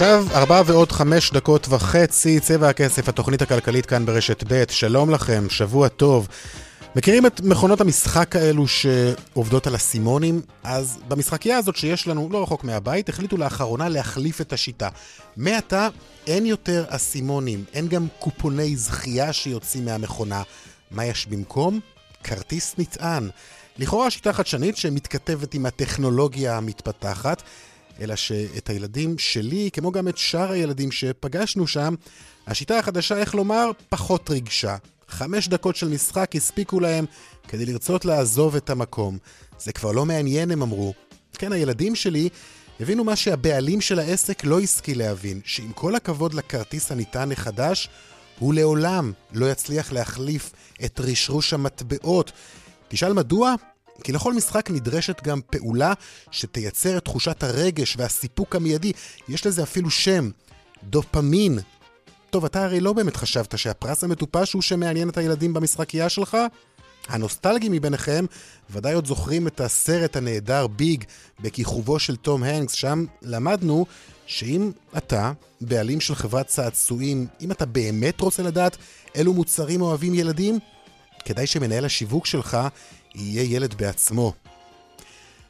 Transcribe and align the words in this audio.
עכשיו, 0.00 0.26
ארבע 0.34 0.62
ועוד 0.66 0.92
חמש 0.92 1.30
דקות 1.32 1.66
וחצי, 1.68 2.40
צבע 2.40 2.68
הכסף, 2.68 3.08
התוכנית 3.08 3.42
הכלכלית 3.42 3.86
כאן 3.86 4.06
ברשת 4.06 4.44
ב', 4.52 4.64
שלום 4.70 5.10
לכם, 5.10 5.46
שבוע 5.50 5.88
טוב. 5.88 6.28
מכירים 6.96 7.26
את 7.26 7.40
מכונות 7.40 7.80
המשחק 7.80 8.36
האלו 8.36 8.68
שעובדות 8.68 9.66
על 9.66 9.74
אסימונים? 9.74 10.42
אז 10.64 10.98
במשחקייה 11.08 11.56
הזאת 11.56 11.76
שיש 11.76 12.08
לנו 12.08 12.28
לא 12.32 12.42
רחוק 12.42 12.64
מהבית, 12.64 13.08
החליטו 13.08 13.36
לאחרונה 13.36 13.88
להחליף 13.88 14.40
את 14.40 14.52
השיטה. 14.52 14.88
מעתה 15.36 15.88
אין 16.26 16.46
יותר 16.46 16.84
אסימונים, 16.88 17.64
אין 17.72 17.88
גם 17.88 18.06
קופוני 18.18 18.76
זכייה 18.76 19.32
שיוצאים 19.32 19.84
מהמכונה. 19.84 20.42
מה 20.90 21.04
יש 21.04 21.26
במקום? 21.26 21.80
כרטיס 22.24 22.74
נטען. 22.78 23.28
לכאורה 23.78 24.10
שיטה 24.10 24.32
חדשנית 24.32 24.76
שמתכתבת 24.76 25.54
עם 25.54 25.66
הטכנולוגיה 25.66 26.56
המתפתחת. 26.56 27.42
אלא 28.00 28.16
שאת 28.16 28.70
הילדים 28.70 29.18
שלי, 29.18 29.70
כמו 29.72 29.92
גם 29.92 30.08
את 30.08 30.18
שאר 30.18 30.52
הילדים 30.52 30.92
שפגשנו 30.92 31.66
שם, 31.66 31.94
השיטה 32.46 32.78
החדשה, 32.78 33.16
איך 33.16 33.34
לומר, 33.34 33.70
פחות 33.88 34.30
ריגשה. 34.30 34.76
חמש 35.08 35.48
דקות 35.48 35.76
של 35.76 35.88
משחק 35.88 36.36
הספיקו 36.36 36.80
להם 36.80 37.04
כדי 37.48 37.66
לרצות 37.66 38.04
לעזוב 38.04 38.56
את 38.56 38.70
המקום. 38.70 39.18
זה 39.58 39.72
כבר 39.72 39.92
לא 39.92 40.06
מעניין, 40.06 40.50
הם 40.50 40.62
אמרו. 40.62 40.94
כן, 41.32 41.52
הילדים 41.52 41.94
שלי 41.94 42.28
הבינו 42.80 43.04
מה 43.04 43.16
שהבעלים 43.16 43.80
של 43.80 43.98
העסק 43.98 44.44
לא 44.44 44.60
השכיל 44.60 44.98
להבין, 44.98 45.40
שעם 45.44 45.72
כל 45.72 45.94
הכבוד 45.94 46.34
לכרטיס 46.34 46.92
הניתן 46.92 47.32
החדש, 47.32 47.88
הוא 48.38 48.54
לעולם 48.54 49.12
לא 49.32 49.50
יצליח 49.50 49.92
להחליף 49.92 50.52
את 50.84 51.00
רשרוש 51.00 51.52
המטבעות. 51.52 52.32
תשאל 52.88 53.12
מדוע? 53.12 53.54
כי 54.04 54.12
לכל 54.12 54.34
משחק 54.34 54.70
נדרשת 54.70 55.22
גם 55.22 55.40
פעולה 55.50 55.92
שתייצר 56.30 56.96
את 56.96 57.04
תחושת 57.04 57.42
הרגש 57.42 57.96
והסיפוק 57.98 58.56
המיידי. 58.56 58.92
יש 59.28 59.46
לזה 59.46 59.62
אפילו 59.62 59.90
שם, 59.90 60.30
דופמין. 60.84 61.58
טוב, 62.30 62.44
אתה 62.44 62.64
הרי 62.64 62.80
לא 62.80 62.92
באמת 62.92 63.16
חשבת 63.16 63.58
שהפרס 63.58 64.04
המטופש 64.04 64.52
הוא 64.52 64.62
שמעניין 64.62 65.08
את 65.08 65.16
הילדים 65.18 65.54
במשחקייה 65.54 66.08
שלך? 66.08 66.36
הנוסטלגים 67.08 67.72
מביניכם 67.72 68.24
ודאי 68.70 68.94
עוד 68.94 69.06
זוכרים 69.06 69.46
את 69.46 69.60
הסרט 69.60 70.16
הנהדר 70.16 70.66
ביג 70.66 71.04
בכיכובו 71.40 71.98
של 71.98 72.16
תום 72.16 72.42
הנקס, 72.42 72.72
שם 72.72 73.04
למדנו 73.22 73.86
שאם 74.26 74.70
אתה 74.96 75.32
בעלים 75.60 76.00
של 76.00 76.14
חברת 76.14 76.46
צעצועים, 76.46 77.26
אם 77.40 77.52
אתה 77.52 77.66
באמת 77.66 78.20
רוצה 78.20 78.42
לדעת 78.42 78.76
אילו 79.14 79.34
מוצרים 79.34 79.82
אוהבים 79.82 80.14
ילדים, 80.14 80.58
כדאי 81.24 81.46
שמנהל 81.46 81.84
השיווק 81.84 82.26
שלך 82.26 82.58
יהיה 83.14 83.56
ילד 83.56 83.74
בעצמו. 83.74 84.32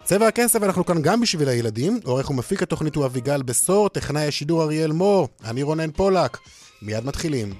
צבע 0.05 0.27
הכסף, 0.27 0.62
אנחנו 0.62 0.86
כאן 0.86 1.03
גם 1.03 1.20
בשביל 1.20 1.48
הילדים. 1.48 2.00
עורך 2.05 2.30
ומפיק 2.30 2.62
התוכנית 2.62 2.94
הוא 2.94 3.06
אביגל 3.06 3.42
בשור, 3.42 3.89
טכנאי 3.89 4.27
השידור 4.27 4.62
אריאל 4.62 4.92
מור, 4.92 5.28
אני 5.44 5.62
רונן 5.62 5.91
פולק. 5.91 6.39
מיד 6.83 7.05
מתחילים. 7.05 7.55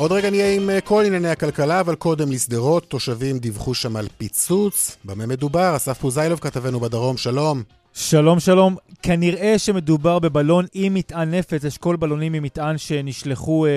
עוד 0.00 0.12
רגע 0.12 0.30
נהיה 0.30 0.54
עם 0.54 0.70
אה, 0.70 0.80
כל 0.80 1.04
ענייני 1.06 1.28
הכלכלה, 1.30 1.80
אבל 1.80 1.94
קודם 1.94 2.32
לשדרות, 2.32 2.84
תושבים 2.84 3.38
דיווחו 3.38 3.74
שם 3.74 3.96
על 3.96 4.08
פיצוץ. 4.18 4.96
במה 5.04 5.26
מדובר? 5.26 5.76
אסף 5.76 5.98
פוזיילוב 5.98 6.40
כתבנו 6.40 6.80
בדרום, 6.80 7.16
שלום. 7.16 7.62
שלום 8.02 8.40
שלום, 8.40 8.76
כנראה 9.02 9.58
שמדובר 9.58 10.18
בבלון 10.18 10.64
עם 10.74 10.94
מטען 10.94 11.34
נפץ, 11.34 11.64
אשכול 11.64 11.96
בלונים 11.96 12.34
עם 12.34 12.42
מטען 12.42 12.78
שנשלחו 12.78 13.66
אה, 13.66 13.70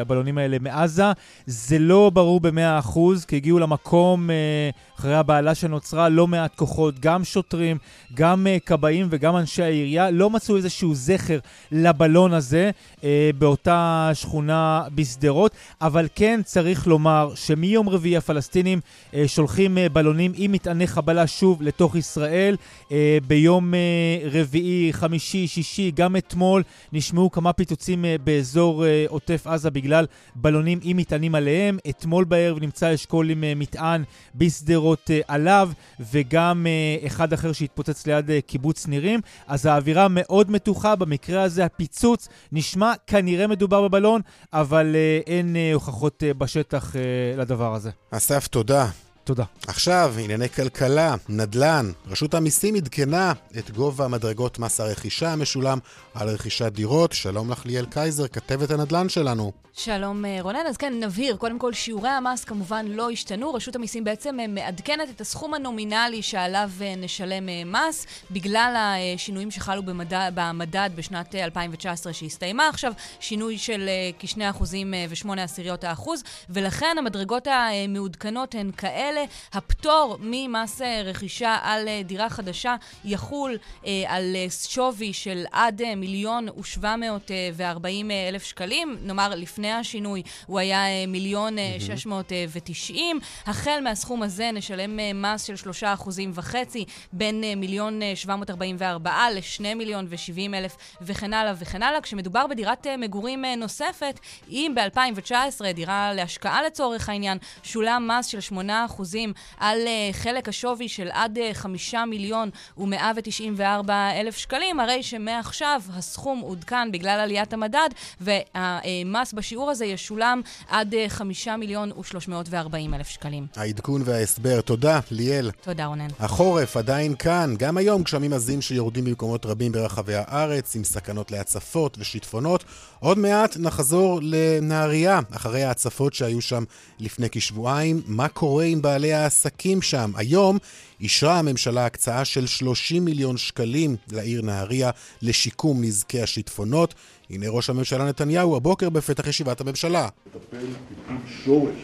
הבלונים 0.00 0.38
האלה 0.38 0.56
מעזה. 0.60 1.04
זה 1.46 1.78
לא 1.78 2.10
ברור 2.14 2.40
ב-100%, 2.40 2.98
כי 3.28 3.36
הגיעו 3.36 3.58
למקום 3.58 4.30
אה, 4.30 4.70
אחרי 4.98 5.14
הבעלה 5.14 5.54
שנוצרה 5.54 6.08
לא 6.08 6.26
מעט 6.26 6.54
כוחות, 6.56 7.00
גם 7.00 7.24
שוטרים, 7.24 7.78
גם 8.14 8.46
אה, 8.46 8.56
כבאים 8.66 9.06
וגם 9.10 9.36
אנשי 9.36 9.62
העירייה, 9.62 10.10
לא 10.10 10.30
מצאו 10.30 10.56
איזשהו 10.56 10.94
זכר 10.94 11.38
לבלון 11.72 12.32
הזה 12.32 12.70
אה, 13.04 13.30
באותה 13.38 14.10
שכונה 14.14 14.82
בשדרות, 14.94 15.52
אבל 15.80 16.08
כן 16.14 16.40
צריך 16.44 16.86
לומר 16.86 17.32
שמיום 17.34 17.88
רביעי 17.88 18.16
הפלסטינים 18.16 18.80
אה, 19.14 19.28
שולחים 19.28 19.78
אה, 19.78 19.88
בלונים 19.88 20.32
עם 20.36 20.52
מטעני 20.52 20.86
חבלה 20.86 21.26
שוב 21.26 21.62
לתוך 21.62 21.96
ישראל. 21.96 22.56
אה, 22.92 23.18
ביום 23.26 23.63
אה, 23.74 24.28
רביעי, 24.30 24.92
חמישי, 24.92 25.46
שישי, 25.46 25.90
גם 25.94 26.16
אתמול 26.16 26.62
נשמעו 26.92 27.30
כמה 27.30 27.52
פיצוצים 27.52 28.04
אה, 28.04 28.16
באזור 28.24 28.86
אה, 28.86 29.04
עוטף 29.08 29.46
עזה 29.46 29.70
בגלל 29.70 30.06
בלונים 30.34 30.80
עם 30.82 30.96
מטענים 30.96 31.34
עליהם. 31.34 31.78
אתמול 31.88 32.24
בערב 32.24 32.58
נמצא 32.60 32.94
אשכול 32.94 33.30
עם 33.30 33.44
מטען 33.56 34.04
בשדרות. 34.34 35.10
עליו, 35.28 35.70
וגם 36.12 36.66
אחד 37.06 37.32
אחר 37.32 37.52
שהתפוצץ 37.52 38.06
ליד 38.06 38.30
קיבוץ 38.46 38.86
נירים. 38.86 39.20
אז 39.46 39.66
האווירה 39.66 40.06
מאוד 40.10 40.50
מתוחה, 40.50 40.96
במקרה 40.96 41.42
הזה 41.42 41.64
הפיצוץ 41.64 42.28
נשמע 42.52 42.92
כנראה 43.06 43.46
מדובר 43.46 43.88
בבלון, 43.88 44.20
אבל 44.52 44.96
אין 45.26 45.56
הוכחות 45.74 46.22
בשטח 46.38 46.94
לדבר 47.36 47.74
הזה. 47.74 47.90
אסף, 48.10 48.46
תודה. 48.46 49.03
תודה. 49.24 49.44
עכשיו, 49.66 50.14
ענייני 50.18 50.48
כלכלה, 50.48 51.14
נדל"ן. 51.28 51.92
רשות 52.06 52.34
המיסים 52.34 52.74
עדכנה 52.74 53.32
את 53.58 53.70
גובה 53.70 54.08
מדרגות 54.08 54.58
מס 54.58 54.80
הרכישה 54.80 55.32
המשולם 55.32 55.78
על 56.14 56.28
רכישת 56.28 56.72
דירות. 56.72 57.12
שלום 57.12 57.50
לך 57.50 57.66
ליאל 57.66 57.86
קייזר, 57.86 58.28
כתבת 58.28 58.70
הנדל"ן 58.70 59.08
שלנו. 59.08 59.52
שלום 59.76 60.24
אה, 60.24 60.38
רונן, 60.40 60.66
אז 60.68 60.76
כן, 60.76 60.92
נבהיר, 61.00 61.36
קודם 61.36 61.58
כל 61.58 61.72
שיעורי 61.72 62.08
המס 62.08 62.44
כמובן 62.44 62.86
לא 62.88 63.10
השתנו, 63.10 63.54
רשות 63.54 63.76
המיסים 63.76 64.04
בעצם 64.04 64.40
אה, 64.40 64.46
מעדכנת 64.46 65.10
את 65.10 65.20
הסכום 65.20 65.54
הנומינלי 65.54 66.22
שעליו 66.22 66.70
אה, 66.80 66.94
נשלם 66.96 67.72
מס, 67.72 68.06
בגלל 68.30 68.74
השינויים 69.14 69.50
שחלו 69.50 69.82
במדד, 69.82 70.30
במדד 70.34 70.90
בשנת 70.94 71.34
2019 71.34 72.12
שהסתיימה 72.12 72.68
עכשיו, 72.68 72.92
שינוי 73.20 73.58
של 73.58 73.88
כ-2% 74.18 74.62
ו-8 75.08 75.40
עשיריות 75.40 75.84
האחוז, 75.84 76.22
ולכן 76.50 76.96
המדרגות 76.98 77.46
המעודכנות 77.50 78.54
הן 78.54 78.70
כאלה, 78.76 79.13
הפטור 79.52 80.18
ממס 80.20 80.80
רכישה 81.04 81.58
על 81.62 81.88
דירה 82.04 82.30
חדשה 82.30 82.76
יחול 83.04 83.58
על 84.06 84.36
שווי 84.68 85.12
של 85.12 85.44
עד 85.52 85.82
מיליון 85.96 86.48
ושבע 86.58 86.96
מאות 86.96 87.30
וארבעים 87.54 88.10
אלף 88.10 88.42
שקלים, 88.42 88.96
נאמר 89.02 89.34
לפני 89.34 89.72
השינוי 89.72 90.22
הוא 90.46 90.58
היה 90.58 90.86
אה, 90.86 91.06
מיליון 91.06 91.58
אה, 91.58 91.76
שש 91.78 92.06
מאות 92.06 92.32
אה, 92.32 92.44
ותשעים. 92.52 93.20
החל 93.46 93.80
מהסכום 93.82 94.22
הזה 94.22 94.50
נשלם 94.52 95.22
מס 95.22 95.44
של 95.44 95.56
שלושה 95.56 95.92
אחוזים 95.92 96.30
וחצי, 96.34 96.84
בין 97.12 97.44
מיליון 97.56 98.00
שבע 98.14 98.36
מאות 98.36 98.50
ארבעים 98.50 98.76
וארבעה 98.78 99.30
לשני 99.30 99.74
מיליון 99.74 100.06
ושבעים 100.08 100.54
אלף 100.54 100.76
וכן 101.02 101.32
הלאה 101.32 101.52
וכן 101.58 101.82
הלאה. 101.82 102.00
כשמדובר 102.00 102.46
בדירת 102.46 102.86
מגורים 102.98 103.44
נוספת, 103.44 104.20
אם 104.48 104.74
ב-2019, 104.74 105.72
דירה 105.74 106.12
להשקעה 106.12 106.62
לצורך 106.62 107.08
העניין, 107.08 107.38
שולם 107.62 108.10
מס 108.10 108.26
של 108.26 108.40
שמונה 108.40 108.84
אחוזים 109.04 109.32
על 109.58 109.78
חלק 110.12 110.48
השווי 110.48 110.88
של 110.88 111.08
עד 111.12 111.38
חמישה 111.52 112.04
מיליון 112.04 112.50
ומאה 112.78 113.12
ותשעים 113.16 113.54
וארבע 113.56 114.10
אלף 114.20 114.36
שקלים, 114.36 114.80
הרי 114.80 115.02
שמעכשיו 115.02 115.82
הסכום 115.96 116.40
עודכן 116.40 116.92
בגלל 116.92 117.20
עליית 117.20 117.52
המדד, 117.52 117.88
והמס 118.20 119.32
בשיעור... 119.32 119.74
הזה 119.74 119.84
ישולם 119.86 120.40
עד 120.68 120.94
5 121.08 121.48
אה, 121.48 121.56
מיליון 121.56 121.92
ו-340 121.92 122.94
אלף 122.94 123.08
שקלים. 123.08 123.46
העדכון 123.56 124.02
וההסבר. 124.04 124.60
תודה, 124.60 125.00
ליאל. 125.10 125.50
תודה, 125.60 125.86
רונן. 125.86 126.06
החורף 126.18 126.76
עדיין 126.76 127.14
כאן. 127.14 127.54
גם 127.58 127.76
היום 127.76 128.02
גשמים 128.02 128.32
עזים 128.32 128.62
שיורדים 128.62 129.04
במקומות 129.04 129.46
רבים 129.46 129.72
ברחבי 129.72 130.14
הארץ, 130.14 130.76
עם 130.76 130.84
סכנות 130.84 131.30
להצפות 131.30 131.96
ושיטפונות. 131.98 132.64
עוד 133.00 133.18
מעט 133.18 133.56
נחזור 133.56 134.20
לנהריה, 134.22 135.20
אחרי 135.30 135.62
ההצפות 135.62 136.14
שהיו 136.14 136.40
שם 136.40 136.64
לפני 137.00 137.26
כשבועיים. 137.30 138.02
מה 138.06 138.28
קורה 138.28 138.64
עם 138.64 138.82
בעלי 138.94 139.12
העסקים 139.12 139.82
שם. 139.82 140.10
היום 140.16 140.58
אישרה 141.00 141.38
הממשלה 141.38 141.86
הקצאה 141.86 142.24
של 142.24 142.46
30 142.46 143.04
מיליון 143.04 143.36
שקלים 143.36 143.96
לעיר 144.12 144.42
נהריה 144.42 144.90
לשיקום 145.22 145.84
נזקי 145.84 146.22
השיטפונות. 146.22 146.94
הנה 147.30 147.46
ראש 147.48 147.70
הממשלה 147.70 148.08
נתניהו 148.08 148.56
הבוקר 148.56 148.90
בפתח 148.90 149.26
ישיבת 149.26 149.60
הממשלה. 149.60 150.08
לטפל 150.26 150.66
טיפול 150.88 151.16
שורש 151.44 151.76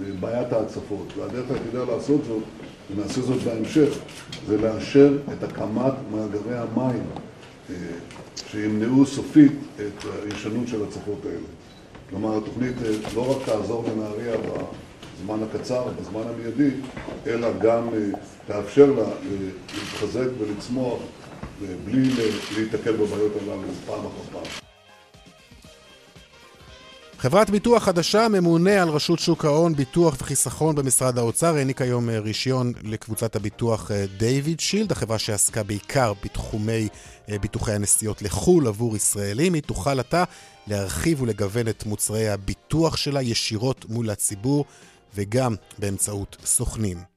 בבעיית 0.00 0.52
ההצפות, 0.52 1.12
והדרך 1.16 1.50
היחידה 1.50 1.84
לעשות 1.84 2.24
זאת, 2.24 2.42
ונעשה 2.90 3.22
זאת 3.22 3.42
בהמשך, 3.42 3.88
זה 4.46 4.56
לאשר 4.56 5.18
את 5.32 5.42
הקמת 5.42 5.94
מאגרי 6.10 6.58
המים 6.58 7.02
אה, 7.70 7.74
שימנעו 8.50 9.06
סופית 9.06 9.52
את 9.76 10.04
הישנות 10.24 10.68
של 10.68 10.84
הצפות 10.84 11.24
האלה. 11.24 11.46
כלומר, 12.10 12.38
התוכנית 12.38 12.74
אה, 12.84 12.90
לא 13.14 13.36
רק 13.36 13.46
תעזור 13.46 13.84
לנהריה 13.88 14.34
בזמן 15.14 15.38
הקצר, 15.42 15.84
בזמן 16.00 16.22
המיידי, 16.28 16.70
אלא 17.26 17.48
גם 17.58 17.88
אה, 17.94 17.98
תאפשר 18.46 18.86
לה 18.86 19.04
להתחזק 19.74 20.28
ולצמוח 20.38 20.98
בלי 21.84 22.10
להיתקל 22.56 22.92
בבעיות 22.92 23.32
הללו 23.42 23.62
פעם 23.86 24.00
אחר 24.00 24.22
פעם. 24.32 24.62
חברת 27.22 27.50
ביטוח 27.50 27.82
חדשה, 27.82 28.28
ממונה 28.28 28.82
על 28.82 28.88
רשות 28.88 29.18
שוק 29.18 29.44
ההון, 29.44 29.74
ביטוח 29.74 30.16
וחיסכון 30.20 30.74
במשרד 30.74 31.18
האוצר, 31.18 31.54
העניק 31.56 31.82
היום 31.82 32.10
אה, 32.10 32.18
רישיון 32.18 32.72
לקבוצת 32.84 33.36
הביטוח 33.36 33.90
אה, 33.90 34.04
דיוויד 34.18 34.60
שילד, 34.60 34.92
החברה 34.92 35.18
שעסקה 35.18 35.62
בעיקר 35.62 36.12
בתחומי 36.24 36.88
אה, 37.30 37.38
ביטוחי 37.38 37.72
הנסיעות 37.72 38.22
לחו"ל 38.22 38.66
עבור 38.66 38.96
ישראלים. 38.96 39.54
היא 39.54 39.62
תוכל 39.62 40.00
עתה 40.00 40.24
להרחיב 40.66 41.22
ולגוון 41.22 41.68
את 41.68 41.86
מוצרי 41.86 42.28
הביטוח 42.28 42.96
שלה 42.96 43.22
ישירות 43.22 43.84
מול 43.88 44.10
הציבור 44.10 44.64
וגם 45.14 45.54
באמצעות 45.78 46.36
סוכנים. 46.44 47.12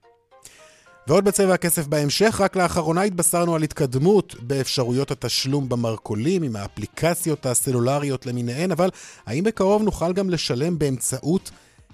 ועוד 1.07 1.25
בצבע 1.25 1.53
הכסף 1.53 1.87
בהמשך, 1.87 2.41
רק 2.41 2.55
לאחרונה 2.55 3.01
התבשרנו 3.01 3.55
על 3.55 3.63
התקדמות 3.63 4.35
באפשרויות 4.41 5.11
התשלום 5.11 5.69
במרכולים 5.69 6.43
עם 6.43 6.55
האפליקציות 6.55 7.45
הסלולריות 7.45 8.25
למיניהן, 8.25 8.71
אבל 8.71 8.89
האם 9.25 9.43
בקרוב 9.43 9.81
נוכל 9.81 10.13
גם 10.13 10.29
לשלם 10.29 10.79
באמצעות 10.79 11.51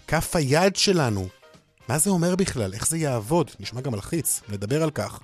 כף 0.07 0.36
היד 0.36 0.75
שלנו? 0.75 1.27
מה 1.89 1.98
זה 1.98 2.09
אומר 2.09 2.36
בכלל? 2.36 2.74
איך 2.74 2.88
זה 2.88 2.97
יעבוד? 2.97 3.51
נשמע 3.59 3.81
גם 3.81 3.92
מלחיץ, 3.92 4.42
נדבר 4.50 4.83
על 4.83 4.92
כך. 4.92 5.19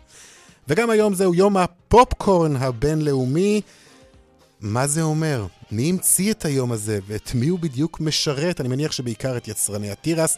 וגם 0.67 0.89
היום 0.89 1.13
זהו 1.13 1.33
יום 1.35 1.57
הפופקורן 1.57 2.55
הבינלאומי. 2.55 3.61
מה 4.61 4.87
זה 4.87 5.01
אומר? 5.01 5.45
מי 5.71 5.89
המציא 5.89 6.31
את 6.31 6.45
היום 6.45 6.71
הזה 6.71 6.99
ואת 7.07 7.31
מי 7.35 7.47
הוא 7.47 7.59
בדיוק 7.59 7.99
משרת? 7.99 8.61
אני 8.61 8.69
מניח 8.69 8.91
שבעיקר 8.91 9.37
את 9.37 9.47
יצרני 9.47 9.91
התירס. 9.91 10.37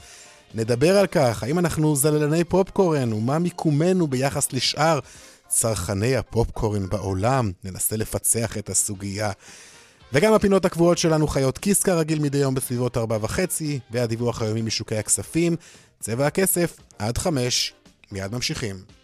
נדבר 0.54 0.98
על 0.98 1.08
כך, 1.08 1.44
האם 1.44 1.60
אנחנו 1.60 1.96
זללני 1.96 2.44
פופקורן 2.44 3.14
ומה 3.14 3.40
מיקומנו 3.40 4.08
ביחס 4.08 4.54
לשאר 4.54 5.00
צרכני 5.48 6.16
הפופקורן 6.16 6.90
בעולם. 6.90 7.52
ננסה 7.64 7.98
לפצח 7.98 8.58
את 8.58 8.70
הסוגיה. 8.70 9.32
וגם 10.14 10.34
הפינות 10.34 10.66
הקבועות 10.66 10.98
שלנו 10.98 11.28
חיות 11.28 11.58
כיס 11.58 11.84
כרגיל 11.84 12.20
מדי 12.20 12.38
יום 12.38 12.56
בסביבות 12.56 12.98
ארבע 12.98 13.18
וחצי, 13.22 13.80
והדיווח 13.92 14.42
היומי 14.42 14.62
משוקי 14.62 14.98
הכספים, 14.98 15.56
צבע 16.00 16.28
הכסף, 16.28 16.78
עד 17.00 17.18
חמש. 17.18 17.74
מיד 18.12 18.32
ממשיכים. 18.32 18.99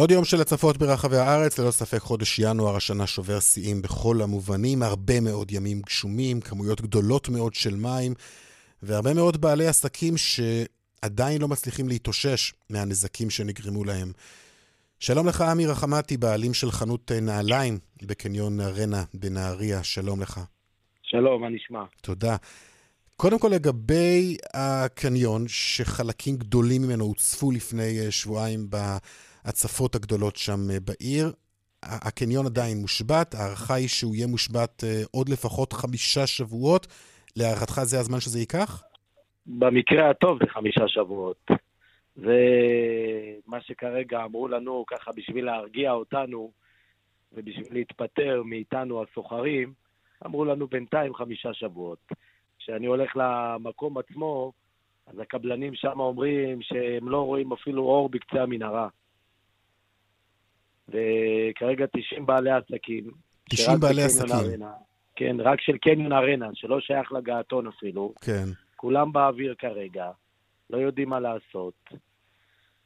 עוד 0.00 0.10
יום 0.10 0.24
של 0.24 0.40
הצפות 0.40 0.76
ברחבי 0.76 1.16
הארץ, 1.16 1.58
ללא 1.58 1.70
ספק 1.70 1.98
חודש 1.98 2.38
ינואר 2.38 2.76
השנה 2.76 3.06
שובר 3.06 3.40
שיאים 3.40 3.82
בכל 3.82 4.22
המובנים, 4.22 4.82
הרבה 4.82 5.20
מאוד 5.20 5.52
ימים 5.52 5.80
גשומים, 5.80 6.40
כמויות 6.40 6.80
גדולות 6.80 7.28
מאוד 7.28 7.54
של 7.54 7.76
מים, 7.76 8.14
והרבה 8.82 9.14
מאוד 9.14 9.40
בעלי 9.40 9.66
עסקים 9.66 10.14
שעדיין 10.16 11.40
לא 11.40 11.48
מצליחים 11.48 11.88
להתאושש 11.88 12.52
מהנזקים 12.70 13.30
שנגרמו 13.30 13.84
להם. 13.84 14.12
שלום 15.00 15.28
לך, 15.28 15.40
עמי 15.40 15.66
רחמתי, 15.66 16.16
בעלים 16.16 16.54
של 16.54 16.70
חנות 16.70 17.12
נעליים 17.12 17.78
בקניון 18.02 18.60
ארנה 18.60 19.04
בנהריה, 19.14 19.82
שלום 19.82 20.22
לך. 20.22 20.40
שלום, 21.02 21.42
מה 21.42 21.48
נשמע? 21.48 21.82
תודה. 22.00 22.36
קודם 23.16 23.38
כל 23.38 23.48
לגבי 23.48 24.36
הקניון, 24.54 25.44
שחלקים 25.48 26.36
גדולים 26.36 26.82
ממנו 26.82 27.04
הוצפו 27.04 27.50
לפני 27.50 28.00
אה, 28.00 28.10
שבועיים 28.10 28.66
ב... 28.70 28.76
ההצפות 29.44 29.94
הגדולות 29.94 30.36
שם 30.36 30.70
אה, 30.70 30.80
בעיר. 30.80 31.32
הקניון 31.82 32.46
עדיין 32.46 32.76
מושבת, 32.80 33.34
ההערכה 33.34 33.74
היא 33.74 33.88
שהוא 33.88 34.14
יהיה 34.14 34.26
מושבת 34.26 34.84
אה, 34.84 35.02
עוד 35.10 35.28
לפחות 35.28 35.72
חמישה 35.72 36.26
שבועות. 36.26 36.86
להערכתך 37.36 37.80
זה 37.82 38.00
הזמן 38.00 38.20
שזה 38.20 38.38
ייקח? 38.38 38.82
במקרה 39.46 40.10
הטוב 40.10 40.38
זה 40.42 40.50
חמישה 40.50 40.88
שבועות. 40.88 41.50
זה 42.16 42.38
מה 43.46 43.60
שכרגע 43.60 44.24
אמרו 44.24 44.48
לנו, 44.48 44.84
ככה 44.86 45.10
בשביל 45.16 45.44
להרגיע 45.44 45.92
אותנו 45.92 46.50
ובשביל 47.32 47.68
להתפטר 47.70 48.42
מאיתנו 48.44 49.02
הסוחרים, 49.02 49.72
אמרו 50.26 50.44
לנו 50.44 50.66
בינתיים 50.66 51.14
חמישה 51.14 51.54
שבועות. 51.54 51.98
כשאני 52.58 52.86
הולך 52.86 53.16
למקום 53.16 53.98
עצמו, 53.98 54.52
אז 55.06 55.18
הקבלנים 55.18 55.74
שם 55.74 56.00
אומרים 56.00 56.62
שהם 56.62 57.08
לא 57.08 57.20
רואים 57.26 57.52
אפילו 57.52 57.82
אור 57.82 58.08
בקצה 58.08 58.42
המנהרה. 58.42 58.88
וכרגע 60.90 61.86
90 61.96 62.26
בעלי 62.26 62.50
עסקים. 62.50 63.10
90 63.50 63.80
בעלי 63.80 64.02
עסקים. 64.02 64.34
ארנה, 64.34 64.72
כן, 65.16 65.36
רק 65.40 65.60
של 65.60 65.78
קניון 65.78 66.12
ארנה, 66.12 66.48
שלא 66.54 66.80
שייך 66.80 67.12
לגעתון 67.12 67.66
אפילו. 67.66 68.14
כן. 68.20 68.44
כולם 68.76 69.12
באוויר 69.12 69.54
כרגע, 69.58 70.10
לא 70.70 70.78
יודעים 70.78 71.08
מה 71.08 71.20
לעשות. 71.20 71.90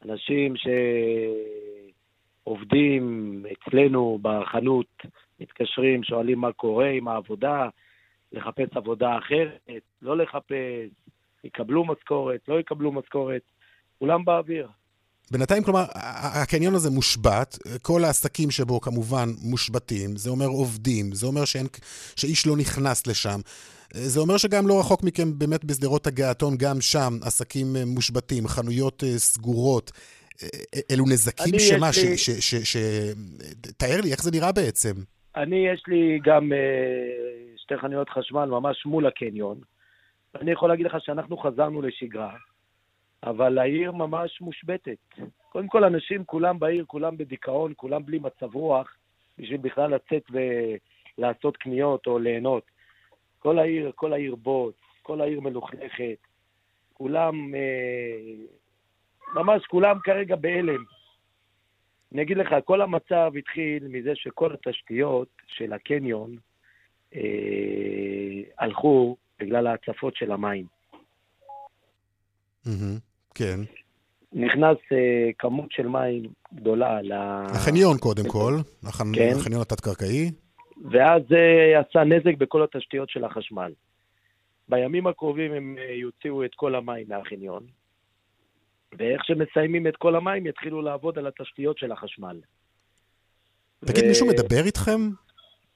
אנשים 0.05 0.55
שעובדים 2.45 3.47
אצלנו 3.53 4.19
בחנות, 4.23 5.03
מתקשרים, 5.41 6.05
שואלים 6.05 6.39
מה 6.39 6.53
קורה 6.53 6.89
עם 6.89 7.09
העבודה, 7.09 7.69
לחפש 8.33 8.77
עבודה 8.77 9.19
אחרת, 9.19 9.83
לא 10.03 10.17
לחפש, 10.17 10.89
יקבלו 11.45 11.85
משכורת, 11.85 12.41
לא 12.49 12.61
יקבלו 12.61 12.93
משכורת, 12.93 13.43
כולם 13.99 14.25
באוויר. 14.25 14.69
בינתיים, 15.31 15.63
כלומר, 15.65 15.85
הקניון 16.43 16.75
הזה 16.75 16.91
מושבת, 16.91 17.59
כל 17.83 18.05
העסקים 18.05 18.51
שבו 18.51 18.81
כמובן 18.81 19.29
מושבתים, 19.43 20.17
זה 20.17 20.31
אומר 20.31 20.47
עובדים, 20.47 21.13
זה 21.13 21.27
אומר 21.27 21.45
שאין, 21.45 21.67
שאיש 22.17 22.47
לא 22.47 22.57
נכנס 22.57 23.07
לשם. 23.07 23.41
זה 23.95 24.21
אומר 24.21 24.37
שגם 24.37 24.69
לא 24.69 24.81
רחוק 24.81 25.03
מכם, 25.03 25.39
באמת 25.39 25.65
בשדרות 25.65 26.07
הגעתון, 26.07 26.55
גם 26.59 26.81
שם 26.81 27.13
עסקים 27.23 27.67
מושבתים, 27.87 28.49
חנויות 28.49 29.05
אה, 29.05 29.19
סגורות. 29.19 29.93
אה, 30.43 30.49
אה, 30.75 30.81
אלו 30.91 31.05
נזקים 31.05 31.59
שמה, 31.59 31.93
ש... 31.93 31.99
ש, 31.99 32.31
ש, 32.31 32.55
ש... 32.55 32.77
תאר 33.79 34.01
לי, 34.03 34.11
איך 34.13 34.23
זה 34.23 34.31
נראה 34.31 34.53
בעצם? 34.53 34.95
אני, 35.37 35.69
יש 35.73 35.83
לי 35.87 36.19
גם 36.25 36.53
שתי 37.57 37.75
חנויות 37.77 38.09
חשמל 38.11 38.45
ממש 38.45 38.87
מול 38.87 39.07
הקניון. 39.07 39.59
אני 40.41 40.53
יכול 40.53 40.69
להגיד 40.69 40.87
לך 40.87 40.97
שאנחנו 40.99 41.37
חזרנו 41.37 41.83
לשגרה. 41.83 42.35
אבל 43.25 43.59
העיר 43.59 43.93
ממש 43.93 44.41
מושבתת. 44.41 44.99
קודם 45.49 45.69
כל, 45.69 45.85
אנשים 45.85 46.25
כולם 46.25 46.59
בעיר, 46.59 46.85
כולם 46.85 47.17
בדיכאון, 47.17 47.73
כולם 47.77 48.07
בלי 48.07 48.19
מצב 48.19 48.55
רוח, 48.55 48.97
בשביל 49.39 49.57
בכלל 49.61 49.95
לצאת 49.95 50.23
ולעשות 50.31 51.57
קניות 51.57 52.07
או 52.07 52.19
ליהנות. 52.19 52.63
כל 53.39 53.59
העיר, 53.59 53.93
כל 53.95 54.13
העיר 54.13 54.35
בוץ, 54.35 54.75
כל 55.03 55.21
העיר 55.21 55.41
מלוכלכת, 55.41 56.19
כולם, 56.93 57.55
אה, 57.55 58.35
ממש 59.35 59.67
כולם 59.67 59.99
כרגע 60.05 60.37
בהלם. 60.37 60.85
אני 62.13 62.23
אגיד 62.23 62.37
לך, 62.37 62.55
כל 62.65 62.81
המצב 62.81 63.33
התחיל 63.39 63.89
מזה 63.89 64.13
שכל 64.15 64.55
התשתיות 64.55 65.29
של 65.47 65.73
הקניון 65.73 66.37
אה, 67.15 68.41
הלכו 68.59 69.17
בגלל 69.41 69.67
ההצפות 69.67 70.17
של 70.17 70.33
המים. 70.33 70.67
Mm-hmm. 72.67 73.14
כן. 73.35 73.61
נכנס 74.33 74.77
uh, 74.77 75.35
כמות 75.39 75.73
של 75.73 75.87
מים 75.87 76.23
גדולה 76.55 77.03
ל... 77.03 77.13
החניון 77.47 77.99
קודם 77.99 78.29
כל. 78.29 78.55
כן. 79.15 79.33
החניון 79.37 79.63
התת-קרקעי. 79.63 80.31
ואז 80.91 81.23
זה 81.29 81.73
עשה 81.81 82.05
נזק 82.05 82.37
בכל 82.39 82.65
התשתיות 82.65 83.11
של 83.11 83.25
החשמל. 83.25 83.73
בימים 84.69 85.07
הקרובים 85.07 85.53
הם 85.53 85.77
uh, 85.79 85.93
יוציאו 85.93 86.45
את 86.45 86.51
כל 86.55 86.75
המים 86.75 87.07
מהחניון, 87.09 87.67
ואיך 88.99 89.25
שמסיימים 89.25 89.87
את 89.87 89.97
כל 89.97 90.17
המים, 90.17 90.47
יתחילו 90.47 90.83
לעבוד 90.83 91.19
על 91.19 91.27
התשתיות 91.27 91.79
של 91.79 91.93
החשמל. 91.93 92.41
תגיד, 93.85 94.05
ו... 94.05 94.09
מישהו 94.09 94.27
מדבר 94.27 94.65
איתכם? 94.67 95.01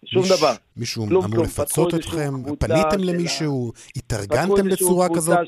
שום 0.05 0.23
מיש, 0.23 0.33
דבר. 0.33 0.53
מישהו 0.77 1.07
כלום, 1.07 1.25
אמור 1.25 1.35
כלום. 1.35 1.45
לפצות 1.45 1.95
אתכם? 1.95 2.57
פניתם 2.59 3.01
למישהו? 3.05 3.73
ה... 3.77 3.81
התארגנתם 3.97 4.69
בצורה 4.69 5.09
כזאת? 5.15 5.39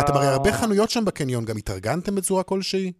אתם 0.00 0.12
הרי 0.14 0.26
הרבה 0.26 0.52
חנויות 0.52 0.90
שם 0.90 1.04
בקניון, 1.04 1.44
גם 1.44 1.56
התארגנתם 1.56 2.14
בצורה 2.14 2.42
כלשהי? 2.42 2.92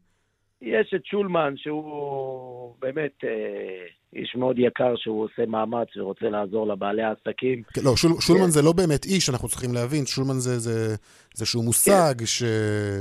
יש 0.63 0.95
את 0.97 1.07
שולמן, 1.07 1.55
שהוא 1.57 2.75
באמת 2.79 3.25
אה, 3.25 3.31
איש 4.17 4.37
מאוד 4.37 4.57
יקר, 4.59 4.95
שהוא 4.97 5.25
עושה 5.25 5.47
מאמץ 5.47 5.89
ורוצה 5.97 6.27
לעזור 6.29 6.67
לבעלי 6.67 7.03
העסקים. 7.03 7.63
כן, 7.75 7.81
לא, 7.85 7.97
שול, 7.97 8.13
שולמן 8.21 8.51
זה 8.51 8.63
לא 8.63 8.73
באמת 8.73 9.05
איש, 9.05 9.31
אנחנו 9.31 9.49
צריכים 9.49 9.75
להבין. 9.75 10.07
שולמן 10.07 10.39
זה, 10.39 10.59
זה, 10.59 10.95
זה 11.35 11.47
שהוא 11.47 11.65
מושג 11.65 12.15
ש, 12.25 12.43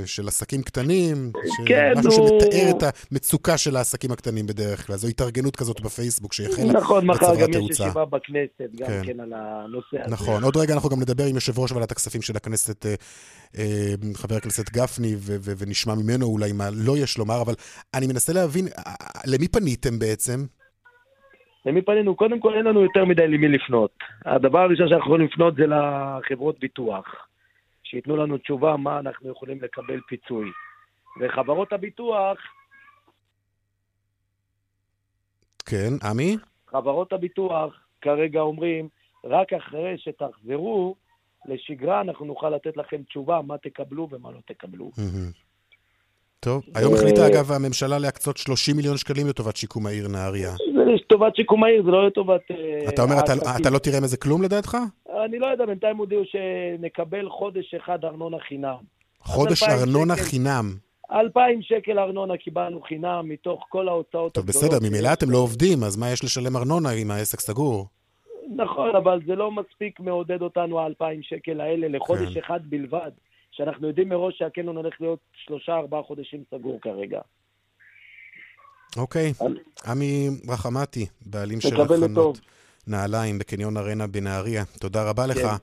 של 0.06 0.28
עסקים 0.28 0.62
קטנים, 0.62 1.32
כן, 1.66 1.92
משהו 1.96 2.10
הוא- 2.22 2.40
שמתאר 2.40 2.70
את 2.70 2.82
המצוקה 3.12 3.58
של 3.58 3.76
העסקים 3.76 4.10
הקטנים 4.12 4.46
בדרך 4.46 4.86
כלל. 4.86 4.96
זו 4.96 5.08
התארגנות 5.08 5.56
כזאת 5.56 5.80
בפייסבוק 5.80 6.32
שהחלה 6.32 6.72
נכון, 6.72 7.06
מחר 7.06 7.34
גם 7.40 7.50
יש. 7.50 7.70
ישיבה 7.70 8.04
בכנסת, 8.04 8.80
גם 8.80 8.86
כן. 8.86 9.02
כן 9.06 9.20
על 9.20 9.32
הנושא 9.36 9.96
הזה. 10.04 10.10
נכון. 10.10 10.44
עוד 10.44 10.56
רגע 10.56 10.74
אנחנו 10.74 10.88
גם 10.88 11.00
נדבר 11.00 11.24
עם 11.24 11.34
יושב 11.34 11.58
ראש 11.58 11.72
ועדת 11.72 11.92
הכספים 11.92 12.22
של 12.22 12.36
הכנסת, 12.36 12.86
אה, 12.86 12.94
אה, 13.58 13.94
חבר 14.14 14.36
הכנסת 14.36 14.70
גפני, 14.70 15.14
ו- 15.18 15.36
ו- 15.40 15.52
ונשמע 15.58 15.94
ממנו 15.94 16.26
אולי 16.26 16.52
מה 16.52 16.68
לא 16.72 16.98
יש 16.98 17.18
לומר, 17.18 17.40
אבל 17.42 17.54
אני 17.94 18.06
מנסה 18.06 18.32
להבין, 18.32 18.68
אה, 18.86 18.92
למי 19.26 19.48
פניתם 19.48 19.98
בעצם? 19.98 20.44
למי 21.66 21.82
פנינו? 21.82 22.16
קודם 22.16 22.40
כל 22.40 22.54
אין 22.54 22.64
לנו 22.64 22.82
יותר 22.82 23.04
מדי 23.04 23.28
למי 23.28 23.48
לפנות. 23.48 23.90
הדבר 24.24 24.58
הראשון 24.58 24.88
שאנחנו 24.88 25.06
יכולים 25.06 25.26
לפנות 25.26 25.54
זה 25.56 25.64
לחברות 25.66 26.58
ביטוח, 26.58 27.26
שייתנו 27.82 28.16
לנו 28.16 28.38
תשובה 28.38 28.76
מה 28.76 28.98
אנחנו 28.98 29.30
יכולים 29.30 29.62
לקבל 29.62 30.00
פיצוי. 30.08 30.50
וחברות 31.20 31.72
הביטוח, 31.72 32.38
כן, 35.66 35.92
עמי? 36.10 36.36
חברות 36.66 37.12
הביטוח 37.12 37.80
כרגע 38.00 38.40
אומרים, 38.40 38.88
רק 39.24 39.52
אחרי 39.52 39.98
שתחזרו 39.98 40.96
לשגרה 41.46 42.00
אנחנו 42.00 42.24
נוכל 42.24 42.50
לתת 42.50 42.76
לכם 42.76 43.02
תשובה 43.02 43.40
מה 43.42 43.58
תקבלו 43.58 44.08
ומה 44.10 44.30
לא 44.30 44.38
תקבלו. 44.46 44.90
מהמם. 44.98 45.43
טוב, 46.44 46.62
היום 46.74 46.94
אה, 46.94 46.98
החליטה 46.98 47.26
אגב 47.26 47.52
הממשלה 47.52 47.98
להקצות 47.98 48.36
30 48.36 48.76
מיליון 48.76 48.96
שקלים 48.96 49.26
לטובת 49.28 49.56
שיקום 49.56 49.86
העיר 49.86 50.08
נהריה. 50.08 50.50
זה 50.74 50.84
לטובת 50.94 51.36
שיקום 51.36 51.64
העיר, 51.64 51.82
זה 51.84 51.90
לא 51.90 52.06
לטובת... 52.06 52.40
אה, 52.50 52.88
אתה 52.88 53.02
אומר, 53.02 53.18
אתה- 53.18 53.32
העסקים. 53.32 53.62
אתה 53.62 53.70
לא 53.70 53.78
תראה 53.78 54.00
מזה 54.00 54.16
כלום 54.16 54.42
לדעתך? 54.42 54.76
אני 55.24 55.38
לא 55.38 55.46
יודע, 55.46 55.66
בינתיים 55.66 55.96
הודיעו 55.96 56.22
שנקבל 56.24 57.28
חודש 57.28 57.74
אחד 57.74 58.04
ארנונה 58.04 58.36
חינם. 58.48 58.76
חודש 59.20 59.62
2,000 59.62 59.78
ארנונה. 59.80 60.16
חינם. 60.16 60.74
2,000 61.12 61.62
שקל 61.62 61.98
ארנונה 61.98 62.36
קיבלנו 62.36 62.80
חינם 62.80 63.20
מתוך 63.24 63.66
כל 63.68 63.88
ההוצאות 63.88 64.32
טוב, 64.32 64.44
הגדולות. 64.44 64.72
בסדר, 64.72 64.88
ממילא 64.88 65.12
אתם 65.12 65.30
לא 65.30 65.38
עובדים, 65.38 65.84
אז 65.84 65.96
מה 65.96 66.10
יש 66.10 66.24
לשלם 66.24 66.56
ארנונה 66.56 66.92
אם 66.92 67.10
העסק 67.10 67.40
סגור? 67.40 67.86
נכון, 68.56 68.96
אבל 68.96 69.20
זה 69.26 69.34
לא 69.34 69.50
מספיק 69.50 70.00
מעודד 70.00 70.42
אותנו 70.42 70.80
ה-2,000 70.80 71.22
שקל 71.22 71.60
האלה 71.60 71.88
לחודש 71.88 72.34
כן. 72.34 72.40
אחד 72.40 72.60
בלבד, 72.64 73.10
שאנחנו 73.56 73.88
יודעים 73.88 74.08
מראש 74.08 74.38
שהקניון 74.38 74.76
הולך 74.76 74.94
להיות 75.00 75.18
שלושה, 75.32 75.72
ארבעה 75.72 76.02
חודשים 76.02 76.44
סגור 76.50 76.78
כרגע. 76.82 77.20
אוקיי. 78.96 79.32
עמי 79.86 80.28
רחמתי, 80.48 81.06
בעלים 81.26 81.60
של 81.60 81.80
החנות. 81.80 82.40
נעליים 82.86 83.38
בקניון 83.38 83.76
ארנה 83.76 84.06
בנהריה. 84.06 84.64
תודה 84.80 85.10
רבה 85.10 85.26
לך. 85.26 85.36
כן. 85.36 85.42
תודה 85.42 85.56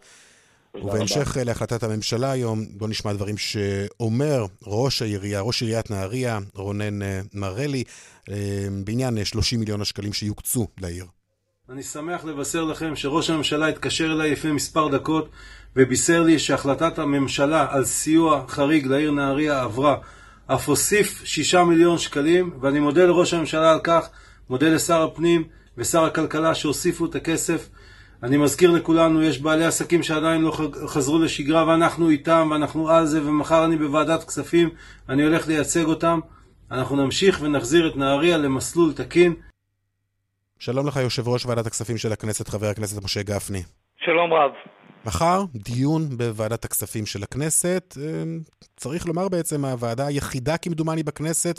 ובהמשך 0.86 1.38
להחלטת 1.46 1.84
הממשלה 1.84 2.32
היום, 2.32 2.66
בוא 2.78 2.88
נשמע 2.88 3.14
דברים 3.14 3.38
שאומר 3.38 4.46
ראש 4.68 5.02
העירייה, 5.02 5.42
ראש 5.42 5.62
עיריית 5.62 5.92
נהריה, 5.92 6.40
רונן 6.56 7.02
אה, 7.02 7.22
מרלי, 7.34 7.84
אה, 8.30 8.68
בעניין 8.86 9.18
אה, 9.18 9.26
30 9.26 9.60
מיליון 9.60 9.82
השקלים 9.82 10.14
שיוקצו 10.14 10.68
לעיר. 10.82 11.06
אני 11.72 11.84
שמח 11.84 12.26
לבשר 12.26 12.64
לכם 12.64 12.96
שראש 12.96 13.30
הממשלה 13.30 13.68
התקשר 13.68 14.12
אליי 14.12 14.32
לפני 14.32 14.52
מספר 14.52 14.88
דקות 14.88 15.30
ובישר 15.76 16.24
לי 16.24 16.40
שהחלטת 16.40 17.00
הממשלה 17.00 17.68
על 17.70 17.86
סיוע 17.86 18.44
חריג 18.48 18.88
לעיר 18.88 19.12
נהריה 19.12 19.62
עברה. 19.62 19.98
אף 20.48 20.70
הוסיף 20.70 21.26
שישה 21.26 21.64
מיליון 21.64 21.98
שקלים, 21.98 22.52
ואני 22.62 22.80
מודה 22.80 23.06
לראש 23.06 23.34
הממשלה 23.34 23.72
על 23.72 23.80
כך, 23.84 24.10
מודה 24.50 24.70
לשר 24.70 25.04
הפנים 25.04 25.44
ושר 25.78 26.04
הכלכלה 26.04 26.56
שהוסיפו 26.56 27.06
את 27.06 27.16
הכסף. 27.16 27.70
אני 28.24 28.38
מזכיר 28.38 28.72
לכולנו, 28.72 29.24
יש 29.24 29.40
בעלי 29.40 29.66
עסקים 29.66 30.04
שעדיין 30.04 30.42
לא 30.42 30.58
חזרו 30.88 31.20
לשגרה 31.20 31.68
ואנחנו 31.68 32.10
איתם 32.10 32.48
ואנחנו 32.52 32.90
על 32.90 33.06
זה 33.06 33.26
ומחר 33.26 33.66
אני 33.66 33.78
בוועדת 33.78 34.24
כספים, 34.24 34.70
אני 35.10 35.24
הולך 35.24 35.48
לייצג 35.48 35.86
אותם. 35.86 36.20
אנחנו 36.72 36.96
נמשיך 36.96 37.40
ונחזיר 37.42 37.88
את 37.88 37.98
נהריה 37.98 38.38
למסלול 38.38 38.94
תקין. 38.94 39.34
שלום 40.66 40.88
לך, 40.88 40.96
יושב 41.04 41.26
ראש 41.34 41.46
ועדת 41.46 41.66
הכספים 41.68 41.98
של 41.98 42.12
הכנסת, 42.14 42.48
חבר 42.48 42.68
הכנסת 42.72 43.04
משה 43.06 43.22
גפני. 43.32 43.64
שלום 44.06 44.34
רב. 44.34 44.52
מחר 45.06 45.40
דיון 45.68 46.02
בוועדת 46.18 46.64
הכספים 46.66 47.06
של 47.12 47.22
הכנסת. 47.24 47.86
אה, 47.98 48.24
צריך 48.82 49.02
לומר 49.08 49.26
בעצם, 49.34 49.60
הוועדה 49.66 50.06
היחידה 50.08 50.56
כמדומני 50.64 51.04
בכנסת, 51.04 51.56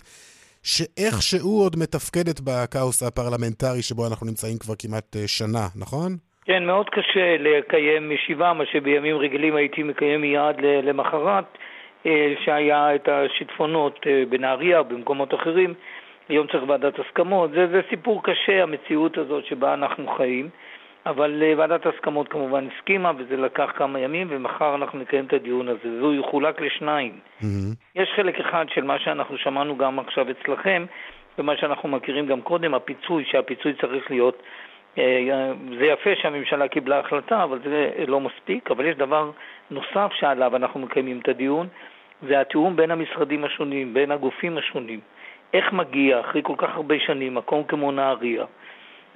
שאיכשהו 0.73 1.53
עוד 1.63 1.75
מתפקדת 1.83 2.39
בכאוס 2.47 2.99
הפרלמנטרי 3.03 3.83
שבו 3.89 4.03
אנחנו 4.11 4.25
נמצאים 4.31 4.57
כבר 4.63 4.75
כמעט 4.83 5.09
אה, 5.17 5.27
שנה, 5.39 5.65
נכון? 5.83 6.11
כן, 6.45 6.63
מאוד 6.71 6.89
קשה 6.97 7.27
לקיים 7.47 8.13
ישיבה, 8.13 8.53
מה 8.53 8.65
שבימים 8.73 9.17
רגילים 9.17 9.57
הייתי 9.57 9.83
מקיים 9.83 10.21
מיד 10.21 10.57
למחרת, 10.89 11.47
אה, 12.07 12.33
שהיה 12.45 12.95
את 12.95 13.09
השיטפונות 13.09 13.97
בנהריה 14.31 14.79
או 14.79 14.85
במקומות 14.85 15.35
אחרים. 15.35 15.75
היום 16.29 16.47
צריך 16.47 16.65
ועדת 16.67 16.99
הסכמות. 16.99 17.51
זה, 17.51 17.67
זה 17.67 17.81
סיפור 17.91 18.23
קשה, 18.23 18.63
המציאות 18.63 19.19
הזאת 19.19 19.45
שבה 19.45 19.75
אנחנו 19.75 20.09
חיים. 20.17 20.49
אבל 21.07 21.43
אה, 21.43 21.53
ועדת 21.57 21.87
הסכמות 21.87 22.29
כמובן 22.29 22.69
הסכימה, 22.69 23.13
וזה 23.19 23.37
לקח 23.37 23.71
כמה 23.77 23.99
ימים, 23.99 24.27
ומחר 24.31 24.75
אנחנו 24.75 24.99
נקיים 24.99 25.25
את 25.25 25.33
הדיון 25.33 25.69
הזה. 25.69 25.99
והוא 26.01 26.15
יחולק 26.15 26.61
לשניים. 26.61 27.19
מהמם. 27.41 27.73
יש 27.95 28.09
חלק 28.17 28.41
אחד 28.41 28.65
של 28.75 28.85
מה 28.85 28.99
שאנחנו 28.99 29.39
שמענו 29.39 29.77
גם 29.77 29.99
עכשיו 29.99 30.27
אצלכם, 30.31 30.87
ומה 31.39 31.57
שאנחנו 31.57 31.89
מכירים 31.89 32.27
גם 32.27 32.41
קודם, 32.41 32.75
הפיצוי, 32.75 33.25
שהפיצוי 33.25 33.73
צריך 33.81 34.11
להיות, 34.11 34.43
אה, 34.99 35.53
זה 35.79 35.85
יפה 35.85 36.11
שהממשלה 36.23 36.69
קיבלה 36.69 36.99
החלטה, 36.99 37.43
אבל 37.43 37.59
זה 37.65 37.91
לא 38.07 38.21
מספיק, 38.21 38.71
אבל 38.71 38.87
יש 38.87 38.97
דבר 38.97 39.31
נוסף 39.71 40.13
שעליו 40.13 40.57
אנחנו 40.57 40.81
מקיימים 40.81 41.19
את 41.19 41.29
הדיון, 41.29 41.69
זה 42.29 42.41
התיאום 42.41 42.77
בין 42.77 42.91
המשרדים 42.91 43.45
השונים, 43.45 43.95
בין 43.95 44.11
הגופים 44.11 44.59
השונים. 44.59 45.01
איך 45.55 45.73
מגיע, 45.73 46.21
אחרי 46.21 46.43
כל 46.45 46.55
כך 46.59 46.69
הרבה 46.75 46.95
שנים, 47.07 47.35
מקום 47.35 47.65
כמו 47.65 47.93
נהריה, 47.93 48.45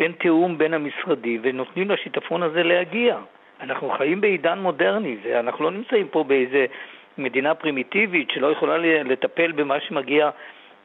אין 0.00 0.12
תיאום 0.12 0.58
בין 0.58 0.74
המשרדים, 0.74 1.40
ונותנים 1.44 1.90
לשיטפון 1.90 2.42
הזה 2.42 2.62
להגיע. 2.62 3.16
אנחנו 3.60 3.90
חיים 3.98 4.20
בעידן 4.20 4.58
מודרני, 4.58 5.16
זה, 5.24 5.40
אנחנו 5.40 5.64
לא 5.64 5.70
נמצאים 5.70 6.08
פה 6.08 6.24
באיזה 6.24 6.66
מדינה 7.18 7.54
פרימיטיבית 7.54 8.30
שלא 8.30 8.52
יכולה 8.52 8.78
לטפל 8.78 9.52
במה 9.52 9.80
שמגיע, 9.80 10.30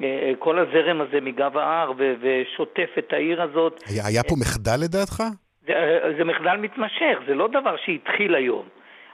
אה, 0.04 0.32
כל 0.40 0.60
הזרם 0.60 1.02
הזה 1.02 1.22
מגב 1.22 1.58
ההר 1.58 1.92
ושוטף 1.98 2.90
את 2.98 3.14
העיר 3.14 3.42
הזאת. 3.42 3.84
היה, 3.88 4.04
היה 4.08 4.24
פה 4.24 4.36
מחדל 4.42 4.78
לדעתך? 4.84 5.24
זה, 5.68 5.74
אה, 5.74 6.14
זה 6.18 6.24
מחדל 6.24 6.58
מתמשך, 6.58 7.18
זה 7.28 7.36
לא 7.36 7.48
דבר 7.48 7.76
שהתחיל 7.86 8.36
היום. 8.36 8.64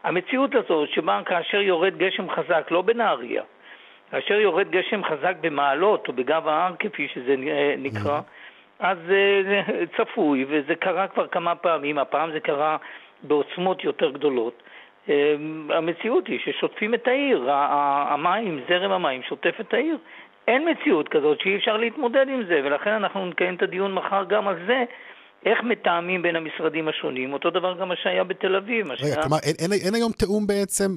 המציאות 0.03 0.56
הזאת 0.56 0.89
שבה 0.89 1.22
כאשר 1.25 1.58
יורד 1.58 1.98
גשם 1.98 2.29
חזק, 2.29 2.67
לא 2.72 2.82
בנהריה, 2.82 3.44
כאשר 4.12 4.34
יורד 4.34 4.72
גשם 4.72 5.04
חזק 5.04 5.36
במעלות 5.42 6.08
או 6.08 6.14
בגב 6.14 6.48
ההר 6.48 6.74
כפי 6.80 7.08
שזה 7.08 7.36
אה, 7.48 7.76
נקרא, 7.78 8.20
אז 8.80 8.98
אה, 9.10 9.42
זה 9.44 9.86
צפוי, 9.98 10.46
וזה 10.50 10.76
קרה 10.76 11.08
כבר 11.08 11.28
כמה 11.28 11.56
פעמים, 11.56 11.98
הפעם 11.98 12.32
זה 12.32 12.40
קרה 12.40 12.78
בעוצמות 13.24 13.84
יותר 13.84 14.12
גדולות. 14.12 14.64
אה, 15.10 15.36
המציאות 15.70 16.28
היא 16.28 16.40
ששוטפים 16.40 16.94
את 16.94 17.08
העיר, 17.08 17.46
המים, 17.50 18.62
זרם 18.70 18.92
המים 18.92 19.24
שוטף 19.24 19.56
את 19.60 19.74
העיר. 19.74 19.98
אין 20.48 20.70
מציאות 20.70 21.10
כזאת 21.10 21.42
שאי 21.42 21.56
אפשר 21.56 21.78
להתמודד 21.78 22.30
עם 22.30 22.44
זה, 22.44 22.62
ולכן 22.64 22.92
אנחנו 22.92 23.26
נקיים 23.26 23.56
את 23.56 23.62
הדיון 23.62 23.94
מחר 23.94 24.24
גם 24.24 24.48
על 24.48 24.56
זה, 24.68 24.84
איך 25.46 25.63
מתאמים 25.63 26.22
בין 26.22 26.36
המשרדים 26.36 26.88
השונים, 26.88 27.34
אותו 27.34 27.50
דבר 27.50 27.74
גם 27.79 27.88
מה 27.88 27.96
שהיה 27.96 28.24
בתל 28.24 28.56
אביב. 28.56 28.86
רגע, 28.86 28.98
שהיה... 28.98 29.22
כלומר, 29.22 29.38
אין, 29.44 29.56
אין, 29.60 29.72
אין 29.86 29.96
היום 29.96 30.12
תיאום 30.12 30.48
בעצם? 30.48 30.89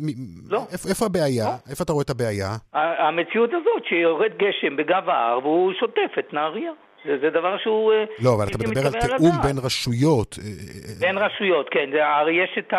לא. 0.51 0.61
איפה, 0.73 0.89
איפה 0.89 1.07
הבעיה? 1.07 1.45
לא. 1.45 1.71
איפה 1.71 1.85
אתה 1.85 1.93
רואה 1.93 2.05
את 2.05 2.11
הבעיה? 2.11 2.49
המציאות 2.73 3.51
הזאת 3.51 3.85
שיורד 3.89 4.33
גשם 4.37 4.77
בגב 4.77 5.09
ההר 5.09 5.39
והוא 5.39 5.73
שוטף 5.81 6.19
את 6.19 6.35
נהריה. 6.35 6.73
זה, 7.05 7.19
זה 7.21 7.31
דבר 7.31 7.59
שהוא... 7.59 7.93
אה, 7.93 8.05
לא, 8.25 8.35
אבל 8.35 8.47
אתה 8.47 8.59
מדבר 8.59 8.87
על 8.87 8.93
תיאום. 8.93 9.37
בין 9.43 9.59
רשויות. 9.65 10.39
אה, 10.39 10.45
אה, 10.45 10.95
בין 11.01 11.19
רשויות, 11.19 11.69
כן. 11.71 11.91
זה, 11.93 12.07
הרי 12.07 12.33
יש 12.33 12.59
את 12.59 12.73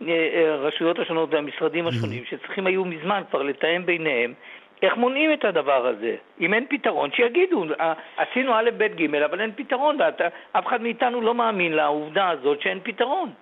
הרשויות 0.00 0.98
השונות 0.98 1.34
והמשרדים 1.34 1.86
השונים 1.86 2.24
שצריכים 2.30 2.66
היו 2.66 2.84
מזמן 2.84 3.22
כבר 3.30 3.42
לתאם 3.42 3.86
ביניהם 3.86 4.34
איך 4.82 4.96
מונעים 4.96 5.32
את 5.32 5.44
הדבר 5.44 5.86
הזה. 5.86 6.16
אם 6.40 6.54
אין 6.54 6.66
פתרון, 6.70 7.10
שיגידו, 7.12 7.64
"אה, 7.80 7.92
עשינו 8.16 8.54
א', 8.54 8.70
ב', 8.78 8.82
ג', 8.82 9.14
אבל 9.14 9.40
אין 9.40 9.52
פתרון, 9.56 9.98
ואף 10.00 10.66
אחד 10.66 10.80
מאיתנו 10.82 11.20
לא 11.20 11.34
מאמין 11.34 11.72
לעובדה 11.72 12.28
הזאת 12.28 12.60
שאין 12.60 12.80
פתרון. 12.82 13.32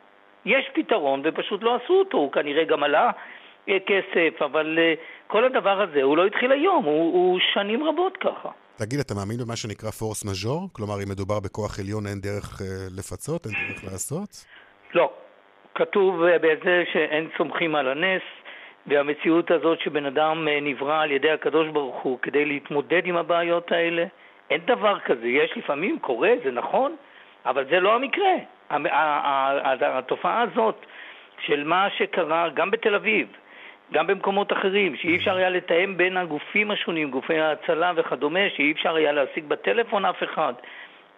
יש 0.45 0.71
פתרון 0.75 1.23
ופשוט 1.25 1.63
לא 1.63 1.75
עשו 1.75 1.95
אותו, 1.95 2.17
הוא 2.19 2.33
כנראה 2.33 2.65
גם 2.65 2.83
עלה 2.83 3.11
אה, 3.69 3.77
כסף, 3.87 4.43
אבל 4.43 4.79
אה, 4.79 4.95
כל 5.27 5.45
הדבר 5.45 5.83
הזה 5.83 6.03
הוא 6.03 6.17
לא 6.17 6.27
התחיל 6.27 6.53
היום, 6.53 6.85
הוא, 6.85 7.13
הוא 7.15 7.39
שנים 7.55 7.85
רבות 7.85 8.17
ככה. 8.17 8.49
תגיד, 8.77 9.01
אתה 9.01 9.15
מאמין 9.15 9.37
במה 9.45 9.57
שנקרא 9.57 9.91
פורס 9.91 10.25
מז'ור? 10.25 10.69
כלומר, 10.73 10.95
אם 10.95 11.09
מדובר 11.11 11.41
בכוח 11.41 11.79
עליון 11.81 12.07
אין 12.07 12.21
דרך 12.21 12.63
אה, 12.63 12.67
לפצות, 12.99 13.47
אין 13.47 13.55
דרך 13.69 13.85
לעשות? 13.85 14.45
לא. 14.95 15.11
כתוב 15.75 16.15
בזה 16.43 16.85
שאין 16.93 17.29
סומכים 17.39 17.75
על 17.75 17.89
הנס, 17.89 18.23
והמציאות 18.87 19.51
הזאת 19.51 19.81
שבן 19.81 20.07
אדם 20.07 20.49
אה, 20.49 20.59
נברא 20.63 21.03
על 21.03 21.11
ידי 21.11 21.31
הקדוש 21.31 21.69
ברוך 21.69 22.03
הוא 22.03 22.19
כדי 22.23 22.45
להתמודד 22.45 23.07
עם 23.07 23.17
הבעיות 23.17 23.73
האלה, 23.73 24.05
אין 24.51 24.61
דבר 24.67 24.99
כזה. 24.99 25.29
יש 25.29 25.57
לפעמים, 25.57 25.99
קורה, 25.99 26.33
זה 26.45 26.51
נכון, 26.51 26.97
אבל 27.47 27.65
זה 27.65 27.81
לא 27.81 27.95
המקרה. 27.95 28.35
התופעה 29.81 30.43
הזאת 30.43 30.87
של 31.39 31.65
מה 31.65 31.89
שקרה 31.99 32.49
גם 32.49 32.71
בתל 32.71 32.95
אביב, 32.95 33.29
גם 33.93 34.07
במקומות 34.07 34.53
אחרים, 34.53 34.97
שאי 34.97 35.17
אפשר 35.17 35.37
היה 35.37 35.51
לתאם 35.51 35.97
בין 35.97 36.17
הגופים 36.17 36.71
השונים, 36.71 37.11
גופי 37.11 37.39
ההצלה 37.41 37.93
וכדומה, 37.97 38.51
שאי 38.57 38.73
אפשר 38.73 38.95
היה 38.95 39.13
להשיג 39.13 39.45
בטלפון 39.49 40.05
אף 40.05 40.23
אחד. 40.23 40.53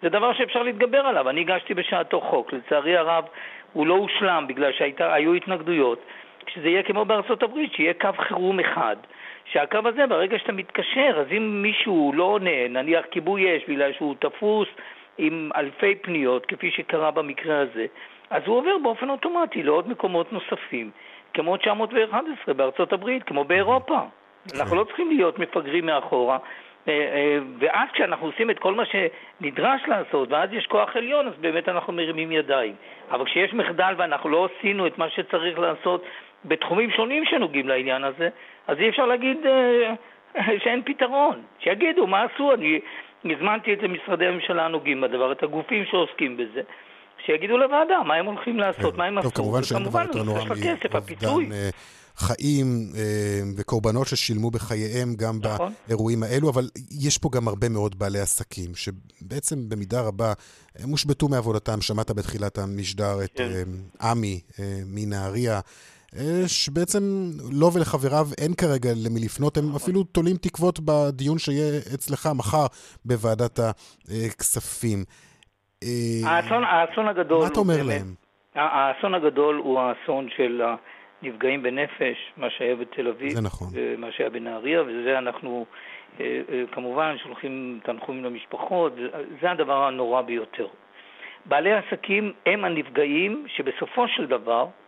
זה 0.01 0.09
דבר 0.09 0.33
שאפשר 0.33 0.63
להתגבר 0.63 0.99
עליו. 0.99 1.29
אני 1.29 1.41
הגשתי 1.41 1.73
בשעתו 1.73 2.21
חוק, 2.21 2.53
לצערי 2.53 2.97
הרב 2.97 3.25
הוא 3.73 3.87
לא 3.87 3.93
הושלם 3.93 4.45
בגלל 4.47 4.71
שהיו 4.71 5.33
התנגדויות. 5.33 5.99
כשזה 6.47 6.69
יהיה 6.69 6.83
כמו 6.83 7.05
בארצות 7.05 7.43
הברית, 7.43 7.73
שיהיה 7.73 7.93
קו 7.93 8.09
חירום 8.17 8.59
אחד, 8.59 8.95
שהקו 9.51 9.77
הזה, 9.85 10.07
ברגע 10.07 10.39
שאתה 10.39 10.51
מתקשר, 10.51 11.17
אז 11.19 11.27
אם 11.37 11.61
מישהו 11.61 12.11
לא 12.15 12.23
עונה, 12.23 12.67
נניח 12.69 13.05
כיבוי 13.11 13.57
אש 13.57 13.63
בגלל 13.67 13.93
שהוא 13.93 14.15
תפוס 14.19 14.67
עם 15.17 15.49
אלפי 15.55 15.95
פניות, 15.95 16.45
כפי 16.45 16.71
שקרה 16.71 17.11
במקרה 17.11 17.59
הזה, 17.59 17.85
אז 18.29 18.43
הוא 18.45 18.57
עובר 18.57 18.77
באופן 18.83 19.09
אוטומטי 19.09 19.63
לעוד 19.63 19.89
מקומות 19.89 20.33
נוספים, 20.33 20.91
כמו 21.33 21.57
911 21.57 22.53
בארצות 22.53 22.93
הברית, 22.93 23.23
כמו 23.23 23.43
באירופה. 23.43 23.99
אנחנו 24.55 24.75
לא 24.75 24.83
צריכים 24.83 25.11
להיות 25.11 25.39
מפגרים 25.39 25.85
מאחורה, 25.85 26.37
אה, 26.87 26.93
אה, 26.93 27.37
ואז 27.59 27.89
כשאנחנו 27.93 28.25
עושים 28.25 28.49
את 28.49 28.59
כל 28.59 28.73
מה 28.73 28.83
שנדרש 28.85 29.81
לעשות, 29.87 30.31
ואז 30.31 30.53
יש 30.53 30.67
כוח 30.67 30.95
עליון, 30.95 31.27
אז 31.27 31.33
באמת 31.41 31.69
אנחנו 31.69 31.93
מרימים 31.93 32.31
ידיים. 32.31 32.75
אבל 33.11 33.25
כשיש 33.25 33.53
מחדל 33.53 33.93
ואנחנו 33.97 34.29
לא 34.29 34.47
עשינו 34.59 34.87
את 34.87 34.97
מה 34.97 35.09
שצריך 35.09 35.59
לעשות 35.59 36.03
בתחומים 36.45 36.89
שונים 36.91 37.23
שנוגעים 37.25 37.67
לעניין 37.67 38.03
הזה, 38.03 38.29
אז 38.67 38.77
אי 38.79 38.89
אפשר 38.89 39.05
להגיד 39.05 39.37
אה, 39.45 39.93
שאין 40.63 40.81
פתרון. 40.85 41.41
שיגידו 41.59 42.07
מה 42.07 42.23
עשו, 42.23 42.53
אני 42.53 42.79
הזמנתי 43.25 43.73
את 43.73 43.83
משרדי 43.83 44.25
הממשלה 44.25 44.65
הנוגעים 44.65 45.01
בדבר, 45.01 45.31
את 45.31 45.43
הגופים 45.43 45.85
שעוסקים 45.85 46.37
בזה. 46.37 46.61
שיגידו 47.25 47.57
לוועדה 47.57 48.03
מה 48.05 48.15
הם 48.15 48.25
הולכים 48.25 48.59
לעשות, 48.59 48.93
כן. 48.93 48.97
מה 48.97 49.05
הם 49.05 49.17
עשו. 49.17 49.29
טוב, 49.29 49.37
כמובן 49.37 49.63
שאין 49.63 49.83
דבר 49.83 50.01
יותר 50.01 50.23
נורא 50.23 50.43
מאובדן 50.45 50.75
אה, 51.51 51.69
חיים 52.15 52.65
אה, 52.97 53.39
וקורבנות 53.57 54.07
ששילמו 54.07 54.51
בחייהם 54.51 55.15
גם 55.15 55.39
נכון. 55.43 55.73
באירועים 55.87 56.23
האלו, 56.23 56.49
אבל 56.49 56.69
יש 57.01 57.17
פה 57.17 57.29
גם 57.35 57.47
הרבה 57.47 57.69
מאוד 57.69 57.99
בעלי 57.99 58.19
עסקים, 58.19 58.71
שבעצם 58.75 59.55
במידה 59.69 60.01
רבה 60.01 60.33
מושבתו 60.85 61.27
מעבודתם. 61.27 61.81
שמעת 61.81 62.11
בתחילת 62.11 62.57
המשדר 62.57 63.23
את 63.23 63.37
כן. 63.37 63.63
עמי 64.01 64.41
מנהריה. 64.85 65.59
שבעצם 66.47 66.99
לו 67.59 67.73
ולחבריו 67.73 68.25
אין 68.41 68.53
כרגע 68.53 68.89
למי 69.05 69.19
לפנות, 69.25 69.57
הם 69.57 69.63
אפילו 69.75 70.03
תולים 70.03 70.35
תקוות 70.41 70.79
בדיון 70.79 71.37
שיהיה 71.37 71.79
אצלך 71.95 72.29
מחר 72.37 72.65
בוועדת 73.05 73.59
הכספים. 73.59 75.03
האסון, 76.25 76.63
האסון 76.63 77.07
הגדול... 77.07 77.41
מה 77.41 77.47
אתה 77.47 77.59
אומר 77.59 77.83
להם? 77.83 78.13
האסון 78.55 79.15
הגדול 79.15 79.55
הוא 79.55 79.79
האסון 79.79 80.27
של 80.35 80.61
הנפגעים 81.21 81.63
בנפש, 81.63 82.17
מה 82.37 82.47
שהיה 82.49 82.75
בתל 82.75 83.07
אביב. 83.07 83.29
זה 83.29 83.41
נכון. 83.41 83.67
מה 83.97 84.11
שהיה 84.11 84.29
בנהריה, 84.29 84.81
וזה 84.81 85.17
אנחנו 85.17 85.65
אה, 86.19 86.25
אה, 86.25 86.63
כמובן 86.71 87.15
שולחים 87.23 87.79
תנחומים 87.83 88.25
למשפחות, 88.25 88.93
זה 89.41 89.51
הדבר 89.51 89.83
הנורא 89.83 90.21
ביותר. 90.21 90.67
בעלי 91.45 91.73
עסקים 91.73 92.33
הם 92.45 92.65
הנפגעים 92.65 93.45
שבסופו 93.47 94.07
של 94.07 94.25
דבר 94.25 94.61
אה, 94.63 94.65
אה, 94.65 94.86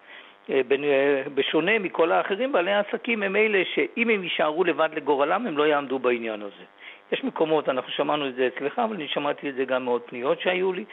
בשונה 1.34 1.79
מכל 1.79 2.12
האחרים, 2.12 2.51
בעלי 2.51 2.72
העסקים 2.72 3.24
הם 3.24 3.36
אלה 3.36 3.62
שאם 3.74 4.10
הם 4.10 4.24
יישארו 4.24 4.63
לבד 4.63 4.89
לגורלם, 4.96 5.48
הם 5.48 5.58
לא 5.58 5.68
יעמדו 5.68 6.00
בעניין 6.00 6.41
הזה. 6.41 6.63
יש 7.12 7.24
מקומות, 7.24 7.70
אנחנו 7.70 7.91
שמענו 7.91 8.27
את 8.27 8.36
זה 8.36 8.48
אצלך, 8.48 8.79
אבל 8.79 8.96
אני 8.96 9.08
שמעתי 9.08 9.50
את 9.50 9.56
זה 9.56 9.65
גם 9.65 9.86
מעוד 9.86 10.01
פניות 10.01 10.41
שהיו 10.41 10.74
לי. 10.74 10.86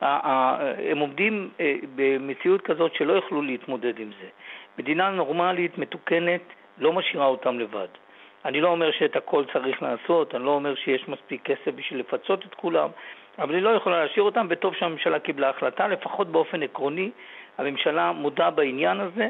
הם 0.00 0.98
עומדים 0.98 1.50
אה, 1.60 1.74
במציאות 1.96 2.60
כזאת 2.60 2.94
שלא 2.94 3.12
יכלו 3.12 3.42
להתמודד 3.42 3.98
עם 3.98 4.10
זה. 4.20 4.28
מדינה 4.78 5.10
נורמלית, 5.10 5.78
מתוקנת, 5.78 6.42
לא 6.78 6.92
משאירה 6.92 7.26
אותם 7.26 7.58
לבד. 7.58 7.88
אני 8.44 8.60
לא 8.60 8.68
אומר 8.68 8.90
שאת 8.90 9.16
הכל 9.16 9.44
צריך 9.52 9.82
לעשות, 9.82 10.34
אני 10.34 10.44
לא 10.44 10.50
אומר 10.50 10.74
שיש 10.74 11.08
מספיק 11.08 11.42
כסף 11.44 11.74
בשביל 11.74 12.00
לפצות 12.00 12.44
את 12.46 12.54
כולם, 12.54 12.88
אבל 13.38 13.54
היא 13.54 13.62
לא 13.62 13.70
יכולה 13.70 14.04
להשאיר 14.04 14.22
אותם, 14.22 14.46
וטוב 14.50 14.74
שהממשלה 14.74 15.18
קיבלה 15.18 15.50
החלטה, 15.50 15.88
לפחות 15.88 16.28
באופן 16.28 16.62
עקרוני, 16.62 17.10
הממשלה 17.58 18.12
מודה 18.12 18.50
בעניין 18.50 19.00
הזה 19.00 19.28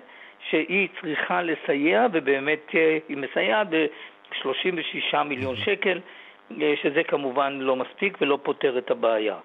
שהיא 0.50 0.88
צריכה 1.00 1.42
לסייע, 1.42 2.06
ובאמת 2.12 2.74
אה, 2.74 2.98
היא 3.08 3.16
מסייעת 3.16 3.70
ב-36 3.70 5.22
מיליון 5.24 5.56
שקל, 5.56 6.00
אה, 6.62 6.74
שזה 6.82 7.02
כמובן 7.04 7.58
לא 7.60 7.76
מספיק 7.76 8.18
ולא 8.20 8.38
פותר 8.42 8.78
את 8.78 8.90
הבעיה. 8.90 9.36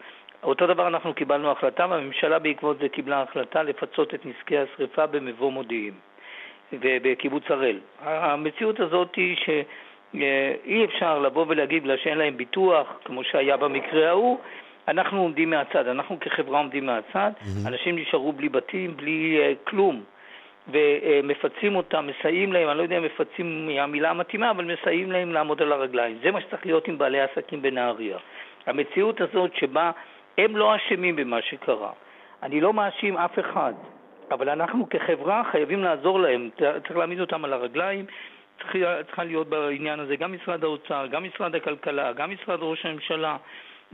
אותו 0.44 0.68
דבר 0.68 0.88
אנחנו 0.88 1.14
קיבלנו 1.14 1.52
החלטה, 1.52 1.88
והממשלה 1.90 2.40
בעקבות 2.40 2.80
זה 2.80 2.90
קיבלה 2.90 3.22
החלטה 3.22 3.64
לפצות 3.64 4.14
את 4.14 4.26
נזקי 4.26 4.58
השרפה 4.58 5.06
במבוא 5.06 5.52
מודיעין 5.52 5.94
ובקיבוץ 6.74 7.44
הראל. 7.50 7.80
המציאות 8.00 8.80
הזאת 8.80 9.16
היא 9.16 9.36
שאי 9.46 10.86
אפשר 10.86 11.20
לבוא 11.20 11.46
ולהגיד 11.48 11.84
בגלל 11.84 11.98
שאין 11.98 12.18
להם 12.18 12.38
ביטוח, 12.38 12.88
כמו 13.06 13.24
שהיה 13.24 13.58
במקרה 13.58 14.10
ההוא, 14.10 14.40
אנחנו 14.90 15.22
עומדים 15.22 15.50
מהצד, 15.50 15.88
אנחנו 15.88 16.20
כחברה 16.20 16.58
עומדים 16.60 16.86
מהצד, 16.86 17.32
mm-hmm. 17.40 17.68
אנשים 17.68 17.96
נשארו 17.96 18.32
בלי 18.34 18.50
בתים, 18.50 18.98
בלי 18.98 19.40
uh, 19.40 19.70
כלום, 19.70 20.04
ומפצים 20.72 21.76
אותם, 21.76 22.08
מסייעים 22.08 22.54
להם, 22.54 22.70
אני 22.70 22.78
לא 22.78 22.84
יודע 22.84 22.98
אם 22.98 23.04
מפצים 23.04 23.68
היא 23.70 23.82
המילה 23.82 24.10
המתאימה, 24.10 24.52
אבל 24.52 24.74
מסייעים 24.74 25.12
להם 25.12 25.34
לעמוד 25.34 25.62
על 25.62 25.72
הרגליים. 25.72 26.18
זה 26.24 26.32
מה 26.32 26.42
שצריך 26.42 26.66
להיות 26.66 26.88
עם 26.88 26.98
בעלי 26.98 27.22
עסקים 27.22 27.62
בנהריה. 27.62 28.18
המציאות 28.66 29.22
הזאת 29.22 29.56
שבה 29.56 29.92
הם 30.38 30.58
לא 30.58 30.76
אשמים 30.76 31.16
במה 31.16 31.42
שקרה. 31.42 31.92
אני 32.44 32.62
לא 32.62 32.74
מאשים 32.74 33.18
אף 33.18 33.40
אחד, 33.40 33.74
אבל 34.32 34.50
אנחנו 34.50 34.90
כחברה 34.90 35.44
חייבים 35.52 35.84
לעזור 35.84 36.20
להם, 36.20 36.50
צריך 36.58 36.98
להעמיד 36.98 37.20
אותם 37.20 37.46
על 37.46 37.54
הרגליים. 37.54 38.06
צריכה 39.08 39.24
להיות 39.24 39.48
בעניין 39.50 40.00
הזה 40.00 40.16
גם 40.16 40.34
משרד 40.34 40.64
האוצר, 40.64 41.08
גם 41.08 41.24
משרד 41.24 41.56
הכלכלה, 41.56 42.14
גם 42.14 42.32
משרד 42.32 42.60
ראש 42.62 42.86
הממשלה, 42.86 43.38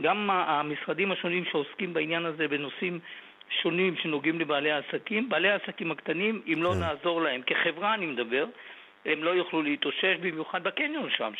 גם 0.02 0.30
המשרדים 0.30 1.12
השונים 1.12 1.44
שעוסקים 1.52 1.94
בעניין 1.94 2.26
הזה 2.26 2.48
בנושאים 2.48 3.00
שונים 3.62 3.96
שנוגעים 4.04 4.40
לבעלי 4.40 4.72
העסקים, 4.72 5.30
בעלי 5.30 5.50
העסקים 5.50 5.92
הקטנים, 5.92 6.42
אם 6.54 6.64
לא 6.64 6.72
כן. 6.74 6.80
נעזור 6.80 7.22
להם, 7.22 7.42
כחברה 7.42 7.94
אני 7.94 8.06
מדבר, 8.06 8.46
הם 9.06 9.24
לא 9.24 9.30
יוכלו 9.30 9.62
להתאושש, 9.62 10.16
במיוחד 10.22 10.64
בקניון 10.64 11.10
שם, 11.18 11.32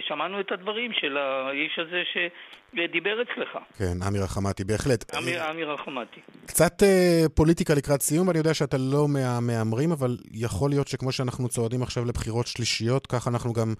שמענו 0.00 0.40
את 0.40 0.52
הדברים 0.52 0.92
של 0.92 1.16
האיש 1.16 1.78
הזה 1.78 2.02
שדיבר 2.12 3.22
אצלך. 3.22 3.58
כן, 3.78 4.02
אמיר 4.08 4.22
רחמתי, 4.22 4.64
בהחלט. 4.64 5.14
אמיר, 5.14 5.50
אמיר 5.50 5.70
רחמתי. 5.70 6.20
קצת 6.46 6.82
אה, 6.82 7.24
פוליטיקה 7.34 7.74
לקראת 7.74 8.02
סיום, 8.02 8.30
אני 8.30 8.38
יודע 8.38 8.54
שאתה 8.54 8.76
לא 8.78 9.08
מהמהמרים, 9.08 9.92
אבל 9.92 10.16
יכול 10.32 10.70
להיות 10.70 10.88
שכמו 10.88 11.12
שאנחנו 11.12 11.48
צועדים 11.48 11.82
עכשיו 11.82 12.04
לבחירות 12.04 12.46
שלישיות, 12.46 13.06
כך 13.06 13.28
אנחנו 13.28 13.52
גם 13.52 13.74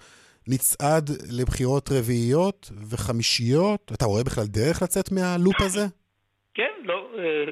נצעד 0.49 1.11
לבחירות 1.41 1.89
רביעיות 1.99 2.71
וחמישיות? 2.91 3.93
אתה 3.95 4.05
רואה 4.05 4.25
בכלל 4.25 4.45
דרך 4.45 4.83
לצאת 4.83 5.13
מהלופ 5.13 5.61
הזה? 5.61 5.87
כן, 6.55 6.73
לא... 6.85 7.11
אה, 7.19 7.45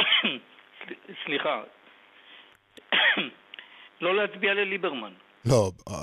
סליחה. 1.24 1.62
לא 4.00 4.16
להצביע 4.16 4.54
לליברמן. 4.54 5.12
לא, 5.46 5.70
אה, 5.88 5.94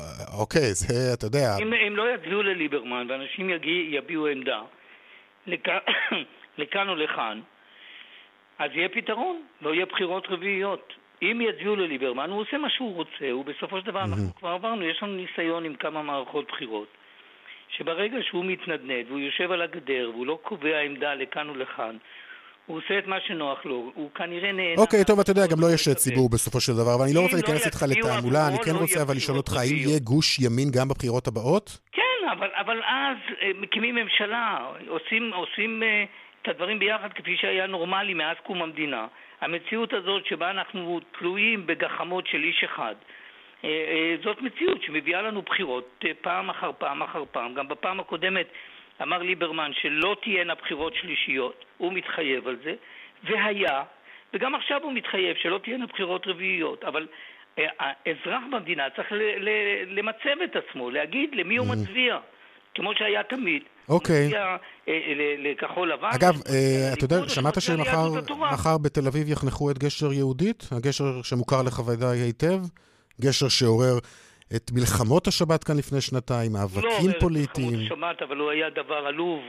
אוקיי, 0.42 0.74
זה, 0.74 1.14
אתה 1.14 1.26
יודע... 1.26 1.58
אם 1.62 1.74
הם 1.74 1.96
לא 1.96 2.14
יצביעו 2.16 2.42
לליברמן 2.42 3.08
ואנשים 3.10 3.50
יביעו 3.92 4.28
עמדה 4.28 4.62
לכאן 6.58 6.90
או 6.90 6.96
לכאן, 6.96 7.42
אז 8.60 8.72
יהיה 8.74 8.90
פתרון, 8.90 9.42
לא 9.62 9.74
יהיה 9.74 9.86
בחירות 9.86 10.28
רביעיות. 10.30 10.94
אם 11.22 11.42
יצביעו 11.42 11.76
לליברמן, 11.76 12.30
הוא 12.30 12.42
עושה 12.42 12.58
מה 12.58 12.70
שהוא 12.70 12.96
רוצה, 12.96 13.32
הוא 13.32 13.46
בסופו 13.46 13.80
של 13.80 13.86
דבר, 13.86 14.02
אנחנו 14.02 14.36
כבר 14.36 14.50
עברנו, 14.50 14.84
יש 14.86 15.04
לנו 15.04 15.14
ניסיון 15.14 15.66
עם 15.66 15.76
כמה 15.76 16.04
מערכות 16.04 16.48
בחירות, 16.48 16.88
שברגע 17.78 18.18
שהוא 18.22 18.46
מתנדנד 18.46 19.06
והוא 19.08 19.20
יושב 19.20 19.52
על 19.52 19.62
הגדר 19.62 20.12
והוא 20.14 20.28
לא 20.28 20.40
קובע 20.42 20.80
עמדה 20.80 21.14
לכאן 21.14 21.50
ולכאן, 21.50 21.98
הוא 22.66 22.78
עושה 22.78 23.00
את 23.00 23.08
מה 23.08 23.18
שנוח 23.28 23.66
לו, 23.66 23.92
הוא 23.96 24.10
כנראה 24.16 24.52
נהנה... 24.52 24.82
אוקיי, 24.82 25.06
טוב, 25.06 25.20
אתה 25.20 25.32
יודע, 25.32 25.48
גם 25.52 25.62
לא 25.62 25.68
יש 25.74 25.90
ציבור 25.90 26.30
בסופו 26.30 26.60
של 26.62 26.74
דבר, 26.74 26.96
אבל 26.96 27.04
אני 27.06 27.14
לא 27.16 27.22
רוצה 27.22 27.36
לא 27.36 27.42
להיכנס 27.42 27.66
איתך 27.66 27.84
לתעמולה, 27.90 28.48
אני 28.48 28.58
כן 28.66 28.76
רוצה 28.82 29.02
אבל 29.02 29.16
לשאול 29.16 29.38
אותך, 29.38 29.54
האם 29.58 29.76
יהיה 29.76 30.00
גוש 30.00 30.40
ימין 30.40 30.70
גם 30.78 30.88
בבחירות 30.88 31.28
הבאות? 31.28 31.80
כן, 31.92 32.30
אבל 32.60 32.82
אז 32.84 33.18
אה, 33.42 33.52
מקימים 33.56 33.96
ממשלה, 33.96 34.68
עושים 35.34 35.84
אה, 35.84 36.04
את 36.42 36.48
הדברים 36.48 36.80
ביחד 36.80 37.14
כפי 37.14 37.38
שהיה 37.38 37.68
נורמלי 37.68 38.14
מאז 38.14 38.38
קום 38.44 38.62
המדינה. 38.62 39.08
המציאות 39.42 39.94
הזאת 39.94 40.26
שבה 40.26 40.52
אנחנו 40.52 41.00
תלויים 41.20 41.68
בגחמות 41.68 42.28
של 42.28 42.44
איש 42.44 42.64
אחד, 42.64 42.96
אה, 43.64 43.70
אה, 43.70 44.16
זאת 44.24 44.42
מציאות 44.42 44.84
שמביאה 44.84 45.22
לנו 45.22 45.42
בחירות 45.42 46.06
אה, 46.06 46.12
פעם 46.22 46.50
אחר 46.50 46.72
פעם 46.78 47.02
אחר 47.02 47.24
פעם. 47.32 47.54
גם 47.54 47.68
בפעם 47.68 48.00
הקודמת 48.00 48.48
אמר 49.02 49.18
ליברמן 49.18 49.72
שלא 49.74 50.16
תהיינה 50.22 50.56
בחירות 50.56 50.96
שלישיות, 50.96 51.66
הוא 51.78 51.94
מתחייב 51.94 52.48
על 52.48 52.58
זה, 52.64 52.76
והיה, 53.24 53.84
וגם 54.34 54.56
עכשיו 54.56 54.84
הוא 54.84 54.94
מתחייב 54.94 55.36
שלא 55.36 55.58
תהיינה 55.58 55.86
בחירות 55.86 56.28
רביעיות. 56.28 56.84
אבל 56.84 57.08
האזרח 57.58 58.44
במדינה 58.52 58.90
צריך 58.90 59.08
למצב 59.88 60.42
את 60.44 60.56
עצמו, 60.56 60.90
להגיד 60.92 61.36
למי 61.36 61.58
הוא 61.58 61.68
מצביע, 61.68 62.18
כמו 62.76 62.92
שהיה 62.96 63.24
תמיד. 63.24 63.62
אוקיי. 63.90 64.32
אה, 64.38 64.58
לכחול 65.38 65.94
לבן. 65.94 66.10
אגב, 66.16 66.34
אה, 66.50 66.94
אתה 66.94 67.06
יודע, 67.06 67.30
שמעת 67.30 67.62
שמחר 67.62 68.78
בתל 68.78 69.08
אביב 69.08 69.30
יחנכו 69.30 69.72
את 69.72 69.78
גשר 69.78 70.14
יהודית? 70.14 70.64
הגשר 70.72 71.22
שמוכר 71.24 71.62
לך 71.68 71.80
ודאי 71.88 72.18
היטב? 72.18 72.60
גשר 73.22 73.50
שעורר 73.50 73.98
את 74.56 74.72
מלחמות 74.74 75.28
השבת 75.28 75.64
כאן 75.64 75.78
לפני 75.78 76.02
שנתיים, 76.02 76.52
מאבקים 76.54 77.10
לא 77.10 77.20
פוליטיים. 77.20 77.74
לא 77.74 77.78
מלחמות 77.78 78.04
השבת, 78.04 78.22
אבל 78.22 78.38
הוא 78.38 78.52
היה 78.52 78.70
דבר 78.70 79.06
עלוב. 79.08 79.42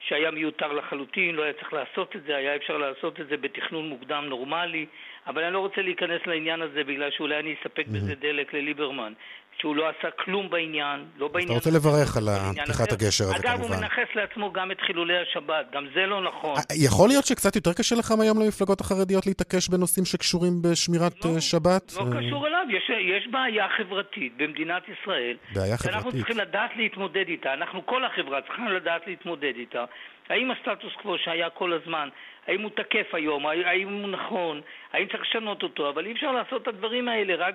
שהיה 0.00 0.30
מיותר 0.30 0.72
לחלוטין, 0.72 1.34
לא 1.34 1.42
היה 1.42 1.52
צריך 1.52 1.72
לעשות 1.72 2.16
את 2.16 2.22
זה, 2.26 2.36
היה 2.36 2.56
אפשר 2.56 2.76
לעשות 2.76 3.20
את 3.20 3.26
זה 3.28 3.36
בתכנון 3.36 3.88
מוקדם 3.88 4.24
נורמלי, 4.28 4.86
אבל 5.26 5.44
אני 5.44 5.52
לא 5.52 5.58
רוצה 5.58 5.82
להיכנס 5.82 6.20
לעניין 6.26 6.62
הזה 6.62 6.84
בגלל 6.84 7.10
שאולי 7.10 7.38
אני 7.38 7.54
אספק. 7.60 7.86
בזה 7.86 8.14
דלק 8.14 8.54
לליברמן. 8.54 9.12
שהוא 9.60 9.76
לא 9.76 9.88
עשה 9.88 10.10
כלום 10.10 10.50
בעניין, 10.50 11.04
לא 11.16 11.28
בעניין... 11.28 11.48
אתה 11.48 11.54
רוצה 11.54 11.70
לברך 11.70 12.16
על 12.16 12.24
פתיחת 12.62 12.92
הגשר 12.92 13.24
הזה, 13.24 13.34
כמובן. 13.34 13.48
אגב, 13.48 13.60
הוא 13.60 13.70
מנכס 13.70 14.14
לעצמו 14.14 14.52
גם 14.52 14.70
את 14.70 14.80
חילולי 14.80 15.18
השבת, 15.18 15.66
גם 15.72 15.86
זה 15.94 16.06
לא 16.06 16.22
נכון. 16.22 16.54
אה, 16.56 16.76
יכול 16.86 17.08
להיות 17.08 17.24
שקצת 17.24 17.56
יותר 17.56 17.72
קשה 17.72 17.96
לך 17.96 18.10
היום 18.20 18.38
למפלגות 18.42 18.80
החרדיות 18.80 19.26
להתעקש 19.26 19.68
בנושאים 19.68 20.04
שקשורים 20.04 20.52
בשמירת 20.62 21.24
לא, 21.24 21.30
אה, 21.34 21.40
שבת? 21.40 21.92
לא 21.96 22.00
אה. 22.00 22.18
קשור 22.18 22.46
אליו, 22.46 22.64
יש, 22.70 22.90
יש 23.14 23.26
בעיה 23.30 23.66
חברתית 23.76 24.32
במדינת 24.36 24.82
ישראל. 24.88 25.36
בעיה 25.54 25.76
חברתית. 25.76 25.94
אנחנו 25.94 26.12
צריכים 26.12 26.38
לדעת 26.38 26.70
להתמודד 26.76 27.28
איתה, 27.28 27.52
אנחנו, 27.54 27.86
כל 27.86 28.04
החברה 28.04 28.40
צריכה 28.42 28.70
לדעת 28.70 29.02
להתמודד 29.06 29.52
איתה. 29.56 29.84
האם 30.28 30.50
הסטטוס 30.50 30.92
קוו 31.02 31.18
שהיה 31.18 31.50
כל 31.50 31.72
הזמן, 31.72 32.08
האם 32.46 32.62
הוא 32.62 32.70
תקף 32.70 33.06
היום, 33.12 33.46
האם 33.46 33.88
הוא 33.88 34.08
נכון, 34.08 34.60
האם 34.92 35.06
צריך 35.06 35.22
לשנות 35.22 35.62
אותו, 35.62 35.88
אבל 35.88 36.06
אי 36.06 36.12
אפשר 36.12 36.32
לעשות 36.32 36.62
את 36.62 36.68
הדברים 36.68 37.08
האלה 37.08 37.34
רק 37.34 37.54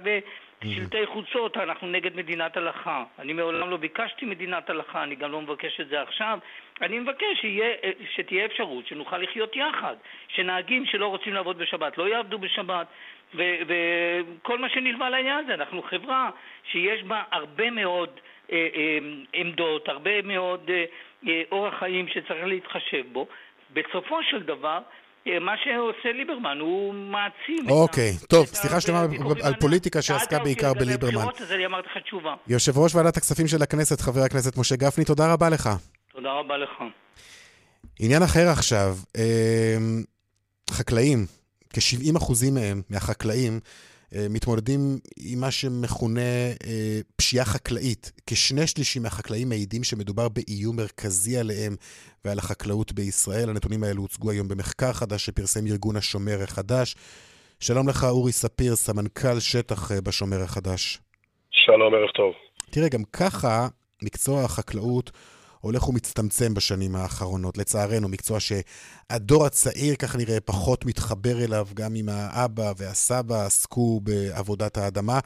בשלטי 0.64 1.06
חוצות, 1.06 1.58
אנחנו 1.58 1.88
נגד 1.88 2.16
מדינת 2.16 2.58
הלכה. 2.58 3.04
אני 3.20 3.34
מעולם 3.34 3.70
לא 3.70 3.78
ביקשתי 3.78 4.26
מדינת 4.26 4.70
הלכה, 4.70 5.04
אני 5.04 5.16
גם 5.16 5.32
לא 5.32 5.42
מבקש 5.42 5.82
את 5.82 5.88
זה 5.88 6.02
עכשיו. 6.02 6.40
אני 6.82 7.00
מבקש 7.00 7.42
שיהיה, 7.42 7.76
שתהיה 8.16 8.46
אפשרות 8.46 8.88
שנוכל 8.88 9.18
לחיות 9.18 9.56
יחד, 9.56 9.96
שנהגים 10.28 10.86
שלא 10.86 11.08
רוצים 11.08 11.34
לעבוד 11.34 11.58
בשבת 11.58 11.98
לא 11.98 12.10
יעבדו 12.10 12.40
בשבת, 12.40 12.88
וכל 13.36 14.60
מה 14.60 14.70
שנלווה 14.70 15.10
לעניין 15.10 15.40
הזה. 15.44 15.54
אנחנו 15.54 15.84
חברה 15.84 16.30
שיש 16.72 17.04
בה 17.04 17.24
הרבה 17.32 17.72
מאוד 17.72 18.20
אה, 18.52 18.68
אה, 18.76 18.98
עמדות, 19.34 19.90
הרבה 19.90 20.22
מאוד 20.22 20.70
אה, 20.70 20.86
אה 21.28 21.42
אורח 21.52 21.80
חיים 21.80 22.08
שצריך 22.08 22.46
להתחשב 22.46 23.04
בו. 23.12 23.28
בסופו 23.74 24.24
של 24.24 24.44
דבר, 24.44 24.80
מה 25.26 25.52
שעושה 25.64 26.12
ליברמן, 26.18 26.58
הוא 26.60 26.94
מעצים 26.94 27.70
אוקיי, 27.70 28.12
טוב, 28.30 28.46
סליחה 28.46 28.82
שאתה 28.82 28.92
אומר 28.92 29.34
על 29.44 29.54
פוליטיקה 29.60 30.02
שעסקה 30.02 30.40
בעיקר 30.40 30.74
בליברמן. 30.74 31.26
יושב 32.48 32.78
ראש 32.78 32.96
ועדת 32.96 33.18
הכספים 33.18 33.48
של 33.48 33.62
הכנסת, 33.62 34.02
חבר 34.02 34.22
הכנסת 34.22 34.58
משה 34.58 34.76
גפני, 34.76 35.06
תודה 35.06 35.34
רבה 35.34 35.50
לך. 35.50 35.70
תודה 36.12 36.32
רבה 36.32 36.58
לך. 36.58 36.84
עניין 38.00 38.24
אחר 38.24 38.48
עכשיו, 38.50 38.96
אה, 39.18 39.78
חקלאים, 40.72 41.26
כ-70% 41.74 42.52
מהם, 42.54 42.82
מהחקלאים, 42.90 43.54
אה, 43.54 43.93
מתמודדים 44.30 45.00
עם 45.18 45.40
מה 45.40 45.52
שמכונה 45.52 46.22
אה, 46.68 47.00
פשיעה 47.16 47.46
חקלאית. 47.46 48.12
כשני 48.28 48.68
שלישים 48.68 49.04
מהחקלאים 49.04 49.50
מעידים 49.50 49.84
שמדובר 49.84 50.28
באיום 50.30 50.76
מרכזי 50.76 51.38
עליהם 51.38 51.76
ועל 52.26 52.40
החקלאות 52.40 52.92
בישראל. 52.92 53.50
הנתונים 53.50 53.84
האלו 53.84 54.02
הוצגו 54.02 54.32
היום 54.32 54.48
במחקר 54.48 54.94
חדש 54.94 55.26
שפרסם 55.26 55.68
ארגון 55.68 55.96
השומר 55.96 56.44
החדש. 56.44 56.96
שלום 57.60 57.90
לך, 57.90 58.04
אורי 58.04 58.32
ספיר, 58.32 58.76
סמנכ"ל 58.76 59.40
שטח 59.40 59.92
אה, 59.92 60.02
בשומר 60.02 60.42
החדש. 60.42 61.00
שלום, 61.52 61.94
ערב 61.94 62.10
טוב. 62.16 62.34
תראה, 62.70 62.90
גם 62.90 63.04
ככה 63.14 63.68
מקצוע 64.04 64.44
החקלאות 64.44 65.12
הולך 65.66 65.90
ומצטמצם 65.90 66.54
בשנים 66.54 66.96
האחרונות. 66.96 67.58
לצערנו, 67.58 68.08
מקצוע 68.10 68.38
שהדור 68.40 69.46
הצעיר, 69.46 69.96
כך 70.02 70.16
נראה, 70.16 70.40
פחות 70.46 70.86
מתחבר 70.86 71.38
אליו, 71.46 71.66
גם 71.74 71.92
אם 71.96 72.06
האבא 72.10 72.72
והסבא 72.78 73.46
עסקו 73.46 74.00
בעבודת 74.04 74.78
האדמה. 74.78 75.20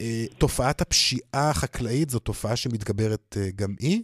אה, 0.00 0.24
תופעת 0.38 0.80
הפשיעה 0.80 1.50
החקלאית 1.50 2.08
זו 2.10 2.18
תופעה 2.18 2.56
שמתגברת 2.56 3.36
אה, 3.36 3.42
גם 3.60 3.70
היא? 3.80 4.02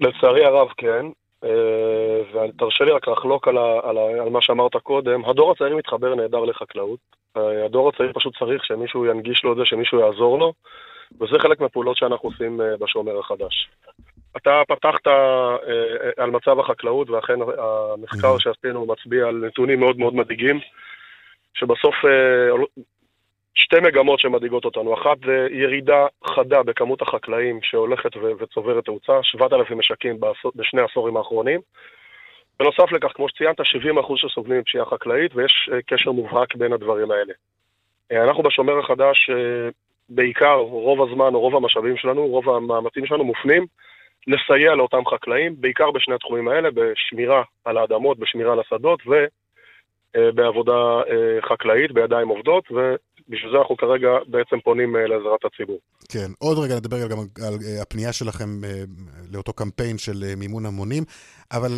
לצערי 0.00 0.44
הרב 0.44 0.68
כן, 0.76 1.06
אה, 1.44 2.20
ותרשה 2.32 2.84
לי 2.84 2.90
רק 2.90 3.08
לחלוק 3.08 3.48
על, 3.48 3.58
על, 3.58 3.98
על 3.98 4.28
מה 4.30 4.42
שאמרת 4.42 4.76
קודם, 4.76 5.24
הדור 5.24 5.52
הצעיר 5.52 5.76
מתחבר 5.76 6.14
נהדר 6.14 6.44
לחקלאות. 6.44 7.00
הדור 7.64 7.88
הצעיר 7.88 8.12
פשוט 8.14 8.38
צריך 8.38 8.64
שמישהו 8.64 9.06
ינגיש 9.06 9.44
לו 9.44 9.52
את 9.52 9.56
זה, 9.56 9.62
שמישהו 9.64 10.00
יעזור 10.00 10.38
לו. 10.38 10.52
וזה 11.20 11.38
חלק 11.38 11.60
מהפעולות 11.60 11.96
שאנחנו 11.96 12.28
עושים 12.28 12.60
אה, 12.60 12.76
בשומר 12.76 13.18
החדש. 13.18 13.68
אתה 14.36 14.62
פתחת 14.68 15.06
אה, 15.06 15.56
על 16.16 16.30
מצב 16.30 16.58
החקלאות, 16.60 17.10
ואכן 17.10 17.38
המחקר 17.58 18.38
שעשינו 18.38 18.86
מצביע 18.86 19.26
על 19.26 19.44
נתונים 19.46 19.80
מאוד 19.80 19.98
מאוד 19.98 20.14
מדאיגים, 20.14 20.60
שבסוף 21.54 21.94
אה, 22.04 22.64
שתי 23.54 23.76
מגמות 23.80 24.20
שמדאיגות 24.20 24.64
אותנו. 24.64 24.94
אחת 24.94 25.16
זה 25.26 25.46
ירידה 25.50 26.06
חדה 26.26 26.62
בכמות 26.62 27.02
החקלאים 27.02 27.58
שהולכת 27.62 28.10
וצוברת 28.38 28.84
תאוצה, 28.84 29.12
7,000 29.22 29.78
משקים 29.78 30.20
בשני 30.54 30.80
העשורים 30.80 31.16
האחרונים. 31.16 31.60
בנוסף 32.58 32.92
לכך, 32.92 33.12
כמו 33.14 33.28
שציינת, 33.28 33.60
70% 33.60 33.64
שסובלים 34.16 34.60
מפשיעה 34.60 34.84
חקלאית, 34.84 35.34
ויש 35.34 35.70
קשר 35.86 36.12
מובהק 36.12 36.54
בין 36.54 36.72
הדברים 36.72 37.10
האלה. 37.10 37.32
אנחנו 38.12 38.42
בשומר 38.42 38.78
החדש 38.78 39.30
בעיקר, 40.08 40.54
רוב 40.56 41.02
הזמן 41.02 41.34
או 41.34 41.40
רוב 41.40 41.56
המשאבים 41.56 41.96
שלנו, 41.96 42.26
רוב 42.26 42.48
המאמצים 42.48 43.06
שלנו 43.06 43.24
מופנים 43.24 43.66
לסייע 44.26 44.74
לאותם 44.74 45.06
חקלאים, 45.06 45.54
בעיקר 45.58 45.90
בשני 45.90 46.14
התחומים 46.14 46.48
האלה, 46.48 46.68
בשמירה 46.74 47.42
על 47.64 47.78
האדמות, 47.78 48.18
בשמירה 48.18 48.52
על 48.52 48.60
השדות 48.60 49.02
ובעבודה 50.16 51.00
אה, 51.10 51.42
חקלאית, 51.48 51.92
בידיים 51.92 52.28
עובדות, 52.28 52.64
ובשביל 53.28 53.52
זה 53.52 53.58
אנחנו 53.58 53.76
כרגע 53.76 54.08
בעצם 54.26 54.60
פונים 54.64 54.96
אה, 54.96 55.06
לעזרת 55.06 55.44
הציבור. 55.44 55.78
כן, 56.12 56.30
עוד 56.38 56.58
רגע 56.58 56.76
נדבר 56.76 57.08
גם 57.10 57.18
על 57.46 57.54
אה, 57.66 57.82
הפנייה 57.82 58.12
שלכם 58.12 58.48
לאותו 59.32 59.52
קמפיין 59.52 59.98
של 59.98 60.18
מימון 60.36 60.66
המונים, 60.66 61.02
אבל 61.52 61.70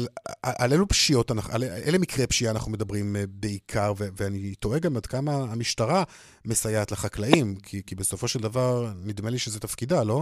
על 0.63 0.73
אילו 0.73 0.89
פשיעות, 0.89 1.31
על 1.31 1.63
אילו 1.87 1.99
מקרי 2.01 2.27
פשיעה 2.27 2.53
אנחנו 2.53 2.73
מדברים 2.73 3.17
בעיקר, 3.29 3.93
ואני 4.19 4.55
תוהה 4.55 4.79
גם 4.79 4.97
עד 4.97 5.07
כמה 5.07 5.33
המשטרה 5.53 6.03
מסייעת 6.45 6.93
לחקלאים, 6.93 7.55
כי, 7.63 7.83
כי 7.87 7.95
בסופו 7.95 8.29
של 8.29 8.39
דבר 8.39 8.85
נדמה 9.07 9.31
לי 9.31 9.39
שזה 9.39 9.61
תפקידה, 9.61 10.05
לא? 10.05 10.21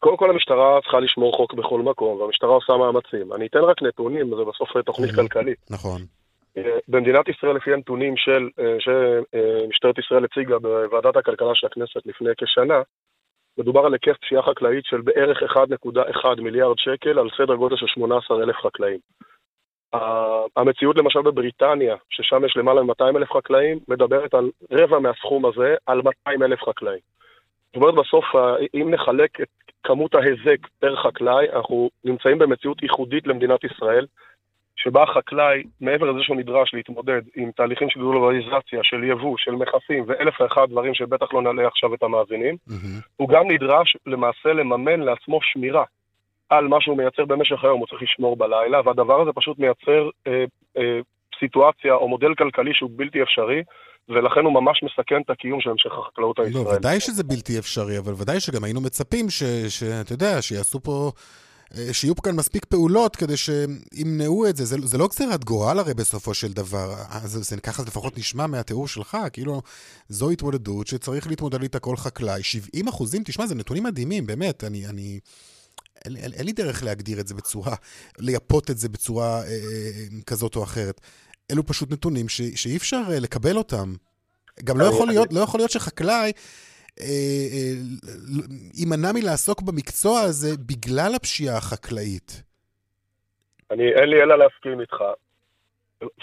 קודם 0.00 0.16
כל 0.16 0.30
המשטרה 0.30 0.80
צריכה 0.82 1.00
לשמור 1.00 1.36
חוק 1.36 1.54
בכל 1.54 1.82
מקום, 1.82 2.20
והמשטרה 2.20 2.50
עושה 2.50 2.72
מאמצים. 2.72 3.32
אני 3.32 3.46
אתן 3.46 3.58
רק 3.58 3.82
נתונים, 3.82 4.28
זה 4.36 4.44
בסוף 4.44 4.68
תוכנית 4.84 5.14
כלכלית. 5.14 5.58
נכון. 5.70 6.00
במדינת 6.88 7.28
ישראל, 7.28 7.56
לפי 7.56 7.72
הנתונים 7.72 8.16
של, 8.16 8.48
אה, 8.58 8.76
שמשטרת 8.80 9.98
ישראל 9.98 10.24
הציגה 10.24 10.58
בוועדת 10.58 11.16
הכלכלה 11.16 11.54
של 11.54 11.66
הכנסת 11.66 12.06
לפני 12.06 12.30
כשנה, 12.36 12.82
מדובר 13.58 13.86
על 13.86 13.92
היקף 13.92 14.16
פשיעה 14.16 14.42
חקלאית 14.42 14.84
של 14.84 15.00
בערך 15.00 15.42
1.1 15.42 16.40
מיליארד 16.40 16.78
שקל 16.78 17.18
על 17.18 17.28
סדר 17.36 17.54
גודל 17.54 17.76
של 17.76 17.86
18 17.86 18.42
אלף 18.42 18.56
חקלאים. 18.56 18.98
המציאות 20.56 20.96
למשל 20.96 21.22
בבריטניה, 21.22 21.96
ששם 22.10 22.44
יש 22.44 22.56
למעלה 22.56 22.82
מ-200 22.82 23.16
אלף 23.16 23.32
חקלאים, 23.32 23.78
מדברת 23.88 24.34
על 24.34 24.50
רבע 24.70 24.98
מהסכום 24.98 25.46
הזה, 25.46 25.74
על 25.86 26.02
200 26.02 26.42
אלף 26.42 26.62
חקלאים. 26.62 27.00
זאת 27.66 27.76
אומרת, 27.76 27.94
בסוף, 27.94 28.24
אם 28.74 28.90
נחלק 28.90 29.40
את 29.40 29.48
כמות 29.82 30.14
ההיזק 30.14 30.66
פר 30.78 30.96
חקלאי, 30.96 31.46
אנחנו 31.52 31.90
נמצאים 32.04 32.38
במציאות 32.38 32.82
ייחודית 32.82 33.26
למדינת 33.26 33.64
ישראל, 33.64 34.06
שבה 34.76 35.02
החקלאי, 35.02 35.62
מעבר 35.80 36.10
לזה 36.10 36.20
שהוא 36.22 36.36
נדרש 36.36 36.74
להתמודד 36.74 37.22
עם 37.36 37.50
תהליכים 37.50 37.90
של 37.90 38.00
גלובליזציה, 38.00 38.80
של 38.82 39.04
יבוא, 39.04 39.36
של 39.38 39.52
מכסים 39.52 40.04
ואלף 40.06 40.40
ואחד 40.40 40.66
דברים 40.70 40.94
שבטח 40.94 41.26
לא 41.32 41.42
נעלה 41.42 41.66
עכשיו 41.66 41.94
את 41.94 42.02
המאזינים, 42.02 42.56
mm-hmm. 42.68 43.00
הוא 43.16 43.28
גם 43.28 43.50
נדרש 43.50 43.96
למעשה 44.06 44.52
לממן 44.52 45.00
לעצמו 45.00 45.38
שמירה 45.42 45.84
על 46.48 46.68
מה 46.68 46.76
שהוא 46.80 46.96
מייצר 46.96 47.24
במשך 47.24 47.64
היום, 47.64 47.78
הוא 47.78 47.86
צריך 47.86 48.02
לשמור 48.02 48.36
בלילה, 48.36 48.80
והדבר 48.84 49.20
הזה 49.20 49.30
פשוט 49.34 49.58
מייצר 49.58 50.08
אה, 50.26 50.44
אה, 50.78 51.00
סיטואציה 51.40 51.94
או 51.94 52.08
מודל 52.08 52.34
כלכלי 52.34 52.74
שהוא 52.74 52.90
בלתי 52.96 53.22
אפשרי, 53.22 53.62
ולכן 54.08 54.40
הוא 54.40 54.52
ממש 54.52 54.82
מסכן 54.82 55.20
את 55.24 55.30
הקיום 55.30 55.60
של 55.60 55.70
המשך 55.70 55.92
החקלאות 55.98 56.38
הישראלית. 56.38 56.68
לא, 56.68 56.76
ודאי 56.76 57.00
שזה 57.00 57.24
בלתי 57.24 57.58
אפשרי, 57.58 57.98
אבל 57.98 58.12
ודאי 58.12 58.40
שגם 58.40 58.64
היינו 58.64 58.80
מצפים 58.80 59.26
שאתה 59.68 60.12
יודע, 60.12 60.42
שיעשו 60.42 60.80
פה... 60.80 61.10
אה, 61.74 61.92
שיהיו 61.92 62.16
כאן 62.16 62.36
מספיק 62.36 62.64
פעולות 62.64 63.16
כדי 63.16 63.34
שימנעו 63.36 64.48
את 64.48 64.56
זה. 64.56 64.64
זה, 64.64 64.76
זה 64.84 64.98
לא 64.98 65.08
גזירת 65.08 65.44
גורל 65.44 65.78
הרי 65.78 65.94
בסופו 65.94 66.34
של 66.34 66.52
דבר. 66.52 66.94
אה, 66.94 67.20
זה, 67.24 67.42
זה, 67.42 67.56
ככה 67.56 67.82
זה 67.82 67.88
לפחות 67.88 68.18
נשמע 68.18 68.46
מהתיאור 68.46 68.88
שלך, 68.88 69.16
כאילו 69.32 69.62
זו 70.08 70.30
התמודדות 70.30 70.86
שצריך 70.86 71.26
להתמודד 71.26 71.62
איתה 71.62 71.78
כל 71.78 71.96
חקלאי. 71.96 72.42
70 72.42 72.88
אחוזים, 72.88 73.22
תשמע, 73.24 73.46
זה 73.46 73.54
נתונים 73.54 73.82
מדהימים, 73.82 74.26
באמת. 74.26 74.64
אני... 74.64 74.86
אני 74.86 75.20
אין, 76.04 76.16
אין, 76.16 76.32
אין 76.32 76.46
לי 76.46 76.52
דרך 76.52 76.82
להגדיר 76.82 77.20
את 77.20 77.28
זה 77.28 77.34
בצורה, 77.34 77.74
לייפות 78.18 78.70
את 78.70 78.78
זה 78.78 78.88
בצורה 78.88 79.42
אה, 79.42 79.48
אה 79.48 80.06
כזאת 80.26 80.56
או 80.56 80.62
אחרת. 80.62 81.00
אלו 81.50 81.66
פשוט 81.66 81.92
נתונים 81.92 82.28
ש, 82.28 82.40
שאי 82.42 82.76
אפשר 82.76 83.02
לקבל 83.08 83.58
אותם. 83.58 83.94
גם 84.64 84.78
לא 84.78 84.84
יכול 84.84 85.08
להיות, 85.08 85.32
לא 85.32 85.40
יכול 85.40 85.60
להיות 85.60 85.70
שחקלאי 85.70 86.32
יימנע 88.74 89.12
מלעסוק 89.14 89.62
במקצוע 89.62 90.20
הזה 90.20 90.48
בגלל 90.66 91.14
הפשיעה 91.16 91.56
החקלאית. 91.56 92.42
אני, 93.70 93.92
אין 93.92 94.08
לי 94.08 94.22
אלא 94.22 94.38
להסכים 94.38 94.80
איתך, 94.80 94.96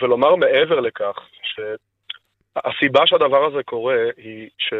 ולומר 0.02 0.36
מעבר 0.36 0.80
לכך, 0.80 1.16
שהסיבה 1.44 3.02
שהדבר 3.06 3.46
הזה 3.46 3.64
קורה 3.64 3.98
היא 4.18 4.50
ש... 4.58 4.74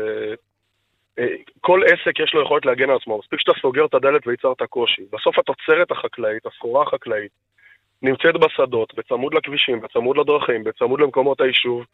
כל 1.62 1.82
עסק 1.86 2.20
יש 2.20 2.34
לו 2.34 2.44
יכולת 2.44 2.66
להגן 2.66 2.90
על 2.90 2.96
עצמו, 2.96 3.20
מספיק 3.20 3.40
שאתה 3.40 3.52
סוגר 3.62 3.86
את 3.86 3.94
הדלת 3.94 4.28
ויצרת 4.28 4.62
קושי. 4.62 5.02
בסוף 5.12 5.40
התוצרת 5.40 5.92
החקלאית, 5.92 6.46
הסחורה 6.46 6.84
החקלאית, 6.84 7.32
נמצאת 8.02 8.36
בשדות, 8.40 8.94
בצמוד 8.94 9.34
לכבישים, 9.34 9.82
בצמוד 9.82 10.18
לדרכים, 10.18 10.64
בצמוד 10.64 11.00
למקומות 11.02 11.42
היישוב, 11.42 11.86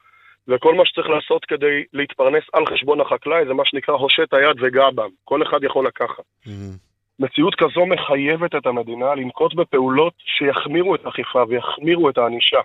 וכל 0.47 0.75
מה 0.75 0.85
שצריך 0.85 1.09
לעשות 1.09 1.45
כדי 1.45 1.83
להתפרנס 1.93 2.43
על 2.53 2.65
חשבון 2.65 3.01
החקלאי 3.01 3.45
זה 3.47 3.53
מה 3.53 3.65
שנקרא 3.65 3.95
הושט 3.95 4.33
היד 4.33 4.57
וגע 4.61 4.89
בם. 4.89 5.09
כל 5.23 5.43
אחד 5.43 5.63
יכול 5.63 5.87
לקחת. 5.87 6.23
Mm-hmm. 6.45 6.49
מציאות 7.19 7.55
כזו 7.55 7.85
מחייבת 7.85 8.55
את 8.55 8.65
המדינה 8.65 9.15
לנקוט 9.15 9.53
בפעולות 9.53 10.13
שיחמירו 10.17 10.95
את 10.95 11.05
האכיפה 11.05 11.43
ויחמירו 11.49 12.09
את 12.09 12.17
הענישה 12.17 12.59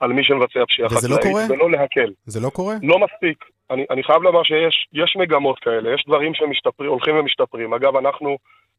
על 0.00 0.12
מי 0.12 0.24
שמבצע 0.24 0.66
פשיעה 0.68 0.88
חקלאית, 0.88 1.24
לא 1.24 1.30
קורה? 1.30 1.42
ולא 1.48 1.70
להקל. 1.70 2.12
זה 2.26 2.40
לא 2.40 2.50
קורה? 2.50 2.74
לא 2.82 2.98
מספיק. 2.98 3.44
אני, 3.70 3.84
אני 3.90 4.02
חייב 4.02 4.22
לומר 4.22 4.42
שיש 4.42 5.16
מגמות 5.16 5.58
כאלה, 5.58 5.94
יש 5.94 6.04
דברים 6.06 6.34
שמשתפרים, 6.34 6.90
הולכים 6.90 7.16
ומשתפרים. 7.16 7.74
אגב, 7.74 7.96
אנחנו, 7.96 8.36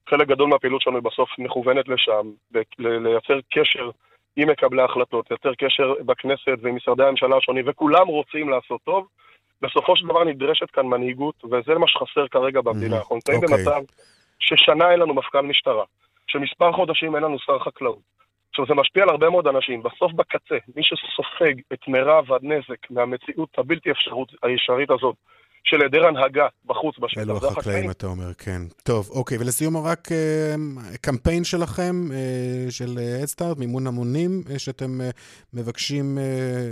חלק 0.09 0.27
גדול 0.27 0.49
מהפעילות 0.49 0.81
שלנו 0.81 1.01
בסוף 1.01 1.29
מכוונת 1.39 1.87
לשם, 1.87 2.31
לייצר 2.79 3.39
קשר 3.51 3.89
עם 4.35 4.49
מקבלי 4.49 4.81
ההחלטות, 4.81 5.31
לייצר 5.31 5.53
קשר 5.57 5.93
בכנסת 6.05 6.57
ועם 6.61 6.75
משרדי 6.75 7.03
הממשלה 7.03 7.37
השונים, 7.37 7.65
וכולם 7.67 8.07
רוצים 8.07 8.49
לעשות 8.49 8.81
טוב. 8.83 9.07
בסופו 9.61 9.95
של 9.95 10.07
דבר 10.07 10.23
נדרשת 10.23 10.71
כאן 10.71 10.85
מנהיגות, 10.85 11.43
וזה 11.45 11.79
מה 11.79 11.87
שחסר 11.87 12.27
כרגע 12.27 12.61
במדינה. 12.61 12.95
Mm-hmm. 12.95 12.99
אנחנו 12.99 13.15
נמצאים. 13.15 13.39
אוקיי. 13.43 13.57
במצב 13.57 13.81
ששנה 14.39 14.91
אין 14.91 14.99
לנו 14.99 15.13
מפכ"ל 15.13 15.41
משטרה, 15.41 15.83
שמספר 16.27 16.71
חודשים 16.71 17.15
אין 17.15 17.23
לנו 17.23 17.39
שר 17.39 17.59
חקלאות. 17.59 18.13
עכשיו, 18.49 18.65
זה 18.65 18.73
משפיע 18.73 19.03
על 19.03 19.09
הרבה 19.09 19.29
מאוד 19.29 19.47
אנשים. 19.47 19.83
בסוף 19.83 20.11
בקצה, 20.11 20.57
מי 20.75 20.83
שסופג 20.83 21.53
את 21.73 21.87
מירב 21.87 22.25
הנזק 22.33 22.89
מהמציאות 22.89 23.49
הבלתי 23.57 23.91
אפשרות 23.91 24.31
הישרית 24.43 24.91
הזאת, 24.91 25.15
של 25.63 25.82
היעדר 25.82 26.08
הנהגה 26.08 26.47
בחוץ 26.65 26.95
בשטח. 26.99 27.21
אלו 27.21 27.38
החקלאים, 27.38 27.91
אתה 27.91 28.08
אומר, 28.08 28.34
כן. 28.34 28.62
טוב, 28.84 29.10
אוקיי, 29.10 29.38
ולסיום 29.38 29.78
רק 29.78 30.12
אה, 30.12 30.56
קמפיין 31.02 31.43
שלכם, 31.43 31.95
אה, 32.13 32.71
של 32.71 32.99
אדסטארט, 33.21 33.58
מימון 33.58 33.88
המונים, 33.88 34.43
אה, 34.52 34.60
שאתם 34.60 35.02
אה, 35.02 35.10
מבקשים 35.54 36.17
אה, 36.17 36.69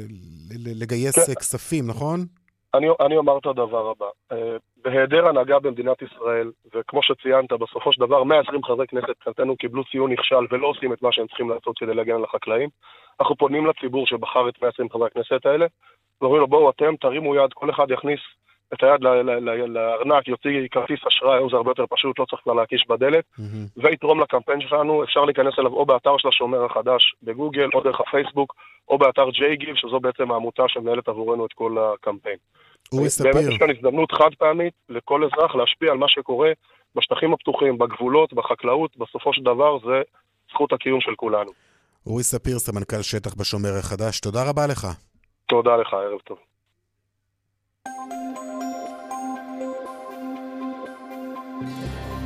לגייס 0.81 1.27
כן. 1.27 1.33
כספים, 1.35 1.87
נכון? 1.87 2.19
אני, 2.73 2.87
אני 3.05 3.17
אומר 3.17 3.37
את 3.37 3.45
הדבר 3.45 3.89
הבא. 3.89 4.05
אה, 4.31 4.57
בהיעדר 4.83 5.27
הנהגה 5.27 5.59
במדינת 5.59 6.01
ישראל, 6.01 6.51
וכמו 6.75 7.03
שציינת, 7.03 7.51
בסופו 7.51 7.93
של 7.93 8.01
דבר 8.01 8.23
120 8.23 8.63
חברי 8.63 8.87
כנסת 8.87 9.09
מבחינתנו 9.09 9.55
קיבלו 9.55 9.83
ציון 9.85 10.11
נכשל 10.11 10.45
ולא 10.51 10.67
עושים 10.67 10.93
את 10.93 11.01
מה 11.01 11.09
שהם 11.11 11.27
צריכים 11.27 11.49
לעשות 11.49 11.77
כדי 11.77 11.93
להגן 11.93 12.15
על 12.15 12.23
החקלאים. 12.23 12.69
אנחנו 13.19 13.35
פונים 13.35 13.65
לציבור 13.65 14.07
שבחר 14.07 14.49
את 14.49 14.61
120 14.61 14.89
חברי 14.89 15.07
הכנסת 15.07 15.45
האלה, 15.45 15.65
ואומרים 16.21 16.41
לו, 16.41 16.47
בואו 16.47 16.69
אתם 16.69 16.95
תרימו 16.95 17.35
יד, 17.35 17.53
כל 17.53 17.69
אחד 17.69 17.91
יכניס 17.91 18.19
את 18.73 18.83
היד 18.83 19.01
לארנק, 19.67 20.27
יוציא 20.27 20.67
כרטיס 20.71 20.99
אשראי, 21.07 21.39
או 21.39 21.49
זה 21.49 21.55
הרבה 21.55 21.71
יותר 21.71 21.85
פשוט, 21.89 22.19
לא 22.19 22.25
צריך 22.29 22.41
כבר 22.43 22.53
להקיש 22.53 22.85
בדלת, 22.89 23.23
mm-hmm. 23.39 23.83
ויתרום 23.83 24.19
לקמפיין 24.19 24.61
שלנו, 24.61 25.03
אפשר 25.03 25.25
להיכנס 25.25 25.53
אליו 25.59 25.73
או 25.73 25.85
באתר 25.85 26.17
של 26.17 26.27
השומר 26.27 26.65
החדש 26.65 27.15
בגוגל, 27.23 27.69
או 27.73 27.81
דרך 27.81 27.99
הפייסבוק, 27.99 28.55
או 28.89 28.97
באתר 28.97 29.29
ג'יי 29.29 29.57
שזו 29.75 29.99
בעצם 29.99 30.31
העמותה 30.31 30.63
שמנהלת 30.67 31.07
עבורנו 31.07 31.45
את 31.45 31.53
כל 31.53 31.77
הקמפיין. 31.77 32.37
אורי 32.93 33.09
ספיר. 33.09 33.31
באמת 33.33 33.51
יש 33.51 33.57
כאן 33.57 33.69
הזדמנות 33.69 34.11
חד 34.11 34.29
פעמית 34.37 34.73
לכל 34.89 35.23
אזרח 35.23 35.55
להשפיע 35.55 35.91
על 35.91 35.97
מה 35.97 36.09
שקורה 36.09 36.51
בשטחים 36.95 37.33
הפתוחים, 37.33 37.77
בגבולות, 37.77 38.33
בחקלאות, 38.33 38.97
בסופו 38.97 39.33
של 39.33 39.41
דבר 39.41 39.79
זה 39.79 40.01
זכות 40.49 40.73
הקיום 40.73 41.01
של 41.01 41.15
כולנו. 41.15 41.51
אורי 42.05 42.23
ספיר, 42.23 42.59
סמנכ"ל 42.59 43.01
שטח 43.01 43.33
בשומר 43.35 43.69
החדש, 43.79 44.19
תודה 44.19 44.49
רבה 44.49 44.67
לך. 44.67 44.87
תודה 45.45 45.77
לך, 45.77 45.93
ערב 45.93 46.19
טוב. 46.19 46.37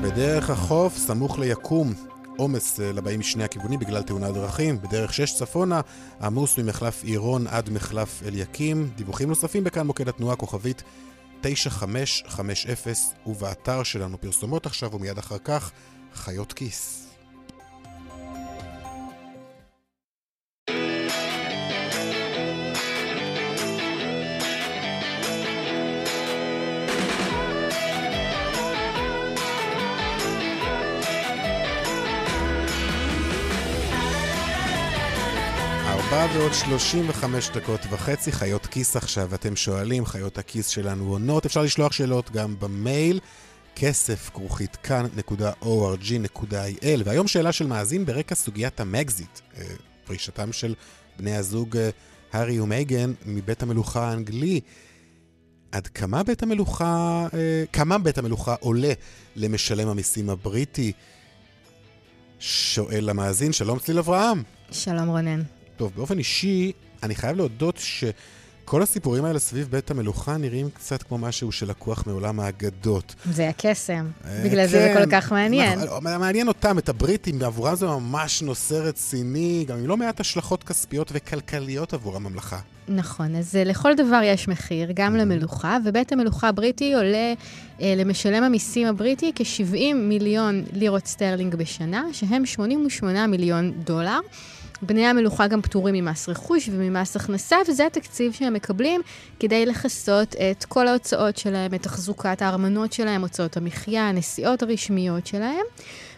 בדרך 0.01 0.49
החוף, 0.49 0.97
סמוך 0.97 1.39
ליקום, 1.39 1.93
עומס 2.37 2.79
אה, 2.79 2.91
לבאים 2.91 3.19
משני 3.19 3.43
הכיוונים 3.43 3.79
בגלל 3.79 4.03
תאונת 4.03 4.33
דרכים. 4.33 4.81
בדרך 4.81 5.13
6 5.13 5.35
צפונה, 5.35 5.81
עמוס 6.21 6.57
ממחלף 6.57 7.03
עירון 7.03 7.47
עד 7.47 7.69
מחלף 7.69 8.23
אליקים. 8.25 8.89
דיווחים 8.95 9.29
נוספים 9.29 9.63
בכאן 9.63 9.87
מוקד 9.87 10.09
התנועה 10.09 10.35
כוכבית 10.35 10.83
9550 11.41 12.93
ובאתר 13.25 13.83
שלנו 13.83 14.21
פרסומות 14.21 14.65
עכשיו 14.65 14.95
ומיד 14.95 15.17
אחר 15.17 15.37
כך 15.37 15.71
חיות 16.13 16.53
כיס. 16.53 17.04
ארבע 36.35 36.45
ועוד 36.45 36.53
35 36.53 37.49
דקות 37.49 37.79
וחצי, 37.89 38.31
חיות 38.31 38.65
כיס 38.65 38.95
עכשיו. 38.95 39.35
אתם 39.35 39.55
שואלים, 39.55 40.05
חיות 40.05 40.37
הכיס 40.37 40.67
שלנו 40.67 41.11
עונות. 41.11 41.45
אפשר 41.45 41.61
לשלוח 41.61 41.91
שאלות 41.91 42.31
גם 42.31 42.55
במייל, 42.59 43.19
כסף 43.75 44.29
כרוכית 44.33 44.75
כאן.org.il. 44.75 45.25
והיום 47.05 47.27
שאלה 47.27 47.51
של 47.51 47.67
מאזין 47.67 48.05
ברקע 48.05 48.35
סוגיית 48.35 48.79
המגזיט, 48.79 49.39
אה, 49.57 49.63
פרישתם 50.05 50.53
של 50.53 50.75
בני 51.17 51.35
הזוג 51.35 51.77
אה, 51.77 51.89
הארי 52.33 52.59
ומייגן 52.59 53.13
מבית 53.25 53.63
המלוכה 53.63 54.09
האנגלי. 54.09 54.59
עד 55.71 55.87
כמה 55.87 56.23
בית 56.23 56.43
המלוכה, 56.43 57.27
אה, 57.33 57.63
כמה 57.73 57.97
בית 57.97 58.17
המלוכה 58.17 58.55
עולה 58.59 58.93
למשלם 59.35 59.87
המיסים 59.87 60.29
הבריטי? 60.29 60.91
שואל 62.39 63.09
המאזין, 63.09 63.53
שלום 63.53 63.79
צליל 63.79 63.99
אברהם. 63.99 64.43
שלום 64.71 65.07
רונן. 65.09 65.41
טוב, 65.77 65.91
באופן 65.95 66.17
אישי, 66.17 66.71
אני 67.03 67.15
חייב 67.15 67.38
להודות 67.38 67.77
שכל 67.77 68.81
הסיפורים 68.81 69.25
האלה 69.25 69.39
סביב 69.39 69.67
בית 69.71 69.91
המלוכה 69.91 70.38
נראים 70.38 70.69
קצת 70.69 71.03
כמו 71.03 71.17
משהו 71.17 71.51
שלקוח 71.51 72.07
מעולם 72.07 72.39
האגדות. 72.39 73.15
זה 73.31 73.49
הקסם, 73.49 74.07
אה, 74.25 74.41
בגלל 74.45 74.67
זה 74.67 74.71
זה 74.71 74.91
כן. 74.93 75.05
כל 75.05 75.11
כך 75.11 75.31
מעניין. 75.31 75.79
נכון, 75.79 76.03
מעניין 76.03 76.47
אותם, 76.47 76.77
את 76.77 76.89
הבריטים, 76.89 77.41
ועבורם 77.41 77.75
זה 77.75 77.85
ממש 77.85 78.41
נושא 78.41 78.73
רציני, 78.73 79.65
גם 79.67 79.77
עם 79.77 79.88
לא 79.88 79.97
מעט 79.97 80.19
השלכות 80.19 80.63
כספיות 80.63 81.11
וכלכליות 81.13 81.93
עבור 81.93 82.15
הממלכה. 82.15 82.59
נכון, 82.88 83.35
אז 83.35 83.55
אה, 83.55 83.63
לכל 83.63 83.95
דבר 83.95 84.21
יש 84.23 84.47
מחיר, 84.47 84.89
גם 84.93 85.15
למלוכה, 85.15 85.77
ובית 85.85 86.11
המלוכה 86.11 86.47
הבריטי 86.47 86.93
עולה 86.93 87.33
אה, 87.81 87.93
למשלם 87.97 88.43
המיסים 88.43 88.88
הבריטי 88.88 89.31
כ-70 89.35 89.93
מיליון 89.95 90.63
לירות 90.73 91.07
סטרלינג 91.07 91.55
בשנה, 91.55 92.03
שהם 92.11 92.45
88 92.45 93.27
מיליון 93.27 93.71
דולר. 93.71 94.19
בני 94.81 95.05
המלוכה 95.05 95.47
גם 95.47 95.61
פטורים 95.61 95.95
ממס 95.95 96.29
רכוש 96.29 96.69
וממס 96.71 97.15
הכנסה, 97.15 97.57
וזה 97.67 97.85
התקציב 97.85 98.33
שהם 98.33 98.53
מקבלים 98.53 99.01
כדי 99.39 99.65
לכסות 99.65 100.35
את 100.51 100.65
כל 100.65 100.88
ההוצאות 100.88 101.38
שלהם, 101.38 101.73
את 101.73 101.83
תחזוקת 101.83 102.41
הארמונות 102.41 102.93
שלהם, 102.93 103.21
הוצאות 103.21 103.57
המחיה, 103.57 104.09
הנסיעות 104.09 104.63
הרשמיות 104.63 105.27
שלהם. 105.27 105.65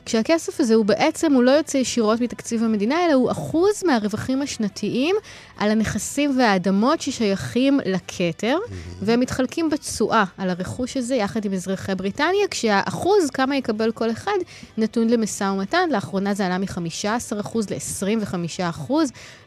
כשהכסף 0.08 0.60
הזה 0.60 0.76
הוא 0.76 0.86
בעצם, 0.86 1.34
הוא 1.34 1.43
לא 1.43 1.52
יוצא 1.52 1.78
ישירות 1.78 2.22
מתקציב 2.22 2.63
המדינה, 2.63 3.06
אלא 3.06 3.13
הוא 3.13 3.32
אחוז 3.32 3.84
מהרווחים 3.86 4.41
השנתיים 4.41 5.15
על 5.58 5.72
הנכסים 5.72 6.39
והאדמות 6.39 7.02
ששייכים 7.02 7.80
לכתר. 7.86 8.58
והם 9.02 9.20
מתחלקים 9.20 9.70
בתשואה 9.70 10.24
על 10.38 10.50
הרכוש 10.50 10.98
הזה 10.98 11.15
יחד 11.15 11.46
עם 11.46 11.54
אזרחי 11.54 11.96
בריטניה, 11.96 12.48
כשהאחוז, 12.52 13.30
כמה 13.34 13.56
יקבל 13.56 13.91
כל 13.91 14.12
אחד, 14.12 14.38
נתון 14.78 15.08
למשא 15.10 15.43
ומתן. 15.43 15.89
לאחרונה 15.91 16.34
זה 16.34 16.46
עלה 16.46 16.58
מ-15% 16.58 17.58
ל-25% 17.70 18.91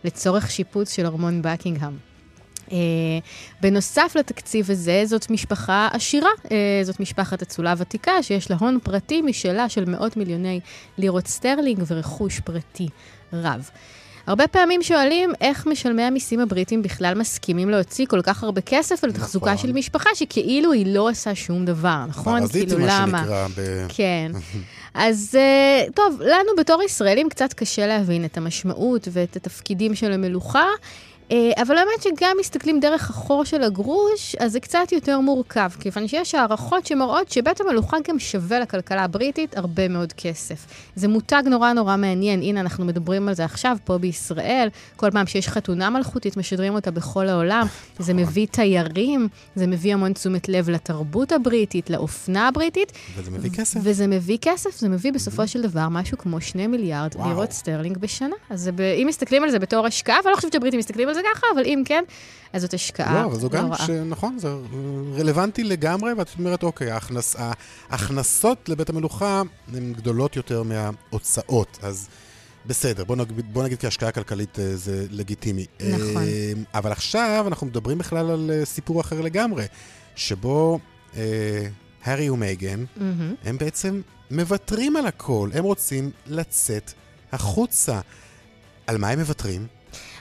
לצורך 0.05 0.51
שיפוץ 0.51 0.95
של 0.95 1.07
ארמון 1.07 1.43
בקינגהם. 1.43 2.10
Uh, 2.71 2.73
בנוסף 3.61 4.13
לתקציב 4.19 4.71
הזה, 4.71 5.03
זאת 5.07 5.31
משפחה 5.31 5.89
עשירה, 5.93 6.31
uh, 6.45 6.49
זאת 6.83 7.01
משפחת 7.01 7.43
אצולה 7.43 7.75
ותיקה, 7.77 8.23
שיש 8.23 8.51
לה 8.51 8.57
הון 8.61 8.79
פרטי 8.83 9.23
משלה 9.23 9.69
של 9.69 9.85
מאות 9.85 10.17
מיליוני 10.17 10.61
לירות 10.99 11.27
סטרלינג 11.27 11.83
ורכוש 11.87 12.41
פרטי 12.41 12.89
רב. 13.33 13.71
הרבה 14.27 14.49
פעמים 14.49 14.83
שואלים 14.83 15.33
איך 15.41 15.67
משלמי 15.67 16.03
המיסים 16.03 16.41
הבריטים 16.41 16.83
בכלל 16.83 17.15
מסכימים 17.15 17.71
להוציא 17.71 18.07
כל 18.07 18.23
כך 18.23 18.43
הרבה 18.43 18.61
כסף 18.61 19.05
על 19.05 19.13
תחזוקה 19.13 19.53
נכון. 19.53 19.69
של 19.69 19.73
משפחה 19.73 20.11
שכאילו 20.15 20.73
היא 20.73 20.95
לא 20.95 21.11
עושה 21.11 21.35
שום 21.35 21.65
דבר, 21.65 22.05
נכון? 22.09 22.49
כאילו, 22.49 22.79
למה? 22.79 23.19
שנקרא 23.19 23.47
ב... 23.57 23.87
כן. 23.89 24.33
אז 24.95 25.39
uh, 25.39 25.93
טוב, 25.93 26.21
לנו 26.23 26.51
בתור 26.59 26.83
ישראלים 26.83 27.29
קצת 27.29 27.53
קשה 27.53 27.87
להבין 27.87 28.25
את 28.25 28.37
המשמעות 28.37 29.09
ואת 29.13 29.37
התפקידים 29.37 29.95
של 29.95 30.13
המלוכה. 30.13 30.67
אה, 31.33 31.63
אבל 31.63 31.79
האמת 31.79 32.03
שגם 32.03 32.37
מסתכלים 32.41 32.81
דרך 32.81 33.11
החור 33.11 33.45
של 33.45 33.63
הגרוש, 33.63 34.37
אז 34.39 34.53
זה 34.53 34.61
קצת 34.61 34.93
יותר 34.93 35.21
מורכב, 35.21 35.71
כיוון 35.81 36.09
שיש 36.09 36.35
הערכות 36.35 36.87
שמראות 36.87 37.31
שבית 37.31 37.61
המלוכה 37.61 37.97
גם 38.09 38.19
שווה 38.19 38.61
לכלכלה 38.61 39.05
הבריטית 39.05 39.57
הרבה 39.57 39.89
מאוד 39.89 40.13
כסף. 40.13 40.67
זה 40.95 41.09
מותג 41.09 41.43
נורא 41.47 41.73
נורא 41.73 41.97
מעניין, 41.97 42.43
הנה 42.43 42.61
אנחנו 42.61 42.85
מדברים 42.85 43.29
על 43.29 43.35
זה 43.35 43.45
עכשיו 43.45 43.77
פה 43.85 43.99
בישראל, 43.99 44.69
כל 44.97 45.11
פעם 45.11 45.27
שיש 45.27 45.49
חתונה 45.49 45.91
מלכותית 45.91 46.37
משדרים 46.37 46.75
אותה 46.75 46.91
בכל 46.91 47.29
העולם, 47.29 47.67
זה 47.99 48.15
מביא 48.15 48.47
תיירים, 48.47 49.29
זה 49.55 49.67
מביא 49.67 49.95
המון 49.95 50.13
תשומת 50.13 50.49
לב 50.49 50.71
לתרבות 50.71 51.33
הבריטית, 51.33 51.91
לאופנה 51.91 52.49
הבריטית. 52.49 52.93
וזה 53.17 53.31
מביא 53.31 53.51
כסף. 53.51 53.81
וזה 53.83 54.07
מביא 54.07 54.39
כסף, 54.41 54.77
זה 54.79 54.89
מביא 54.89 55.13
בסופו 55.13 55.49
של 55.49 55.63
דבר 55.63 55.89
משהו 55.91 56.19
כמו 56.19 56.41
2 56.41 56.71
מיליארד. 56.71 57.15
לירות 57.27 57.53
סטרלינג 57.53 57.99
בשנה. 57.99 58.37
אז 58.51 58.71
ב... 58.75 58.81
אם 58.81 59.07
מסתכלים 59.09 59.45
על 59.45 59.51
זה 59.51 59.59
בתור 59.59 59.87
השקעה, 59.87 60.17
ואני 60.25 60.31
לא 60.31 60.37
חושבת 60.37 60.53
שהבריטים 60.53 60.79
מסתכלים 60.79 61.09
על 61.09 61.15
זה 61.15 61.20
ככה, 61.35 61.47
אבל 61.55 61.63
אם 61.65 61.83
כן, 61.85 62.05
אז 62.53 62.63
זאת 62.63 62.75
השקעה 62.75 63.23
לא, 63.23 63.27
אבל 63.27 63.37
זו 63.37 63.51
גם. 63.51 63.71
ש... 63.87 63.91
נכון, 63.91 64.39
זה 64.39 64.49
רלוונטי 65.19 65.65
לגמרי, 65.65 66.13
ואת 66.13 66.29
אומרת, 66.39 66.63
אוקיי, 66.63 66.91
ההכנס... 66.91 67.37
ההכנסות 67.91 68.69
לבית 68.69 68.89
המלוכה 68.89 69.43
הן 69.75 69.93
גדולות 69.93 70.37
יותר 70.37 70.63
מההוצאות, 70.63 71.79
אז 71.83 72.09
בסדר, 72.67 73.05
בוא 73.05 73.17
נגיד, 73.17 73.55
בוא 73.55 73.65
נגיד 73.65 73.79
כהשקעה 73.79 74.13
כלכלית 74.13 74.59
אה, 74.59 74.77
זה 74.77 75.07
לגיטימי. 75.11 75.67
נכון. 75.81 76.23
אה, 76.23 76.53
אבל 76.75 76.93
עכשיו 76.93 77.45
אנחנו 77.49 77.67
מדברים 77.67 77.99
בכלל 77.99 78.31
על 78.31 78.51
אה, 78.55 78.65
סיפור 78.65 79.01
אחר 79.01 79.21
לגמרי, 79.21 79.65
שבו 80.17 80.79
אה, 81.17 81.67
הארי 82.05 82.31
ומייגן, 82.31 82.85
מהמם. 82.97 83.35
הם 83.45 83.59
בעצם 83.59 84.01
מוותרים 84.31 84.97
על 84.97 85.07
הכל, 85.07 85.51
הם 85.55 85.65
רוצים 85.65 86.11
לצאת 86.27 86.93
החוצה. 87.33 88.01
על 88.87 88.99
מה 88.99 89.09
הם 89.09 89.19
מוותרים? 89.19 89.67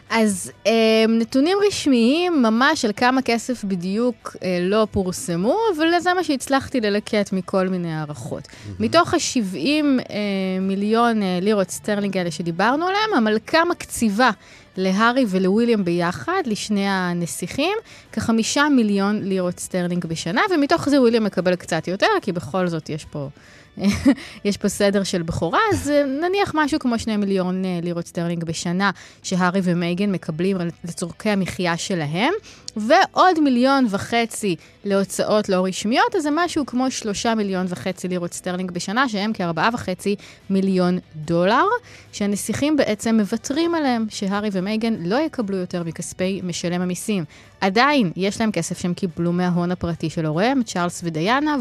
אז 0.09 0.51
אה, 0.67 1.05
נתונים 1.09 1.57
רשמיים 1.67 2.41
ממש 2.41 2.85
על 2.85 2.91
כמה 2.95 3.21
כסף 3.21 3.63
בדיוק 3.63 4.35
אה, 4.43 4.57
לא 4.61 4.87
פורסמו, 4.91 5.57
אבל 5.77 5.99
זה 5.99 6.13
מה 6.13 6.23
שהצלחתי 6.23 6.81
ללקט 6.81 7.33
מכל 7.33 7.67
מיני 7.67 7.93
הערכות. 7.93 8.47
מתוך 8.79 9.13
ה-70 9.13 9.57
אה, 9.57 10.15
מיליון 10.61 11.23
אה, 11.23 11.39
לירות 11.41 11.69
סטרלינג 11.69 12.17
האלה 12.17 12.31
שדיברנו 12.31 12.85
עליהם, 12.85 13.13
המלכה 13.17 13.65
מקציבה 13.65 14.29
להארי 14.77 15.25
ולוויליאם 15.29 15.85
ביחד, 15.85 16.41
לשני 16.45 16.87
הנסיכים, 16.87 17.77
כחמישה 18.11 18.67
מיליון 18.69 19.23
לירות 19.23 19.59
סטרלינג 19.59 20.05
בשנה, 20.05 20.41
ומתוך 20.51 20.89
זה 20.89 21.01
וויליאם 21.01 21.23
מקבל 21.23 21.55
קצת 21.55 21.87
יותר, 21.87 22.07
כי 22.21 22.31
בכל 22.31 22.67
זאת 22.67 22.89
יש 22.89 23.05
פה... 23.05 23.29
יש 24.45 24.57
פה 24.57 24.69
סדר 24.69 25.03
של 25.03 25.21
בכורה, 25.21 25.59
אז 25.73 25.89
אה, 25.89 26.03
נניח 26.05 26.51
משהו 26.55 26.79
כמו 26.79 26.99
שני 26.99 27.17
מיליון 27.17 27.65
אה, 27.65 27.79
לירות 27.83 28.07
סטרלינג 28.07 28.43
בשנה 28.43 28.91
שהארי 29.23 29.59
ומייגן 29.63 30.11
מקבלים 30.11 30.57
לצורכי 30.83 31.29
המחיה 31.29 31.77
שלהם, 31.77 32.33
ועוד 32.77 33.39
מיליון 33.39 33.85
וחצי 33.89 34.55
להוצאות 34.85 35.49
לא 35.49 35.65
רשמיות, 35.65 36.15
אז 36.15 36.23
זה 36.23 36.29
משהו 36.31 36.65
כמו 36.65 36.91
שלושה 36.91 37.35
מיליון 37.35 37.65
וחצי 37.69 38.07
לירות 38.07 38.33
סטרלינג 38.33 38.71
בשנה, 38.71 39.09
שהם 39.09 39.33
כארבעה 39.33 39.69
וחצי 39.73 40.15
מיליון 40.49 40.99
דולר, 41.15 41.65
שהנסיכים 42.11 42.77
בעצם 42.77 43.15
מוותרים 43.15 43.75
עליהם, 43.75 44.05
שהארי 44.09 44.49
ומייגן 44.51 44.95
לא 44.99 45.15
יקבלו 45.15 45.57
יותר 45.57 45.83
מכספי 45.83 46.41
משלם 46.43 46.81
המיסים. 46.81 47.23
עדיין 47.61 48.11
יש 48.15 48.41
להם 48.41 48.51
כסף 48.51 48.79
שהם 48.79 48.93
קיבלו 48.93 49.31
מההון 49.31 49.71
הפרטי 49.71 50.09
של 50.09 50.25
הוריהם, 50.25 50.63
צ'ארלס 50.63 51.01
ודיאנה, 51.03 51.55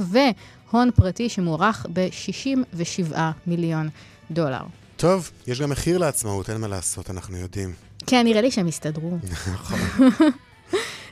והון 0.72 0.90
פרטי 0.94 1.28
שמוערך 1.28 1.86
ב-67 1.92 3.18
מיליון 3.46 3.88
דולר. 4.30 4.62
טוב, 4.96 5.30
יש 5.46 5.60
גם 5.60 5.70
מחיר 5.70 5.98
לעצמאות, 5.98 6.50
אין 6.50 6.60
מה 6.60 6.68
לעשות, 6.68 7.10
אנחנו 7.10 7.36
יודעים. 7.36 7.72
כן, 8.06 8.24
נראה 8.24 8.40
לי 8.40 8.50
שהם 8.50 8.68
יסתדרו. 8.68 9.10
נכון. 9.52 9.78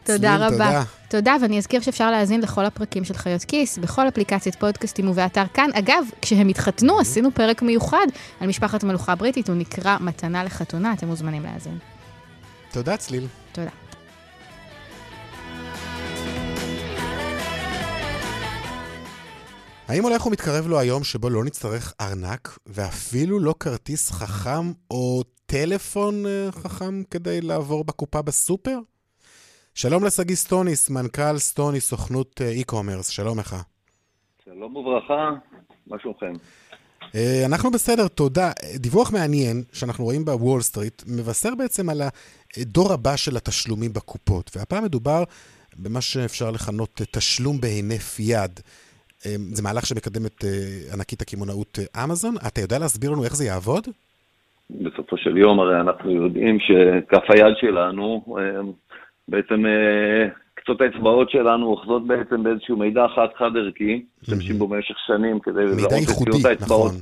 תודה 0.05 0.37
רבה. 0.37 0.49
תודה. 0.49 0.83
תודה, 1.09 1.37
ואני 1.43 1.59
אזכיר 1.59 1.81
שאפשר 1.81 2.11
להאזין 2.11 2.41
לכל 2.41 2.65
הפרקים 2.65 3.05
של 3.05 3.15
חיות 3.15 3.45
כיס, 3.45 3.79
בכל 3.79 4.09
אפליקציית 4.09 4.55
פודקאסטים 4.55 5.09
ובאתר 5.09 5.45
כאן. 5.55 5.71
אגב, 5.75 6.05
כשהם 6.23 6.49
התחתנו, 6.49 7.01
עשינו 7.01 7.31
פרק 7.35 7.63
מיוחד 7.63 8.07
על 8.41 8.49
משפחת 8.49 8.83
המלוכה 8.83 9.13
הבריטית, 9.13 9.49
הוא 9.49 9.57
נקרא 9.57 9.97
מתנה 10.01 10.45
לחתונה, 10.45 10.93
אתם 10.93 11.07
מוזמנים 11.07 11.43
להאזין. 11.43 11.79
תודה, 12.73 12.97
צליל. 12.97 13.27
תודה. 13.53 13.71
האם 19.89 20.03
הולך 20.03 20.27
ומתקרב 20.27 20.67
לו 20.67 20.79
היום 20.79 21.05
שבו 21.05 21.31
לא 21.31 21.45
נצטרך 21.45 21.95
ארנק, 22.01 22.59
ואפילו 22.67 23.39
לא 23.39 23.55
כרטיס 23.61 24.11
חכם 24.11 24.73
או 24.91 25.23
טלפון 25.47 26.27
אה, 26.27 26.53
חכם 26.53 27.03
כדי 27.11 27.41
לעבור 27.41 27.85
בקופה 27.85 28.23
בסופר? 28.23 28.79
שלום 29.75 30.05
לשגיא 30.05 30.37
סטוניס, 30.37 30.91
מנכ"ל 30.91 31.39
סטוניס, 31.39 31.89
סוכנות 31.89 32.41
אה, 32.41 32.55
e-commerce, 32.61 33.11
שלום 33.11 33.39
לך. 33.39 33.57
שלום 34.45 34.77
וברכה, 34.77 35.31
מה 35.87 35.97
שלומכם? 36.03 36.33
אה, 37.15 37.43
אנחנו 37.47 37.71
בסדר, 37.71 38.09
תודה. 38.09 38.53
דיווח 38.75 39.13
מעניין 39.13 39.63
שאנחנו 39.73 40.05
רואים 40.05 40.25
בוול 40.25 40.63
סטריט 40.63 41.03
מבשר 41.07 41.55
בעצם 41.55 41.89
על 41.89 42.03
הדור 42.57 42.93
הבא 42.93 43.17
של 43.17 43.37
התשלומים 43.37 43.93
בקופות, 43.93 44.51
והפעם 44.57 44.85
מדובר 44.85 45.25
במה 45.77 46.01
שאפשר 46.01 46.51
לכנות 46.51 47.01
תשלום 47.11 47.61
בהינף 47.61 48.17
יד. 48.21 48.61
אה, 49.27 49.35
זה 49.53 49.63
מהלך 49.63 49.87
שמקדמת 49.87 50.45
אה, 50.45 50.51
ענקית 50.95 51.23
הקמעונאות 51.23 51.79
אה, 51.79 52.05
אמזון. 52.05 52.35
אתה 52.47 52.61
יודע 52.61 52.79
להסביר 52.79 53.11
לנו 53.11 53.25
איך 53.25 53.37
זה 53.37 53.45
יעבוד? 53.45 53.89
בסופו 54.71 55.17
של 55.17 55.37
יום 55.37 55.61
הרי 55.61 55.81
אנחנו 55.81 56.11
יודעים 56.11 56.59
שכף 56.61 57.23
היד 57.29 57.57
שלנו, 57.61 58.37
אה, 58.39 58.61
בעצם 59.29 59.67
אה, 59.67 60.29
קצות 60.55 60.81
האצבעות 60.81 61.31
שלנו 61.31 61.67
אוחזות 61.67 62.07
בעצם 62.07 62.43
באיזשהו 62.43 62.77
מידע 62.77 63.07
חד-חד 63.15 63.57
ערכי, 63.57 64.03
משתמשים 64.23 64.59
בו 64.59 64.69
במשך 64.69 64.95
שנים 65.07 65.41
כדי 65.41 65.65
לזהות 65.65 65.93
את 65.93 66.09
קציעות 66.09 66.45
האצבעות. 66.45 66.91
נכון. 66.91 67.01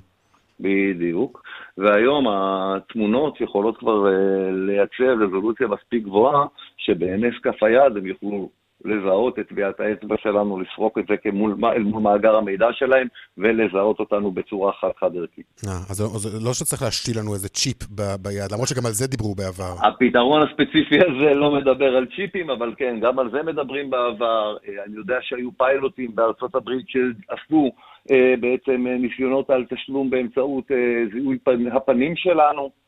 בדיוק. 0.60 1.42
והיום 1.78 2.26
התמונות 2.28 3.40
יכולות 3.40 3.78
כבר 3.78 4.06
לייצר 4.50 5.24
רזולוציה 5.24 5.66
מספיק 5.66 6.04
גבוהה, 6.04 6.46
שבהינף 6.76 7.34
כף 7.42 7.62
היד 7.62 7.96
הם 7.96 8.06
יוכלו 8.06 8.48
לזהות 8.84 9.38
את 9.38 9.48
טביעת 9.48 9.80
האצבע 9.80 10.14
שלנו, 10.22 10.60
לסרוק 10.60 10.98
את 10.98 11.04
זה 11.08 11.16
כמול, 11.16 11.54
אל 11.64 11.82
מול 11.82 12.02
מאגר 12.02 12.36
המידע 12.36 12.66
שלהם, 12.72 13.06
ולזהות 13.38 14.00
אותנו 14.00 14.30
בצורה 14.30 14.72
חד-חד 14.72 15.16
ערכית. 15.16 15.62
אה, 15.66 15.72
אז 15.90 16.00
אז 16.00 16.44
לא 16.46 16.52
שצריך 16.54 16.82
להשתיל 16.82 17.18
לנו 17.18 17.34
איזה 17.34 17.48
צ'יפ 17.48 17.82
ב- 17.82 18.16
ביד, 18.22 18.52
למרות 18.52 18.68
שגם 18.68 18.86
על 18.86 18.92
זה 18.92 19.06
דיברו 19.06 19.34
בעבר. 19.34 19.74
הפתרון 19.88 20.42
הספציפי 20.42 20.98
הזה 21.06 21.34
לא 21.34 21.50
מדבר 21.54 21.96
על 21.96 22.06
צ'יפים, 22.16 22.50
אבל 22.50 22.74
כן, 22.76 22.98
גם 23.02 23.18
על 23.18 23.30
זה 23.30 23.42
מדברים 23.42 23.90
בעבר. 23.90 24.56
אה, 24.68 24.84
אני 24.86 24.96
יודע 24.96 25.16
שהיו 25.22 25.50
פיילוטים 25.58 26.14
בארצות 26.14 26.54
הברית 26.54 26.86
שעשו 26.88 27.70
אה, 28.10 28.34
בעצם 28.40 28.86
ניסיונות 29.00 29.50
על 29.50 29.64
תשלום 29.70 30.10
באמצעות 30.10 30.64
זיהוי 31.12 31.38
פנ- 31.48 31.76
הפנים 31.76 32.16
שלנו. 32.16 32.83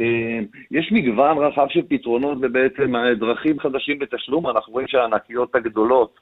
אה, 0.00 0.38
יש 0.70 0.92
מגוון 0.92 1.38
רחב 1.38 1.66
של 1.68 1.80
פתרונות 1.88 2.38
ובעצם 2.42 2.92
דרכים 3.20 3.60
חדשים 3.60 3.98
בתשלום. 3.98 4.46
אנחנו 4.48 4.72
רואים 4.72 4.88
שהענקיות 4.88 5.54
הגדולות, 5.54 6.14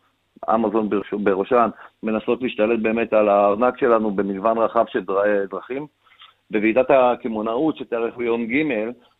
אמזון 0.55 0.89
בראש- 0.91 1.15
בראשן, 1.15 1.69
מנסות 2.03 2.43
להשתלט 2.43 2.81
באמת 2.83 3.13
על 3.13 3.29
הארנק 3.29 3.81
שלנו 3.81 4.11
במגוון 4.11 4.59
רחב 4.59 4.85
של 4.93 5.01
דר- 5.05 5.47
דרכים. 5.51 5.87
בוועידת 6.51 6.87
הקמעונאות 6.91 7.77
שתארך 7.77 8.17
ביום 8.17 8.47
ג', 8.47 8.63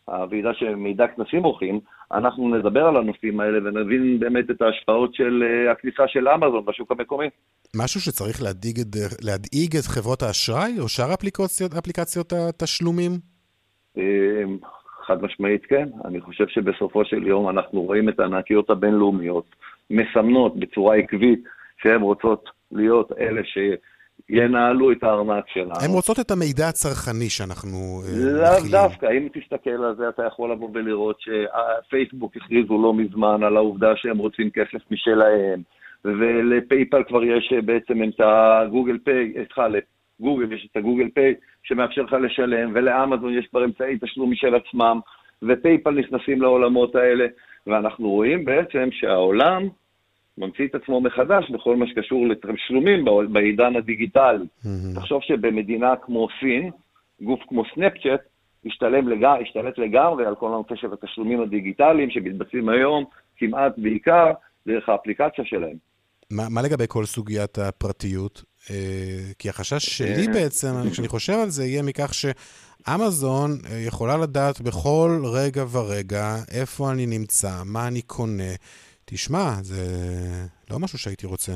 הוועידה 0.05 0.49
שמידע 0.53 1.07
כנסים 1.07 1.43
עורכים, 1.43 1.79
אנחנו 2.11 2.55
נדבר 2.55 2.85
על 2.85 2.97
הנושאים 2.97 3.39
האלה 3.39 3.57
ונבין 3.57 4.19
באמת 4.19 4.51
את 4.51 4.61
ההשפעות 4.61 5.15
של 5.15 5.43
אה, 5.43 5.71
הכניסה 5.71 6.03
של 6.07 6.27
אמזון 6.29 6.65
בשוק 6.65 6.91
המקומי. 6.91 7.25
משהו 7.75 8.01
שצריך 8.01 8.43
להדאיג 8.43 8.77
להדאיג 9.21 9.75
את 9.75 9.85
חברות 9.85 10.21
האשראי 10.23 10.79
או 10.79 10.87
שאר 10.89 11.13
אפליקציות, 11.13 11.73
אפליקציות 11.73 12.33
התשלומים? 12.33 13.32
אה, 13.97 14.43
חד 15.05 15.23
משמעית 15.23 15.65
כן. 15.65 15.89
אני 16.05 16.21
חושב 16.21 16.47
שבסופו 16.47 17.05
של 17.05 17.27
יום 17.27 17.49
אנחנו 17.49 17.81
רואים 17.81 18.09
את 18.09 18.19
הענקיות 18.19 18.69
הבינלאומיות 18.69 19.55
מסמנות 19.89 20.59
בצורה 20.59 20.95
עקבית 20.95 21.43
שהן 21.81 22.01
רוצות 22.01 22.49
להיות 22.71 23.11
אלה 23.19 23.41
שינהלו 23.43 24.91
את 24.91 25.03
הארנק 25.03 25.45
שלנו. 25.47 25.71
הן 25.81 25.91
רוצות 25.91 26.19
את 26.19 26.31
המידע 26.31 26.67
הצרכני 26.67 27.29
שאנחנו 27.29 28.01
אה, 28.05 28.31
לאו. 28.41 28.71
דווקא, 28.71 29.05
אם 29.05 29.27
תסתכל 29.33 29.69
על 29.69 29.95
זה, 29.95 30.09
אתה 30.09 30.23
יכול 30.25 30.51
לבוא 30.51 30.69
ולראות 30.73 31.17
שפייסבוק 31.19 32.35
הכריזו 32.37 32.81
לא 32.81 32.93
מזמן 32.93 33.43
על 33.43 33.57
העובדה 33.57 33.95
שהם 33.95 34.17
רוצים 34.17 34.49
כסף 34.49 34.91
משלהם, 34.91 35.61
ולפייפל 36.05 37.03
כבר 37.07 37.23
יש 37.23 37.53
בעצם 37.65 38.03
את 38.03 38.19
הגוגל 38.19 38.97
פיי, 39.03 39.33
סליחה, 39.33 39.67
לגוגל 40.23 40.53
יש 40.53 40.67
את 40.71 40.77
הגוגל 40.77 41.09
פיי 41.13 41.33
שמאפשר 41.63 42.01
לך 42.01 42.13
לשלם, 42.13 42.71
ולאמזון 42.75 43.37
יש 43.37 43.47
כבר 43.47 43.65
אמצעי 43.65 43.97
תשלום 44.01 44.31
משל 44.31 44.55
עצמם, 44.55 44.99
ופייפל 45.43 45.91
נכנסים 45.91 46.41
לעולמות 46.41 46.95
האלה, 46.95 47.25
ואנחנו 47.67 48.09
רואים 48.09 48.45
בעצם 48.45 48.89
שהעולם 48.91 49.67
ממציא 50.37 50.67
את 50.67 50.75
עצמו 50.75 51.01
מחדש 51.01 51.49
בכל 51.49 51.75
מה 51.75 51.87
שקשור 51.87 52.27
לתשלומים 52.27 53.05
בעידן 53.31 53.75
הדיגיטלי. 53.75 54.45
מהמם. 54.65 54.95
תחשוב 54.95 55.21
שבמדינה 55.21 55.95
כמו 55.95 56.27
סין, 56.39 56.71
גוף 57.21 57.39
כמו 57.47 57.63
סנאפצ'אט, 57.75 58.21
השתלם 58.65 59.23
השתלט 59.41 59.77
לגמרי 59.77 60.25
על 60.25 60.35
כל 60.35 60.47
הנושא 60.47 60.75
של 60.75 60.93
התשלומים 60.93 61.41
הדיגיטליים 61.41 62.09
שמתבצעים 62.09 62.69
היום 62.69 63.05
כמעט 63.37 63.73
בעיקר 63.77 64.31
דרך 64.67 64.89
האפליקציה 64.89 65.45
שלהם. 65.45 65.77
מה, 66.31 66.43
מה 66.49 66.61
לגבי 66.61 66.85
כל 66.87 67.05
סוגיית 67.05 67.57
הפרטיות? 67.57 68.52
אה, 68.71 68.75
כי 69.39 69.49
החשש 69.49 69.97
שלי 69.97 70.27
בעצם, 70.27 70.73
כשאני 70.91 71.07
חושב 71.07 71.33
על 71.33 71.49
זה, 71.49 71.65
יהיה 71.65 71.83
מכך 71.83 72.11
שאמזון 72.13 73.51
אה, 73.51 73.77
יכולה 73.87 74.17
לדעת 74.17 74.61
בכל 74.61 75.21
רגע 75.33 75.63
ורגע 75.71 76.35
איפה 76.59 76.91
אני 76.91 77.05
נמצא, 77.05 77.51
מה 77.65 77.87
אני 77.87 78.01
קונה. 78.01 78.53
תשמע, 79.05 79.49
זה 79.61 79.83
לא 80.71 80.79
משהו 80.79 80.97
שהייתי 80.97 81.27
רוצה. 81.27 81.53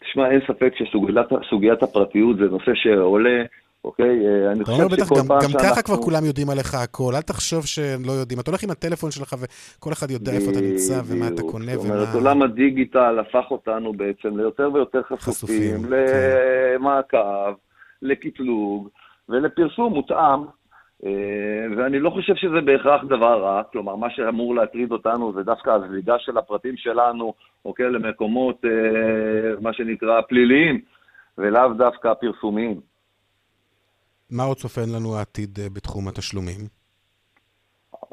תשמע, 0.00 0.30
אין 0.30 0.40
ספק 0.46 0.72
שסוגיית 0.78 1.82
הפרטיות 1.82 2.36
זה 2.36 2.44
נושא 2.44 2.72
שעולה 2.74 3.44
אוקיי? 3.84 4.26
אה, 4.26 4.52
אני 4.52 4.64
חושב 4.64 4.84
בטח, 4.84 5.04
שכל 5.04 5.14
פעם 5.28 5.40
שאנחנו... 5.40 5.58
גם 5.58 5.70
ככה 5.70 5.82
כבר 5.82 5.96
כולם 5.96 6.24
יודעים 6.24 6.50
עליך 6.50 6.74
הכל, 6.74 7.12
אל 7.14 7.22
תחשוב 7.22 7.66
שהם 7.66 8.04
לא 8.04 8.12
יודעים. 8.12 8.40
אתה 8.40 8.50
הולך 8.50 8.62
עם 8.62 8.70
הטלפון 8.70 9.10
שלך 9.10 9.36
וכל 9.40 9.92
אחד 9.92 10.10
יודע 10.10 10.32
איפה 10.32 10.50
אתה 10.50 10.60
נמצא 10.60 11.00
ומה 11.04 11.28
אתה 11.28 11.42
קונה 11.42 11.72
ומה... 11.72 11.82
זאת 11.82 11.90
אומרת, 11.90 12.14
עולם 12.14 12.42
הדיגיטל 12.42 13.18
הפך 13.18 13.50
אותנו 13.50 13.92
בעצם 13.92 14.36
ליותר 14.36 14.70
ויותר 14.74 15.00
חשופים, 15.02 15.82
כן. 15.82 15.88
למעקב. 16.76 17.54
לקטלוג 18.02 18.88
ולפרסום 19.28 19.92
מותאם. 19.92 20.44
אה, 21.04 21.66
ואני 21.76 21.98
לא 21.98 22.10
חושב 22.10 22.34
שזה 22.34 22.60
בהכרח 22.60 23.04
דבר 23.04 23.42
רע, 23.42 23.62
כלומר, 23.72 23.96
מה 23.96 24.10
שאמור 24.10 24.54
להטריד 24.54 24.92
אותנו 24.92 25.32
זה 25.32 25.42
דווקא 25.42 25.70
הזליגה 25.70 26.18
של 26.18 26.38
הפרטים 26.38 26.76
שלנו, 26.76 27.34
אוקיי, 27.64 27.90
למקומות, 27.90 28.64
אה, 28.64 29.60
מה 29.60 29.72
שנקרא, 29.72 30.20
פליליים, 30.20 30.80
ולאו 31.38 31.72
דווקא 31.72 32.14
פרסומיים. 32.14 32.80
מה 34.30 34.42
עוד 34.42 34.56
צופן 34.56 34.88
לנו 34.96 35.16
העתיד 35.16 35.58
אה, 35.62 35.68
בתחום 35.72 36.08
התשלומים? 36.08 36.60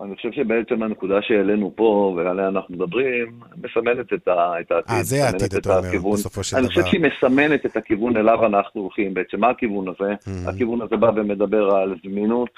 אני 0.04 0.16
חושב 0.16 0.32
שבעצם 0.32 0.84
הנקודה 0.84 1.22
שהעלינו 1.22 1.74
פה, 1.76 2.14
ועליה 2.18 2.48
אנחנו 2.48 2.76
מדברים, 2.76 3.40
מסמנת 3.58 4.14
את, 4.14 4.28
העתיד. 4.28 4.78
אה, 4.90 5.04
זה 5.04 5.26
העתיד, 5.26 5.54
אתה 5.54 5.78
אומר, 5.78 6.14
בסופו 6.14 6.44
של 6.44 6.58
אני 6.58 6.66
דבר. 6.66 6.74
אני 6.74 6.84
חושב 6.84 6.92
שהיא 6.92 7.12
מסמנת 7.12 7.66
את 7.66 7.78
הכיוון 7.78 8.18
אליו 8.18 8.46
אנחנו 8.46 8.82
הולכים. 8.82 9.14
בעצם 9.14 9.40
מה 9.40 9.50
הכיוון 9.50 9.88
הזה? 9.88 10.14
Mm-hmm. 10.14 10.50
הכיוון 10.50 10.82
הזה 10.82 10.98
בא 10.98 11.12
ומדבר 11.16 11.76
על 11.76 11.96
זמינות, 12.04 12.50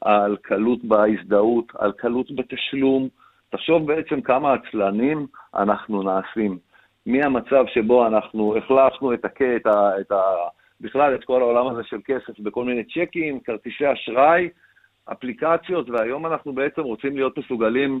על 0.00 0.36
קלות 0.42 0.84
בהזדהות, 0.84 1.72
על 1.78 1.92
קלות 1.92 2.36
בתשלום. 2.36 3.08
תחשוב 3.50 3.86
בעצם 3.86 4.20
כמה 4.20 4.54
עצלנים 4.54 5.26
אנחנו 5.54 6.02
נעשים. 6.02 6.58
מהמצב 7.06 7.64
שבו 7.74 8.06
אנחנו 8.06 8.56
החלפנו 8.56 9.14
את, 9.14 9.24
הקט, 9.24 9.44
את, 9.56 9.66
ה, 9.66 10.00
את, 10.00 10.12
ה, 10.12 10.22
בכלל 10.80 11.14
את 11.14 11.24
כל 11.24 11.40
העולם 11.40 11.66
הזה 11.66 11.82
של 11.84 11.98
כסף 12.04 12.40
בכל 12.40 12.64
מיני 12.64 12.84
צ'קים, 12.84 13.40
כרטיסי 13.40 13.92
אשראי, 13.92 14.48
אפליקציות, 15.12 15.90
והיום 15.90 16.26
אנחנו 16.26 16.52
בעצם 16.52 16.82
רוצים 16.82 17.16
להיות 17.16 17.38
מסוגלים 17.38 18.00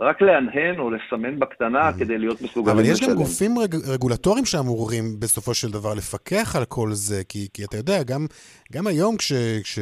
רק 0.00 0.22
להנהן 0.22 0.78
או 0.78 0.90
לסמן 0.90 1.38
בקטנה 1.38 1.90
mm. 1.90 1.98
כדי 1.98 2.18
להיות 2.18 2.42
מסוגלים 2.42 2.76
לשלם. 2.76 2.90
אבל 2.90 2.92
יש 2.92 3.08
גם 3.08 3.16
גופים 3.16 3.58
רג, 3.58 3.74
רגולטוריים 3.94 4.44
שאמורים 4.44 5.04
בסופו 5.20 5.54
של 5.54 5.70
דבר 5.70 5.94
לפקח 5.94 6.56
על 6.56 6.64
כל 6.64 6.88
זה, 6.92 7.24
כי, 7.28 7.48
כי 7.54 7.64
אתה 7.64 7.76
יודע, 7.76 8.02
גם, 8.02 8.26
גם 8.72 8.86
היום 8.86 9.16
כש, 9.16 9.32
כש, 9.64 9.78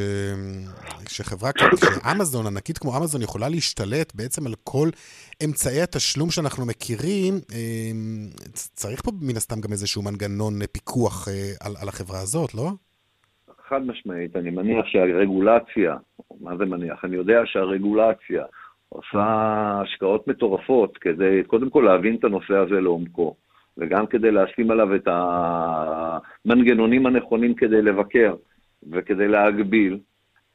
כשחברה, 1.05 1.51
כשאמזון, 1.55 2.47
ענקית 2.47 2.77
כמו 2.77 2.97
אמזון, 2.97 3.21
יכולה 3.21 3.49
להשתלט 3.49 4.15
בעצם 4.15 4.47
על 4.47 4.53
כל 4.63 4.87
אמצעי 5.45 5.81
התשלום 5.81 6.29
שאנחנו 6.29 6.65
מכירים, 6.65 7.33
אמ, 7.33 8.29
צריך 8.53 9.01
פה 9.01 9.11
מן 9.21 9.35
הסתם 9.37 9.61
גם 9.61 9.71
איזשהו 9.71 10.01
מנגנון 10.03 10.53
פיקוח 10.71 11.27
אה, 11.27 11.33
על, 11.65 11.73
על 11.81 11.87
החברה 11.87 12.19
הזאת, 12.19 12.55
לא? 12.55 12.69
חד 13.69 13.81
משמעית, 13.87 14.35
אני 14.35 14.49
מניח 14.49 14.85
שהרגולציה, 14.85 15.95
מה 16.41 16.57
זה 16.57 16.65
מניח? 16.65 17.05
אני 17.05 17.15
יודע 17.15 17.41
שהרגולציה 17.45 18.43
עושה 18.89 19.25
השקעות 19.81 20.27
מטורפות 20.27 20.97
כדי 20.97 21.43
קודם 21.47 21.69
כל 21.69 21.83
להבין 21.87 22.15
את 22.15 22.23
הנושא 22.23 22.53
הזה 22.53 22.81
לעומקו, 22.81 23.35
וגם 23.77 24.07
כדי 24.07 24.31
לשים 24.31 24.71
עליו 24.71 24.95
את 24.95 25.07
המנגנונים 25.07 27.05
הנכונים 27.05 27.55
כדי 27.55 27.81
לבקר 27.81 28.35
וכדי 28.91 29.27
להגביל. 29.27 29.99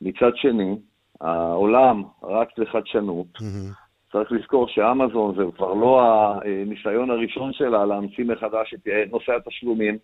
מצד 0.01 0.37
שני, 0.37 0.77
העולם 1.21 2.03
רץ 2.23 2.49
לחדשנות. 2.59 3.27
Mm-hmm. 3.37 3.83
צריך 4.13 4.33
לזכור 4.33 4.69
שאמזון 4.69 5.35
זה 5.37 5.43
כבר 5.57 5.75
לא 5.75 6.03
הניסיון 6.45 7.11
הראשון 7.11 7.53
שלה 7.53 7.85
להמציא 7.87 8.25
מחדש 8.25 8.75
את 8.75 8.89
נושא 9.13 9.33
התשלומים. 9.37 9.99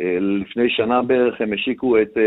אה, 0.00 0.18
לפני 0.20 0.70
שנה 0.70 1.02
בערך 1.02 1.40
הם 1.40 1.52
השיקו 1.52 2.02
את 2.02 2.18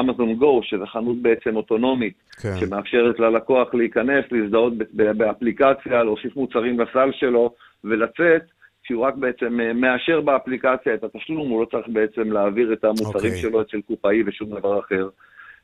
אמזון 0.00 0.34
גו, 0.34 0.60
שזו 0.62 0.86
חנות 0.86 1.22
בעצם 1.22 1.56
אוטונומית, 1.56 2.14
כן. 2.42 2.56
שמאפשרת 2.60 3.20
ללקוח 3.20 3.74
להיכנס, 3.74 4.24
להזדהות 4.30 4.72
באפליקציה, 4.92 6.02
להוסיף 6.02 6.36
מוצרים 6.36 6.80
לסל 6.80 7.10
שלו 7.12 7.54
ולצאת, 7.84 8.42
כשהוא 8.82 9.02
רק 9.02 9.14
בעצם 9.14 9.60
uh, 9.60 9.72
מאשר 9.72 10.20
באפליקציה 10.20 10.94
את 10.94 11.04
התשלום, 11.04 11.48
הוא 11.48 11.60
לא 11.60 11.66
צריך 11.66 11.88
בעצם 11.88 12.32
להעביר 12.32 12.72
את 12.72 12.84
המוצרים 12.84 13.12
okay. 13.12 13.16
אוקיי. 13.16 13.36
שלו 13.36 13.62
אצל 13.62 13.80
קופאי 13.80 14.22
ושום 14.26 14.50
דבר 14.50 14.80
אחר. 14.80 15.08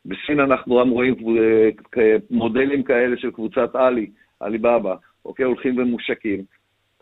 בסין 0.05 0.39
אנחנו 0.39 0.79
גם 0.79 0.89
רואים 0.89 1.13
uh, 1.13 1.99
מודלים 2.31 2.83
כאלה 2.83 3.17
של 3.17 3.31
קבוצת 3.31 3.75
עלי, 3.75 4.09
עליבאבא, 4.39 4.95
אוקיי, 5.25 5.45
הולכים 5.45 5.77
ומושקים. 5.77 6.43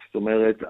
זאת 0.06 0.16
אומרת, 0.16 0.64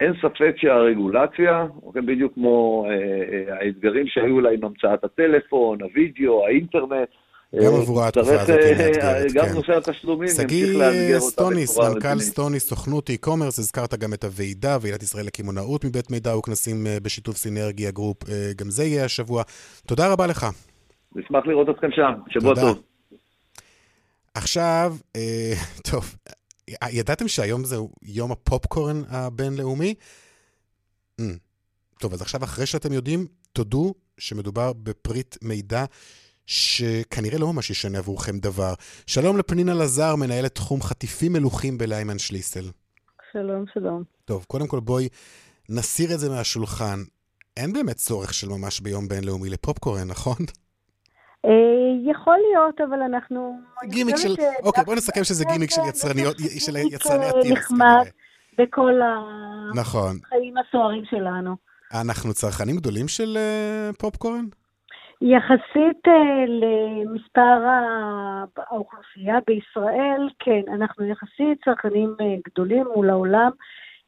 אין 0.00 0.12
ספק 0.22 0.54
שהרגולציה, 0.56 1.66
אוקיי, 1.82 2.02
בדיוק 2.02 2.34
כמו 2.34 2.86
אה, 2.88 2.92
אה, 2.92 3.58
האתגרים 3.60 4.06
שהיו 4.06 4.40
לה 4.40 4.50
עם 4.50 4.64
המצאת 4.64 5.04
הטלפון, 5.04 5.82
הווידאו, 5.82 6.46
האינטרנט, 6.46 7.08
גם 7.54 7.62
אה, 7.62 7.78
עבור 7.78 8.04
התקופה 8.04 8.40
הזאת 8.40 8.48
היא 8.48 8.76
מאתגרת, 8.76 9.04
אה, 9.04 9.24
גם 9.34 9.44
כן. 9.44 9.54
נושא 9.54 9.76
התשלומים, 9.76 10.28
שגיא 10.28 11.18
סטוניס, 11.18 11.78
מנכ"ל 11.78 12.18
סטוניס, 12.18 12.68
סוכנות 12.68 13.10
e-commerce, 13.10 13.58
הזכרת 13.58 13.94
גם 13.94 14.14
את 14.14 14.24
הוועידה, 14.24 14.76
ועידת 14.80 15.02
ישראל 15.02 15.26
לקמעונאות 15.26 15.84
מבית 15.84 16.10
מידע 16.10 16.36
וכנסים 16.36 16.86
בשיתוף 17.02 17.36
סינרגיה 17.36 17.90
גרופ, 17.90 18.24
גם 18.56 18.70
זה 18.70 18.84
יהיה 18.84 19.04
השבוע. 19.04 19.42
תודה 19.86 20.12
רבה 20.12 20.26
לך. 20.26 20.46
נשמח 21.14 21.46
לראות 21.46 21.68
אתכם 21.68 21.88
שם, 21.90 22.12
שבוע 22.28 22.54
טוב. 22.54 22.82
עכשיו, 24.34 24.92
טוב, 25.90 26.14
ידעתם 26.90 27.28
שהיום 27.28 27.64
זהו 27.64 27.92
יום 28.02 28.32
הפופקורן 28.32 29.02
הבינלאומי? 29.08 29.94
Mm. 31.20 31.24
טוב, 31.98 32.12
אז 32.12 32.22
עכשיו 32.22 32.44
אחרי 32.44 32.66
שאתם 32.66 32.92
יודעים, 32.92 33.26
תודו 33.52 33.94
שמדובר 34.18 34.72
בפריט 34.72 35.36
מידע 35.42 35.84
שכנראה 36.46 37.38
לא 37.38 37.52
ממש 37.52 37.70
ישנה 37.70 37.98
עבורכם 37.98 38.38
דבר. 38.38 38.74
שלום 39.06 39.38
לפנינה 39.38 39.74
לזר, 39.74 40.16
מנהלת 40.16 40.54
תחום 40.54 40.82
חטיפים 40.82 41.32
מלוכים 41.32 41.78
בליימן 41.78 42.18
שליסל. 42.18 42.70
שלום, 43.32 43.64
שלום. 43.74 44.02
טוב, 44.24 44.44
קודם 44.44 44.66
כל 44.66 44.80
בואי 44.80 45.08
נסיר 45.68 46.14
את 46.14 46.20
זה 46.20 46.28
מהשולחן. 46.28 47.02
אין 47.56 47.72
באמת 47.72 47.96
צורך 47.96 48.34
של 48.34 48.48
ממש 48.48 48.80
ביום 48.80 49.08
בינלאומי 49.08 49.48
לפופקורן, 49.48 50.08
נכון? 50.08 50.36
אה, 51.44 52.10
יכול 52.10 52.36
להיות, 52.50 52.80
אבל 52.80 53.02
אנחנו... 53.02 53.60
גימיק 53.84 54.16
של... 54.16 54.34
אוקיי, 54.62 54.84
בוא 54.84 54.94
נסכם 54.94 55.24
שזה 55.24 55.44
גימיק 55.44 55.70
של 55.70 55.82
יצרניות, 55.88 56.36
של 56.38 56.76
יצרני 56.76 57.26
הטירס. 57.26 57.58
נחמד 57.58 58.04
בכל 58.58 59.00
נכון. 59.74 60.16
החיים 60.26 60.54
הסוערים 60.58 61.04
שלנו. 61.10 61.56
אנחנו 62.02 62.34
צרכנים 62.34 62.76
גדולים 62.76 63.08
של 63.08 63.36
אה, 63.36 63.90
פופקורן? 63.98 64.44
יחסית 65.22 66.02
uh, 66.06 66.10
למספר 66.48 67.66
האוכלוסייה 68.56 69.38
בישראל, 69.46 70.28
כן, 70.38 70.72
אנחנו 70.74 71.04
יחסית 71.04 71.64
צרכנים 71.64 72.16
גדולים 72.48 72.84
מול 72.94 73.10
העולם. 73.10 73.50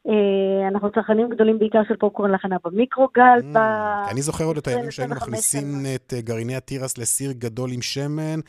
אה, 0.08 0.68
אנחנו 0.68 0.90
צרכנים 0.90 1.28
גדולים 1.28 1.58
בעיקר 1.58 1.80
של 1.88 1.96
פופקורן 1.96 2.30
להכנה 2.30 2.56
במיקרוגל. 2.64 3.38
Mm, 3.54 3.58
אני 4.10 4.22
זוכר 4.22 4.44
עוד 4.44 4.56
את 4.56 4.68
הימים 4.68 4.90
שהיינו 4.90 5.14
מכניסים 5.14 5.66
את 5.94 6.12
אה, 6.16 6.20
גרעיני 6.20 6.56
התירס 6.56 6.98
לסיר 6.98 7.32
גדול 7.32 7.70
עם 7.72 7.82
שמן, 7.82 8.40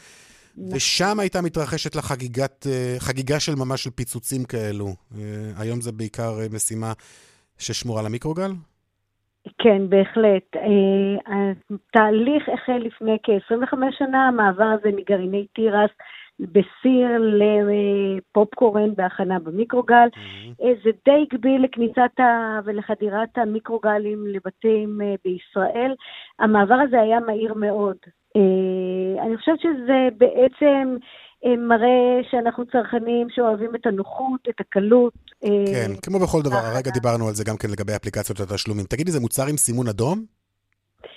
נכון. 0.58 0.76
ושם 0.76 1.20
הייתה 1.20 1.42
מתרחשת 1.42 1.96
לה 1.96 2.02
אה, 2.02 2.96
חגיגה 3.00 3.40
של 3.40 3.56
ממש 3.56 3.84
של 3.84 3.90
פיצוצים 3.90 4.44
כאלו. 4.44 4.88
היום 5.58 5.82
זה 5.82 5.92
בעיקר 5.92 6.32
משימה 6.54 6.94
ששמורה 7.58 8.02
למיקרוגל? 8.02 8.52
כן, 9.58 9.90
בהחלט. 9.90 10.44
התהליך 11.28 12.44
החל 12.54 12.78
לפני 12.78 13.18
כ-25 13.24 13.78
שנה, 13.98 14.28
המעבר 14.28 14.64
הזה 14.80 14.90
מגרעיני 14.96 15.48
תירס 15.56 15.92
בסיר 16.40 17.08
לפופקורן 17.68 18.96
בהכנה 18.96 19.40
במיקרוגל. 19.40 20.08
Mm-hmm. 20.14 20.64
זה 20.84 20.90
די 21.06 21.26
הגביל 21.32 21.64
לכניסת 21.64 22.20
ה... 22.20 22.60
ולחדירת 22.66 23.38
המיקרוגלים 23.38 24.28
לבתים 24.28 25.02
אה, 25.02 25.16
בישראל. 25.26 25.96
המעבר 26.40 26.76
הזה 26.76 27.02
היה 27.02 27.20
מהיר 27.20 27.54
מאוד. 27.54 27.98
אה, 28.36 29.24
אני 29.26 29.38
חושבת 29.38 29.60
שזה 29.60 30.08
בעצם 30.18 30.98
אה, 31.46 31.56
מראה 31.58 32.22
שאנחנו 32.32 32.66
צרכנים 32.66 33.28
שאוהבים 33.30 33.76
את 33.76 33.86
הנוחות, 33.86 34.42
את 34.50 34.60
הקלות. 34.60 35.14
כן, 35.42 35.92
כמו 36.02 36.20
בכל 36.20 36.42
דבר, 36.42 36.58
הרגע 36.58 36.92
דיברנו 36.92 37.28
על 37.28 37.34
זה 37.34 37.44
גם 37.44 37.58
כן 37.58 37.70
לגבי 37.70 37.96
אפליקציות 37.96 38.40
התשלומים. 38.40 38.86
תגידי, 38.86 39.12
זה 39.12 39.20
מוצר 39.20 39.48
עם 39.50 39.58
סימון 39.58 39.88
אדום? 39.88 40.26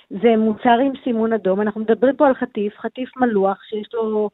זה 0.09 0.37
מוצר 0.37 0.77
עם 0.85 0.93
סימון 1.03 1.33
אדום. 1.33 1.61
אנחנו 1.61 1.81
מדברים 1.81 2.15
פה 2.15 2.27
על 2.27 2.33
חטיף, 2.33 2.73
חטיף 2.77 3.09
מלוח, 3.17 3.57
שיש 3.69 3.89
לו 3.93 4.29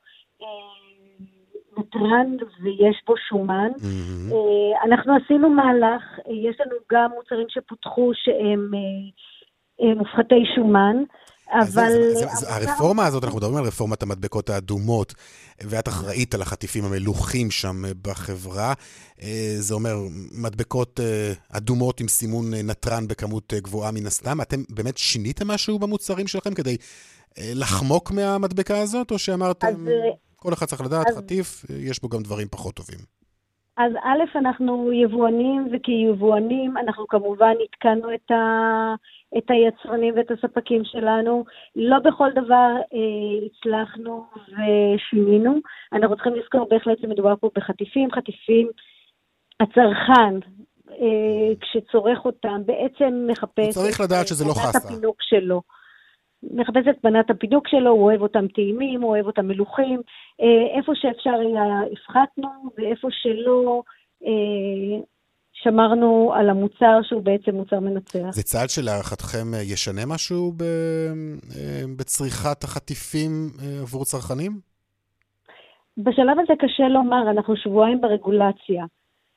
נתרן 1.77 2.37
ויש 2.63 3.03
בו 3.07 3.13
שומן. 3.29 3.69
אה, 4.31 4.83
אנחנו 4.89 5.13
עשינו 5.25 5.49
מהלך, 5.49 6.03
אה, 6.27 6.33
יש 6.49 6.55
לנו 6.65 6.75
גם 6.91 7.09
מוצרים 7.15 7.45
שפותחו 7.49 8.11
שהם 8.13 8.71
אה, 9.81 9.95
מופחתי 9.95 10.35
שומן, 10.55 10.95
אז 11.51 11.77
אבל... 11.77 11.87
זה- 11.91 12.13
זה- 12.13 12.25
המוצר- 12.29 12.69
הרפורמה 12.69 13.05
הזאת, 13.05 13.23
אנחנו 13.23 13.37
מדברים 13.37 13.57
על 13.57 13.63
רפורמת 13.63 14.03
המדבקות 14.03 14.49
האדומות, 14.49 15.13
ואת 15.63 15.87
אחראית 15.87 16.33
על 16.35 16.41
החטיפים 16.41 16.85
המלוכים 16.85 17.51
שם 17.51 17.81
בחברה. 18.01 18.73
זה 19.59 19.73
אומר 19.73 19.95
מדבקות 20.43 20.99
אדומות 21.51 21.99
עם 21.99 22.07
סימון 22.07 22.53
נתרן 22.63 23.07
בכמות 23.07 23.53
גבוהה 23.53 23.91
מן 23.91 24.05
הסתם. 24.07 24.41
אתם 24.41 24.57
באמת 24.69 24.97
שיניתם 24.97 25.47
משהו 25.47 25.79
במוצרים 25.79 26.27
שלכם 26.27 26.53
כדי 26.53 26.77
לחמוק 27.39 28.11
מהמדבקה 28.11 28.79
הזאת, 28.81 29.11
או 29.11 29.19
שאמרתם, 29.19 29.67
אז, 29.67 29.89
כל 30.43 30.53
אחד 30.53 30.65
צריך 30.65 30.81
לדעת, 30.81 31.07
אז- 31.07 31.17
חטיף, 31.17 31.65
יש 31.89 32.01
בו 32.01 32.09
גם 32.09 32.21
דברים 32.23 32.47
פחות 32.47 32.75
טובים. 32.75 32.99
אז 33.77 33.91
א', 34.03 34.37
אנחנו 34.37 34.93
יבואנים, 34.93 35.67
וכיבואנים 35.71 36.77
אנחנו 36.77 37.07
כמובן 37.07 37.53
עדכנו 37.63 38.13
את, 38.13 38.31
ה, 38.31 38.93
את 39.37 39.43
היצרנים 39.49 40.13
ואת 40.17 40.31
הספקים 40.31 40.81
שלנו. 40.85 41.45
לא 41.75 41.99
בכל 41.99 42.29
דבר 42.31 42.71
אה, 42.93 43.45
הצלחנו 43.45 44.25
ושינינו. 44.47 45.59
אנחנו 45.93 46.15
צריכים 46.15 46.35
לזכור 46.35 46.67
בהחלט 46.69 46.97
שמדובר 47.01 47.33
פה 47.39 47.49
בחטיפים. 47.55 48.11
חטיפים, 48.11 48.67
הצרכן, 49.59 50.35
אה, 50.91 51.51
כשצורך 51.61 52.25
אותם, 52.25 52.61
בעצם 52.65 53.27
מחפש... 53.27 53.65
הוא 53.65 53.71
צריך 53.83 54.01
את, 54.01 54.05
לדעת 54.05 54.27
שזה 54.27 54.45
לא 54.45 54.53
חסה. 54.53 54.77
הפינוק 54.77 55.17
שלו. 55.21 55.61
מחפש 56.43 56.87
את 56.89 57.03
מנת 57.03 57.29
הפינוק 57.29 57.67
שלו, 57.67 57.91
הוא 57.91 58.03
אוהב 58.03 58.21
אותם 58.21 58.47
טעימים, 58.47 59.01
הוא 59.01 59.09
אוהב 59.09 59.25
אותם 59.25 59.47
מלוכים. 59.47 60.01
אה, 60.41 60.77
איפה 60.77 60.91
שאפשר 60.95 61.33
היה, 61.33 61.63
הפחתנו, 61.93 62.49
ואיפה 62.77 63.07
שלא, 63.11 63.81
אה, 64.25 65.03
שמרנו 65.53 66.33
על 66.35 66.49
המוצר 66.49 66.99
שהוא 67.03 67.23
בעצם 67.23 67.55
מוצר 67.55 67.79
מנצח. 67.79 68.29
זה 68.31 68.43
צעד 68.43 68.69
שלהערכתכם 68.69 69.53
אה, 69.53 69.61
ישנה 69.61 70.01
משהו 70.07 70.51
ב- 70.57 71.13
בצריכת 71.97 72.63
החטיפים 72.63 73.31
עבור 73.81 74.05
צרכנים? 74.05 74.51
בשלב 75.97 76.39
הזה 76.39 76.53
קשה 76.59 76.87
לומר, 76.87 77.31
אנחנו 77.31 77.55
שבועיים 77.55 78.01
ברגולציה. 78.01 78.85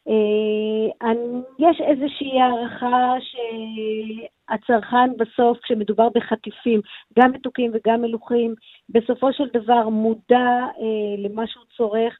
אה, 0.09 1.11
אני- 1.11 1.43
יש 1.59 1.81
איזושהי 1.81 2.41
הערכה 2.41 3.15
שהצרכן 3.29 5.11
בסוף, 5.19 5.59
כשמדובר 5.63 6.09
בחטיפים, 6.15 6.81
גם 7.19 7.33
מתוקים 7.33 7.73
וגם 7.75 8.03
מלוכים, 8.03 8.55
בסופו 8.89 9.33
של 9.33 9.45
דבר 9.55 9.89
מודע 9.89 10.49
אה, 10.81 11.29
למה 11.29 11.43
שהוא 11.47 11.65
צורך 11.77 12.15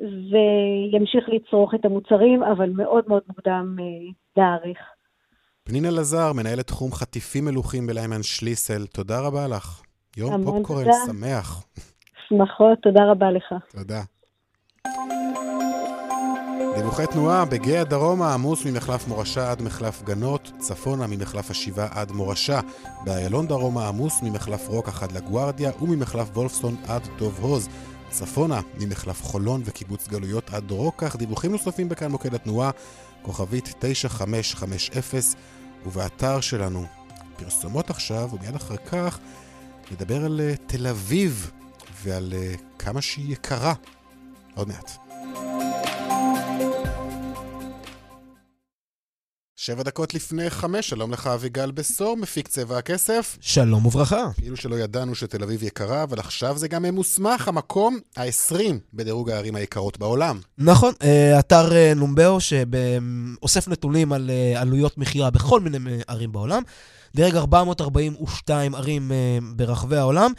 וימשיך 0.00 1.28
לצרוך 1.28 1.74
את 1.74 1.84
המוצרים, 1.84 2.42
אבל 2.42 2.70
מאוד 2.70 3.04
מאוד 3.08 3.22
מוקדם 3.28 3.76
אה, 3.80 3.84
להעריך. 4.36 4.78
פנינה 5.64 5.88
לזר, 5.90 6.32
מנהלת 6.32 6.66
תחום 6.66 6.92
חטיפים 6.92 7.44
מלוכים 7.44 7.86
בליימן 7.86 8.22
שליסל, 8.22 8.86
תודה 8.86 9.20
רבה 9.26 9.46
לך. 9.56 9.82
יום 10.16 10.44
פופקורן. 10.44 10.84
שמח. 11.06 11.66
שמחות, 12.28 12.78
תודה 12.82 13.00
רבה 13.10 13.30
לך. 13.30 13.54
תודה. 13.72 14.00
דיווחי 16.78 17.06
תנועה, 17.06 17.44
בגאה 17.44 17.84
דרומה 17.84 18.34
עמוס 18.34 18.64
ממחלף 18.64 19.08
מורשה 19.08 19.50
עד 19.50 19.62
מחלף 19.62 20.02
גנות, 20.02 20.52
צפונה 20.58 21.06
ממחלף 21.06 21.50
השיבה 21.50 21.88
עד 21.90 22.12
מורשה, 22.12 22.60
באיילון 23.04 23.46
דרומה 23.46 23.88
עמוס 23.88 24.22
ממחלף 24.22 24.68
רוקח 24.68 25.02
עד 25.02 25.12
לגוארדיה 25.12 25.70
וממחלף 25.82 26.28
וולפסון 26.34 26.76
עד 26.86 27.02
דוב 27.18 27.38
הוז. 27.40 27.68
צפונה 28.10 28.60
ממחלף 28.80 29.22
חולון 29.22 29.62
וקיבוץ 29.64 30.08
גלויות 30.08 30.50
עד 30.54 30.70
רוקח. 30.70 31.16
דיווחים 31.16 31.52
נוספים 31.52 31.88
בכאן 31.88 32.10
מוקד 32.10 32.34
התנועה, 32.34 32.70
כוכבית 33.22 33.74
9550, 33.78 35.20
ובאתר 35.86 36.40
שלנו 36.40 36.84
פרסומות 37.36 37.90
עכשיו, 37.90 38.28
ומיד 38.32 38.54
אחר 38.54 38.76
כך 38.76 39.18
נדבר 39.90 40.24
על 40.24 40.40
אה, 40.40 40.54
תל 40.66 40.86
אביב 40.86 41.50
ועל 42.04 42.34
אה, 42.36 42.54
כמה 42.78 43.02
שהיא 43.02 43.32
יקרה. 43.32 43.74
עוד 44.54 44.68
מעט. 44.68 45.07
שבע 49.68 49.82
דקות 49.82 50.14
לפני 50.14 50.50
חמש, 50.50 50.88
שלום 50.88 51.12
לך 51.12 51.26
אביגל 51.26 51.70
בשור, 51.70 52.16
מפיק 52.16 52.48
צבע 52.48 52.78
הכסף. 52.78 53.38
שלום 53.40 53.86
וברכה. 53.86 54.28
כאילו 54.34 54.56
שלא 54.56 54.76
ידענו 54.76 55.14
שתל 55.14 55.42
אביב 55.42 55.62
יקרה, 55.62 56.02
אבל 56.02 56.18
עכשיו 56.18 56.58
זה 56.58 56.68
גם 56.68 56.84
מוסמך, 56.84 57.48
המקום 57.48 57.98
ה-20 58.16 58.56
בדירוג 58.94 59.30
הערים 59.30 59.54
היקרות 59.54 59.98
בעולם. 59.98 60.40
נכון, 60.58 60.92
אה, 61.02 61.38
אתר 61.38 61.72
אה, 61.72 61.92
נומבאו 61.96 62.38
שאוסף 62.40 63.68
נתונים 63.68 64.12
על 64.12 64.30
אה, 64.30 64.60
עלויות 64.60 64.98
מכירה 64.98 65.30
בכל 65.30 65.60
מיני 65.60 65.78
ערים 66.08 66.32
בעולם. 66.32 66.62
דרג 67.16 67.36
442 67.36 68.74
ערים 68.74 69.12
אה, 69.12 69.38
ברחבי 69.56 69.96
העולם. 69.96 70.32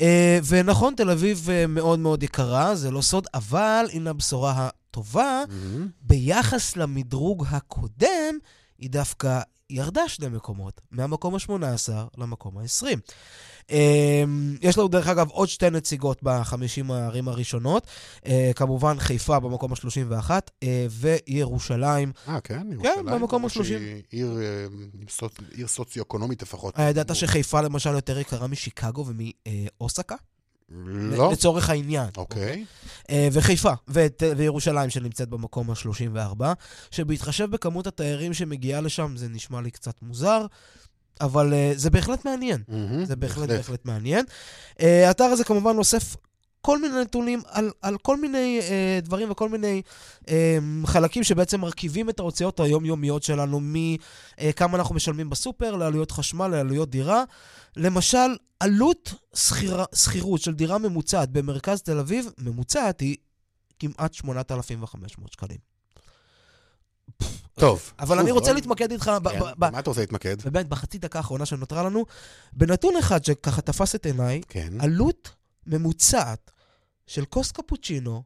אה, 0.00 0.38
ונכון, 0.48 0.94
תל 0.94 1.10
אביב 1.10 1.48
אה, 1.50 1.66
מאוד 1.66 1.98
מאוד 1.98 2.22
יקרה, 2.22 2.74
זה 2.74 2.90
לא 2.90 3.00
סוד, 3.00 3.26
אבל 3.34 3.84
הנה 3.92 4.10
הבשורה 4.10 4.52
הטובה, 4.56 5.42
ביחס 6.02 6.76
למדרוג 6.76 7.46
הקודם, 7.50 8.38
היא 8.82 8.90
דווקא 8.90 9.40
ירדה 9.70 10.08
שני 10.08 10.28
מקומות, 10.28 10.80
מהמקום 10.90 11.34
ה-18 11.34 11.92
למקום 12.18 12.58
ה-20. 12.58 12.98
יש 14.62 14.78
לנו 14.78 14.88
דרך 14.88 15.08
אגב 15.08 15.28
עוד 15.30 15.48
שתי 15.48 15.70
נציגות 15.70 16.22
בחמישים 16.22 16.90
הערים 16.90 17.28
הראשונות, 17.28 17.86
אה, 18.26 18.50
כמובן 18.56 18.98
חיפה 18.98 19.40
במקום 19.40 19.72
ה-31 19.72 20.30
אה, 20.62 20.86
וירושלים. 20.90 22.12
אה, 22.28 22.40
כן? 22.40 22.60
כן, 22.60 22.72
ירושלים, 22.72 23.06
במקום 23.06 23.38
למרות 23.38 23.56
ה-30. 23.56 23.64
שהיא 23.64 24.02
עיר, 24.10 24.38
אה, 24.40 24.66
עיר 25.52 25.66
סוציו-אקונומית 25.66 26.42
לפחות. 26.42 26.74
ידעת 26.78 27.16
שחיפה 27.16 27.60
למשל 27.60 27.90
יותר 27.90 28.18
יקרה 28.18 28.46
משיקגו 28.46 29.06
ומאוסקה? 29.06 30.16
לא. 30.84 31.32
לצורך 31.32 31.70
העניין. 31.70 32.08
אוקיי. 32.16 32.64
אה, 33.10 33.28
וחיפה, 33.32 33.72
ואת- 33.88 34.22
וירושלים 34.36 34.90
שנמצאת 34.90 35.28
במקום 35.28 35.70
ה-34, 35.70 36.42
שבהתחשב 36.90 37.50
בכמות 37.50 37.86
התיירים 37.86 38.34
שמגיעה 38.34 38.80
לשם, 38.80 39.12
זה 39.16 39.28
נשמע 39.28 39.60
לי 39.60 39.70
קצת 39.70 39.94
מוזר, 40.02 40.46
אבל 41.20 41.54
אה, 41.54 41.72
זה 41.76 41.90
בהחלט 41.90 42.24
מעניין. 42.24 42.62
מהמם, 42.68 43.04
זה 43.04 43.16
בהחלט 43.16 43.38
בהחלט. 43.48 43.56
בהחלט 43.56 43.84
מעניין. 43.84 44.24
אה, 44.80 45.08
האתר 45.08 45.24
הזה 45.24 45.44
כמובן 45.44 45.78
אוסף 45.78 46.16
כל 46.62 46.80
מיני 46.80 47.00
נתונים 47.00 47.42
על, 47.46 47.70
על 47.82 47.98
כל 47.98 48.16
מיני 48.16 48.60
אה, 48.62 48.98
דברים 49.02 49.30
וכל 49.30 49.48
מיני 49.48 49.82
אה, 50.28 50.58
חלקים 50.86 51.24
שבעצם 51.24 51.60
מרכיבים 51.60 52.10
את 52.10 52.20
ההוצאות 52.20 52.60
היומיומיות 52.60 53.22
שלנו, 53.22 53.60
מכמה 53.62 54.78
אנחנו 54.78 54.94
משלמים 54.94 55.30
בסופר, 55.30 55.76
לעלויות 55.76 56.10
חשמל, 56.10 56.48
לעלויות 56.48 56.90
דירה. 56.90 57.24
למשל, 57.76 58.36
עלות 58.60 59.14
שכירות 59.94 60.40
של 60.40 60.54
דירה 60.54 60.78
ממוצעת 60.78 61.30
במרכז 61.30 61.82
תל 61.82 61.98
אביב, 61.98 62.26
ממוצעת 62.38 63.00
היא 63.00 63.16
כמעט 63.78 64.14
8,500 64.14 65.32
שקלים. 65.32 65.58
טוב. 67.54 67.92
אבל 67.98 68.18
אני 68.18 68.30
רוצה 68.30 68.52
להתמקד 68.52 68.92
איתך 68.92 69.04
כן, 69.04 69.38
במה 69.58 69.78
אתה 69.78 69.90
רוצה 69.90 70.00
להתמקד? 70.00 70.36
ובאמת, 70.44 70.68
בחצי 70.68 70.98
דקה 70.98 71.18
האחרונה 71.18 71.46
שנותרה 71.46 71.82
לנו, 71.82 72.04
בנתון 72.52 72.96
אחד 72.96 73.24
שככה 73.24 73.62
תפס 73.62 73.94
את 73.94 74.06
עיניי, 74.06 74.40
כן. 74.48 74.72
עלות 74.80 75.30
ממוצעת 75.66 76.50
של 77.06 77.24
כוס 77.24 77.52
קפוצ'ינו 77.52 78.22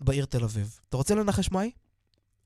בעיר 0.00 0.24
תל 0.24 0.44
אביב. 0.44 0.78
אתה 0.88 0.96
רוצה 0.96 1.14
לנחש 1.14 1.50
מהי? 1.52 1.70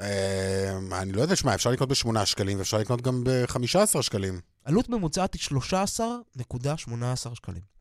אה, 0.01 0.79
אני 0.93 1.13
לא 1.13 1.23
יודע, 1.23 1.37
שמע, 1.37 1.55
אפשר 1.55 1.71
לקנות 1.71 1.89
ב-8 1.89 2.25
שקלים 2.25 2.59
ואפשר 2.59 2.79
לקנות 2.79 3.03
גם 3.03 3.25
ב-15 3.25 4.03
שקלים. 4.03 4.41
עלות 4.65 4.89
ממוצעת 4.89 5.35
היא 5.35 5.43
13.18 5.43 7.35
שקלים. 7.35 7.73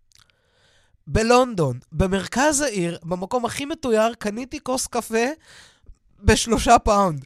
בלונדון, 1.08 1.80
במרכז 1.92 2.62
העיר, 2.62 3.00
במקום 3.04 3.46
הכי 3.46 3.66
מתויר, 3.66 4.14
קניתי 4.14 4.60
כוס 4.64 4.88
קפה 4.88 5.26
בשלושה 6.24 6.80
פאונד. 6.80 7.26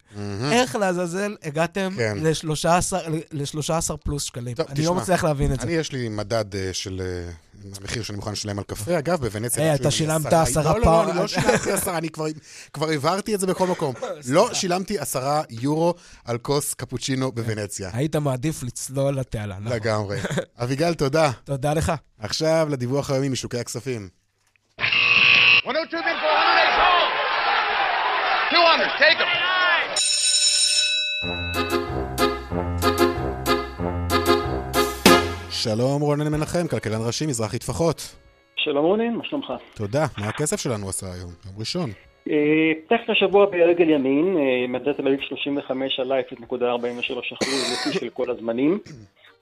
איך 0.51 0.75
לעזאזל 0.75 1.35
הגעתם 1.43 1.89
כן. 1.97 2.17
ל-13 2.21 3.97
פלוס 4.03 4.23
שקלים? 4.23 4.53
טוב, 4.55 4.65
אני 4.69 4.85
לא 4.85 4.95
מצליח 4.95 5.23
להבין 5.23 5.53
את 5.53 5.59
זה. 5.59 5.65
אני, 5.67 5.75
יש 5.75 5.91
לי 5.91 6.09
מדד 6.09 6.55
אה, 6.55 6.69
של 6.73 7.01
אה, 7.05 7.31
המחיר 7.81 8.03
שאני 8.03 8.15
מוכן 8.15 8.31
לשלם 8.31 8.57
על 8.57 8.63
קפה. 8.63 8.99
אגב, 8.99 9.19
בוונציה... 9.21 9.63
אה, 9.63 9.71
ביקשו 9.71 9.81
אתה 9.83 9.91
שילמת 9.91 10.25
עשרה- 10.25 10.41
עשרה 10.41 10.63
לא, 10.73 10.79
לא, 10.79 10.85
פאונד. 10.85 11.07
לא, 11.07 11.11
אני 11.11 11.19
לא 11.19 11.27
שילמתי 11.27 11.71
עשרה, 11.71 11.97
אני 11.97 12.09
כבר- 12.09 12.25
כבר 12.73 12.89
הבהרתי 12.91 13.35
את 13.35 13.39
זה 13.39 13.47
בכל 13.47 13.67
מקום. 13.67 13.93
לא 14.29 14.49
שילמתי 14.53 14.99
עשרה 14.99 15.41
יורו 15.49 15.93
על 16.25 16.37
כוס 16.37 16.73
קפוצ'ינו 16.73 17.31
בוונציה. 17.31 17.89
היית 17.93 18.15
מעדיף 18.15 18.63
לצלול 18.63 19.19
לתעלה, 19.19 19.55
נכון? 19.59 19.71
לגמרי. 19.77 20.17
אביגל, 20.63 20.93
תודה. 20.93 21.31
תודה 21.43 21.73
לך. 21.73 21.91
עכשיו 22.19 22.67
לדיווח 22.71 23.09
היומי 23.11 23.29
משוקי 23.29 23.57
הכספים. 23.59 24.09
102 25.65 26.03
bid 26.03 26.17
for 26.21 26.25
108 26.25 26.77
sold. 26.77 27.04
200, 28.55 28.89
take 28.99 29.19
them. 29.19 29.25
שלום 35.49 36.01
רונן 36.01 36.27
מנחם, 36.27 36.67
כלכלן 36.67 36.99
ראשי, 37.07 37.25
מזרחי 37.25 37.59
טפחות. 37.59 38.15
שלום 38.55 38.85
רונן, 38.85 39.13
מה 39.13 39.23
שלומך? 39.23 39.53
תודה. 39.75 40.05
מה 40.17 40.27
הכסף 40.29 40.59
שלנו 40.59 40.89
עשה 40.89 41.05
היום? 41.05 41.31
יום 41.45 41.55
ראשון. 41.59 41.89
אה, 42.29 42.71
פתח 42.85 43.09
השבוע 43.09 43.45
ברגל 43.45 43.89
ימין, 43.89 44.37
אה, 44.37 44.67
מדד 44.67 44.91
תל 44.91 45.07
אביב 45.07 45.21
35 45.21 45.99
עלה 45.99 46.19
0.43 46.19 47.33
אחוז 47.33 47.71
לפי 47.73 47.99
של 47.99 48.09
כל 48.09 48.29
הזמנים. 48.31 48.79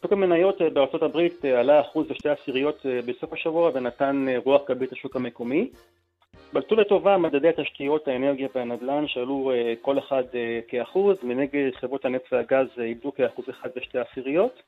שוק 0.01 0.11
המניות 0.11 0.61
אה, 0.61 0.69
בארצות 0.69 1.03
הברית 1.03 1.45
עלה 1.45 1.81
אחוז 1.81 2.11
ושתי 2.11 2.29
עשיריות 2.29 2.85
בסוף 3.05 3.33
השבוע 3.33 3.71
ונתן 3.73 4.25
רוח 4.45 4.61
גבית 4.69 4.91
לשוק 4.91 5.15
המקומי. 5.15 5.69
בלטו 6.53 6.75
לטובה 6.75 7.17
מדדי 7.17 7.49
התשתיות, 7.49 8.07
האנרגיה 8.07 8.47
והנדל"ן 8.55 9.07
שעלו 9.07 9.51
כל 9.81 9.99
אחד 9.99 10.23
כאחוז, 10.67 11.17
מנגד 11.23 11.71
חברות 11.79 12.05
הנפט 12.05 12.33
והגז 12.33 12.67
איבדו 12.81 13.13
כאחוז 13.13 13.49
אחד 13.49 13.69
ושתי 13.75 13.97
עשיריות. 13.99 14.61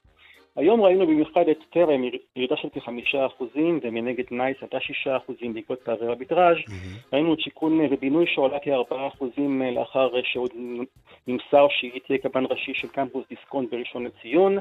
היום 0.56 0.82
ראינו 0.82 1.08
במיוחד 1.08 1.50
את 1.52 1.58
טרם 1.70 2.04
ירידה 2.36 2.56
של 2.56 2.70
כחמישה 2.70 3.26
אחוזים 3.26 3.80
ומנגד 3.84 4.24
נייס 4.32 4.58
עלתה 4.62 4.80
שישה 4.80 5.18
אחוזים 5.18 5.54
בעקבות 5.54 5.82
פערי 5.82 6.08
ארביטראז' 6.08 6.58
mm-hmm. 6.58 7.14
ראינו 7.14 7.34
את 7.34 7.40
שיכון 7.40 7.80
ובינוי 7.92 8.26
שעולה 8.28 8.60
כארבעה 8.60 9.08
אחוזים 9.08 9.62
לאחר 9.62 10.10
שעוד 10.24 10.52
נמסר 11.28 11.68
שהיא 11.70 12.02
תהיה 12.08 12.20
קבלן 12.20 12.46
ראשי 12.50 12.74
של 12.74 12.88
קמפוס 12.88 13.26
דיסקונט 13.30 13.72
בראשון 13.72 14.06
לציון 14.06 14.58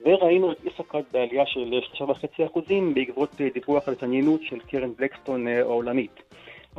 וראינו 0.00 0.52
את 0.52 0.56
ישראכרט 0.64 1.04
בעלייה 1.12 1.46
של 1.46 1.80
שלושה 1.82 2.04
וחצי 2.04 2.46
אחוזים 2.46 2.94
בעקבות 2.94 3.30
דיווח 3.54 3.88
על 3.88 3.94
התעניינות 3.94 4.40
של 4.42 4.58
קרן 4.58 4.92
בלקסטון 4.98 5.46
העולמית. 5.48 6.22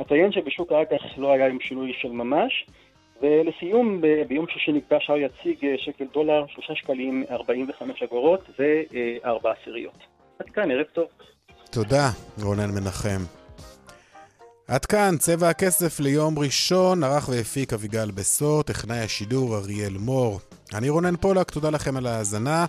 אציין 0.00 0.32
שבשוק 0.32 0.72
האג"ח 0.72 1.18
לא 1.18 1.32
היה 1.32 1.46
עם 1.46 1.60
שינוי 1.60 1.92
של 2.00 2.08
ממש 2.08 2.66
ולסיום, 3.22 4.00
ביום 4.28 4.46
שישי 4.48 4.72
נקבע 4.72 4.96
שער 5.00 5.16
יציג 5.16 5.64
אה, 5.64 5.74
שקל 5.78 6.04
דולר, 6.12 6.44
שלושה 6.48 6.74
שקלים 6.74 7.24
45 7.30 8.02
אגורות 8.02 8.40
וארבע 8.58 9.52
עשיריות. 9.60 9.98
עד 10.38 10.50
כאן, 10.50 10.70
ערב 10.70 10.86
טוב. 10.92 11.06
תודה, 11.70 12.10
רונן 12.42 12.70
מנחם. 12.70 13.20
עד 14.68 14.84
כאן, 14.84 15.14
צבע 15.18 15.48
הכסף 15.48 16.00
ליום 16.00 16.38
ראשון, 16.38 17.04
ערך 17.04 17.28
והפיק 17.28 17.72
אביגל 17.72 18.10
בסור, 18.10 18.62
טכנאי 18.62 18.98
השידור 18.98 19.56
אריאל 19.56 19.96
מור. 19.98 20.40
אני 20.74 20.88
רונן 20.88 21.16
פולק, 21.16 21.50
תודה 21.50 21.70
לכם 21.70 21.96
על 21.96 22.06
ההאזנה. 22.06 22.66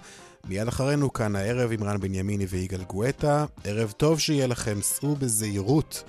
מיד 0.49 0.67
אחרינו 0.67 1.13
כאן 1.13 1.35
הערב 1.35 1.71
עם 1.71 1.83
רן 1.83 1.97
בנימיני 1.99 2.45
ויגאל 2.45 2.83
גואטה. 2.83 3.45
ערב 3.63 3.91
טוב 3.91 4.19
שיהיה 4.19 4.47
לכם, 4.47 4.81
סעו 4.81 5.15
בזהירות. 5.15 6.03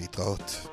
להתראות. 0.00 0.66